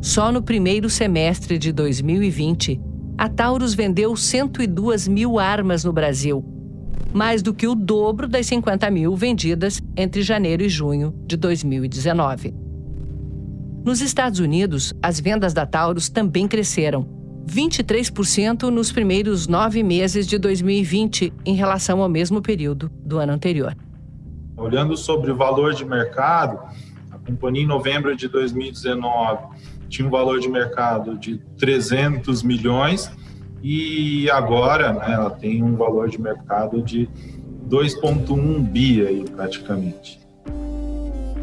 Só 0.00 0.30
no 0.30 0.42
primeiro 0.42 0.90
semestre 0.90 1.56
de 1.58 1.72
2020, 1.72 2.80
a 3.16 3.28
Taurus 3.28 3.74
vendeu 3.74 4.14
102 4.14 5.08
mil 5.08 5.38
armas 5.38 5.84
no 5.84 5.92
Brasil, 5.92 6.44
mais 7.12 7.42
do 7.42 7.54
que 7.54 7.66
o 7.66 7.74
dobro 7.74 8.28
das 8.28 8.46
50 8.46 8.90
mil 8.90 9.14
vendidas 9.14 9.80
entre 9.96 10.20
janeiro 10.20 10.62
e 10.62 10.68
junho 10.68 11.14
de 11.26 11.36
2019. 11.36 12.54
Nos 13.84 14.00
Estados 14.00 14.40
Unidos, 14.40 14.92
as 15.02 15.20
vendas 15.20 15.54
da 15.54 15.64
Taurus 15.64 16.08
também 16.08 16.48
cresceram, 16.48 17.06
23% 17.46 18.70
nos 18.70 18.90
primeiros 18.90 19.46
nove 19.46 19.82
meses 19.82 20.26
de 20.26 20.38
2020 20.38 21.32
em 21.44 21.54
relação 21.54 22.02
ao 22.02 22.08
mesmo 22.08 22.40
período 22.40 22.90
do 23.04 23.18
ano 23.18 23.32
anterior. 23.32 23.76
Olhando 24.56 24.96
sobre 24.96 25.30
o 25.30 25.36
valor 25.36 25.74
de 25.74 25.84
mercado, 25.84 26.58
a 27.10 27.18
companhia 27.18 27.62
em 27.62 27.66
novembro 27.66 28.16
de 28.16 28.28
2019 28.28 29.42
tinha 29.88 30.06
um 30.06 30.10
valor 30.10 30.40
de 30.40 30.48
mercado 30.48 31.18
de 31.18 31.38
300 31.58 32.42
milhões 32.42 33.10
e 33.62 34.28
agora 34.30 34.92
né, 34.92 35.12
ela 35.12 35.30
tem 35.30 35.62
um 35.62 35.76
valor 35.76 36.08
de 36.08 36.20
mercado 36.20 36.82
de 36.82 37.08
2,1 37.68 38.60
bi 38.62 39.06
aí, 39.06 39.24
praticamente. 39.24 40.20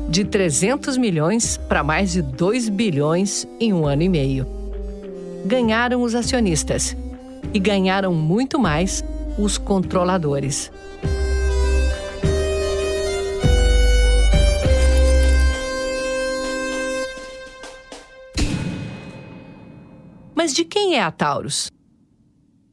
De 0.09 0.25
300 0.25 0.97
milhões 0.97 1.57
para 1.57 1.83
mais 1.83 2.11
de 2.11 2.21
2 2.21 2.69
bilhões 2.69 3.47
em 3.59 3.73
um 3.73 3.85
ano 3.85 4.03
e 4.03 4.09
meio. 4.09 4.60
Ganharam 5.45 6.01
os 6.03 6.15
acionistas 6.15 6.95
e 7.53 7.59
ganharam 7.59 8.13
muito 8.13 8.59
mais 8.59 9.03
os 9.37 9.57
controladores. 9.57 10.71
Mas 20.35 20.53
de 20.53 20.65
quem 20.65 20.95
é 20.95 21.01
a 21.01 21.11
Taurus? 21.11 21.69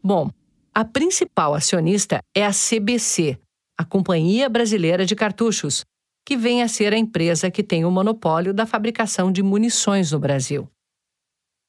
Bom, 0.03 0.31
a 0.75 0.85
principal 0.85 1.55
acionista 1.55 2.21
é 2.35 2.47
a 2.47 2.51
CBC, 2.51 3.39
a 3.77 3.85
Companhia 3.85 4.49
Brasileira 4.49 5.05
de 5.05 5.15
Cartuchos, 5.15 5.85
que 6.25 6.37
vem 6.37 6.63
a 6.63 6.69
ser 6.69 6.93
a 6.93 6.99
empresa 6.99 7.51
que 7.51 7.63
tem 7.63 7.85
o 7.85 7.91
monopólio 7.91 8.55
da 8.55 8.65
fabricação 8.65 9.33
de 9.33 9.43
munições 9.43 10.13
no 10.13 10.19
Brasil. 10.19 10.69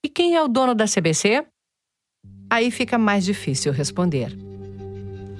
E 0.01 0.07
quem 0.07 0.33
é 0.33 0.41
o 0.41 0.47
dono 0.47 0.73
da 0.73 0.85
CBC? 0.85 1.45
Aí 2.49 2.71
fica 2.71 2.97
mais 2.97 3.25
difícil 3.25 3.73
responder. 3.73 4.33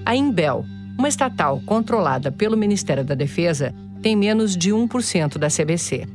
A 0.05 0.14
Imbel, 0.14 0.66
uma 0.97 1.07
estatal 1.07 1.62
controlada 1.66 2.30
pelo 2.30 2.57
Ministério 2.57 3.05
da 3.05 3.16
Defesa, 3.16 3.74
tem 4.01 4.18
menos 4.18 4.57
de 4.57 4.72
1% 4.72 5.38
da 5.38 5.47
CBC. 5.47 6.05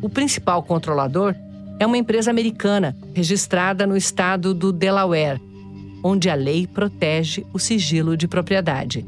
O 0.00 0.08
principal 0.08 0.62
controlador 0.62 1.34
é 1.80 1.84
uma 1.84 1.98
empresa 1.98 2.30
americana 2.30 2.96
registrada 3.12 3.84
no 3.84 3.96
estado 3.96 4.54
do 4.54 4.72
Delaware, 4.72 5.40
onde 6.04 6.30
a 6.30 6.36
lei 6.36 6.68
protege 6.68 7.44
o 7.52 7.58
sigilo 7.58 8.16
de 8.16 8.28
propriedade. 8.28 9.04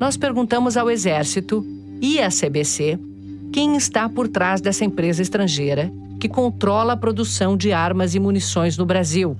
Nós 0.00 0.16
perguntamos 0.16 0.78
ao 0.78 0.90
Exército 0.90 1.62
e 2.00 2.20
à 2.20 2.30
CBC 2.30 2.98
quem 3.52 3.76
está 3.76 4.08
por 4.08 4.28
trás 4.28 4.62
dessa 4.62 4.84
empresa 4.84 5.20
estrangeira 5.20 5.92
que 6.20 6.28
controla 6.28 6.94
a 6.94 6.96
produção 6.96 7.56
de 7.56 7.72
armas 7.72 8.14
e 8.14 8.20
munições 8.20 8.78
no 8.78 8.86
Brasil, 8.86 9.36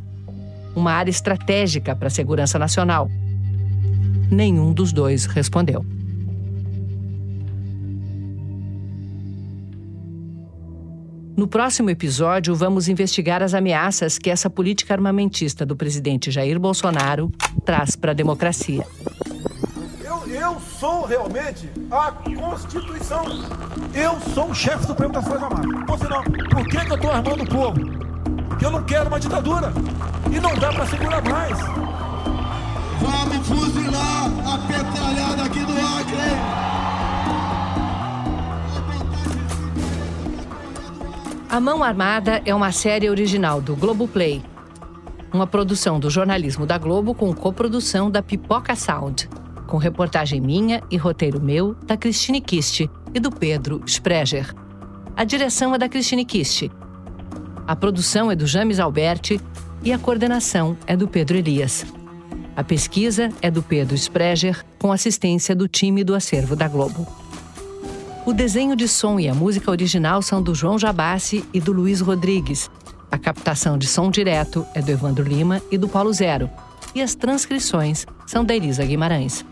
uma 0.75 0.93
área 0.93 1.11
estratégica 1.11 1.95
para 1.95 2.09
a 2.09 2.11
segurança 2.11 2.59
nacional. 2.59 3.09
Nenhum 4.31 4.73
dos 4.73 4.93
dois 4.93 5.27
respondeu. 5.27 5.85
No 11.37 11.49
próximo 11.49 11.91
episódio, 11.91 12.55
vamos 12.55 12.89
investigar 12.89 13.43
as 13.43 13.55
ameaças 13.55 14.19
que 14.19 14.31
essa 14.31 14.49
política 14.49 14.95
armamentista 14.95 15.67
do 15.67 15.75
presidente 15.75 16.31
Jair 16.31 16.61
Bolsonaro 16.61 17.29
traz 17.65 17.97
para 17.97 18.13
a 18.13 18.15
democracia. 18.15 18.87
Eu, 20.45 20.61
sou 20.79 21.07
realmente 21.07 21.71
a 21.91 22.13
Constituição. 22.13 23.25
Eu 23.95 24.21
sou 24.35 24.51
o 24.51 24.55
chefe 24.55 24.87
supremo 24.87 25.15
das 25.15 25.25
Forças 25.25 25.43
Armadas. 25.43 25.85
Por 25.87 25.99
sinal, 25.99 26.23
por 26.23 26.69
que, 26.69 26.85
que 26.85 26.93
eu 26.93 26.97
estou 26.97 27.11
armando 27.11 27.43
o 27.45 27.47
povo? 27.47 27.81
Porque 28.51 28.67
eu 28.67 28.71
não 28.71 28.85
quero 28.85 29.09
uma 29.09 29.19
ditadura. 29.19 29.73
E 30.31 30.39
não 30.39 30.55
dá 30.57 30.71
para 30.71 30.85
segurar 30.85 31.23
mais. 31.23 31.59
Vamos 33.01 33.49
fuzilar 33.49 34.27
a 34.47 34.59
petralhada 34.69 35.45
aqui 35.45 35.61
do 35.61 35.73
Acre. 35.73 36.15
A 41.49 41.59
Mão 41.59 41.83
Armada 41.83 42.43
é 42.45 42.55
uma 42.55 42.71
série 42.71 43.09
original 43.09 43.63
do 43.63 43.75
Globoplay. 43.75 44.43
Uma 45.33 45.47
produção 45.47 45.99
do 45.99 46.11
jornalismo 46.11 46.67
da 46.67 46.77
Globo 46.77 47.15
com 47.15 47.33
coprodução 47.33 48.11
da 48.11 48.23
Pipoca 48.23 48.77
Sound. 48.77 49.27
Com 49.67 49.77
reportagem 49.77 50.41
minha 50.41 50.83
e 50.91 50.97
roteiro 50.97 51.41
meu, 51.41 51.75
da 51.87 51.97
Cristine 51.97 52.41
Kist 52.41 52.89
e 53.15 53.21
do 53.21 53.31
Pedro 53.31 53.83
Spreger. 53.87 54.55
A 55.17 55.25
direção 55.25 55.75
é 55.75 55.79
da 55.79 55.89
Cristine 55.89 56.25
Kist. 56.25 56.71
A 57.67 57.75
produção 57.75 58.31
é 58.31 58.37
do 58.37 58.47
James 58.47 58.79
Alberti 58.79 59.41
e 59.83 59.93
a 59.93 59.99
coordenação 59.99 60.77
é 60.87 60.97
do 60.97 61.09
Pedro 61.09 61.37
Elias. 61.37 61.87
A 62.57 62.63
pesquisa 62.63 63.31
é 63.43 63.51
do 63.51 63.63
Pedro 63.63 63.95
Spreger, 63.95 64.65
com 64.79 64.93
assistência 64.93 65.57
do 65.57 65.67
time 65.67 66.05
do 66.05 66.15
Acervo 66.15 66.55
da 66.55 66.69
Globo. 66.69 67.07
O 68.27 68.33
desenho 68.33 68.75
de 68.77 68.89
som 68.89 69.19
e 69.21 69.29
a 69.29 69.35
música 69.35 69.71
original 69.71 70.23
são 70.23 70.41
do 70.41 70.55
João 70.55 70.79
Jabassi 70.79 71.45
e 71.53 71.61
do 71.61 71.73
Luiz 71.73 72.01
Rodrigues. 72.01 72.71
A 73.11 73.19
captação 73.19 73.77
de 73.77 73.87
som 73.87 74.11
direto 74.11 74.67
é 74.75 74.81
do 74.81 74.91
Evandro 74.91 75.25
Lima 75.25 75.61
e 75.71 75.77
do 75.77 75.89
Paulo 75.89 76.13
Zero. 76.13 76.49
E 76.95 77.03
as 77.03 77.15
transcrições 77.15 78.07
são 78.27 78.45
da 78.45 78.55
Elisa 78.55 78.85
Guimarães. 78.85 79.45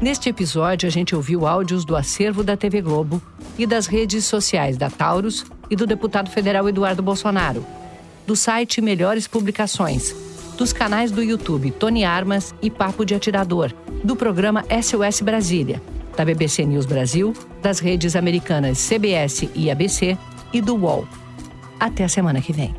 Neste 0.00 0.28
episódio, 0.28 0.86
a 0.86 0.90
gente 0.90 1.14
ouviu 1.14 1.46
áudios 1.46 1.84
do 1.84 1.94
acervo 1.94 2.42
da 2.42 2.56
TV 2.56 2.80
Globo 2.80 3.22
e 3.58 3.66
das 3.66 3.86
redes 3.86 4.24
sociais 4.24 4.76
da 4.76 4.88
Taurus 4.90 5.44
e 5.68 5.76
do 5.76 5.86
deputado 5.86 6.30
federal 6.30 6.68
Eduardo 6.68 7.02
Bolsonaro, 7.02 7.64
do 8.26 8.34
site 8.34 8.80
Melhores 8.80 9.28
Publicações, 9.28 10.14
dos 10.56 10.72
canais 10.72 11.10
do 11.10 11.22
YouTube 11.22 11.70
Tony 11.70 12.04
Armas 12.04 12.54
e 12.60 12.70
Papo 12.70 13.04
de 13.04 13.14
Atirador, 13.14 13.72
do 14.02 14.16
programa 14.16 14.64
SOS 14.82 15.20
Brasília, 15.20 15.80
da 16.16 16.24
BBC 16.24 16.64
News 16.64 16.86
Brasil, 16.86 17.32
das 17.62 17.78
redes 17.78 18.16
americanas 18.16 18.78
CBS 18.78 19.48
e 19.54 19.70
ABC 19.70 20.18
e 20.52 20.60
do 20.60 20.74
UOL. 20.74 21.06
Até 21.78 22.04
a 22.04 22.08
semana 22.08 22.40
que 22.40 22.52
vem. 22.52 22.74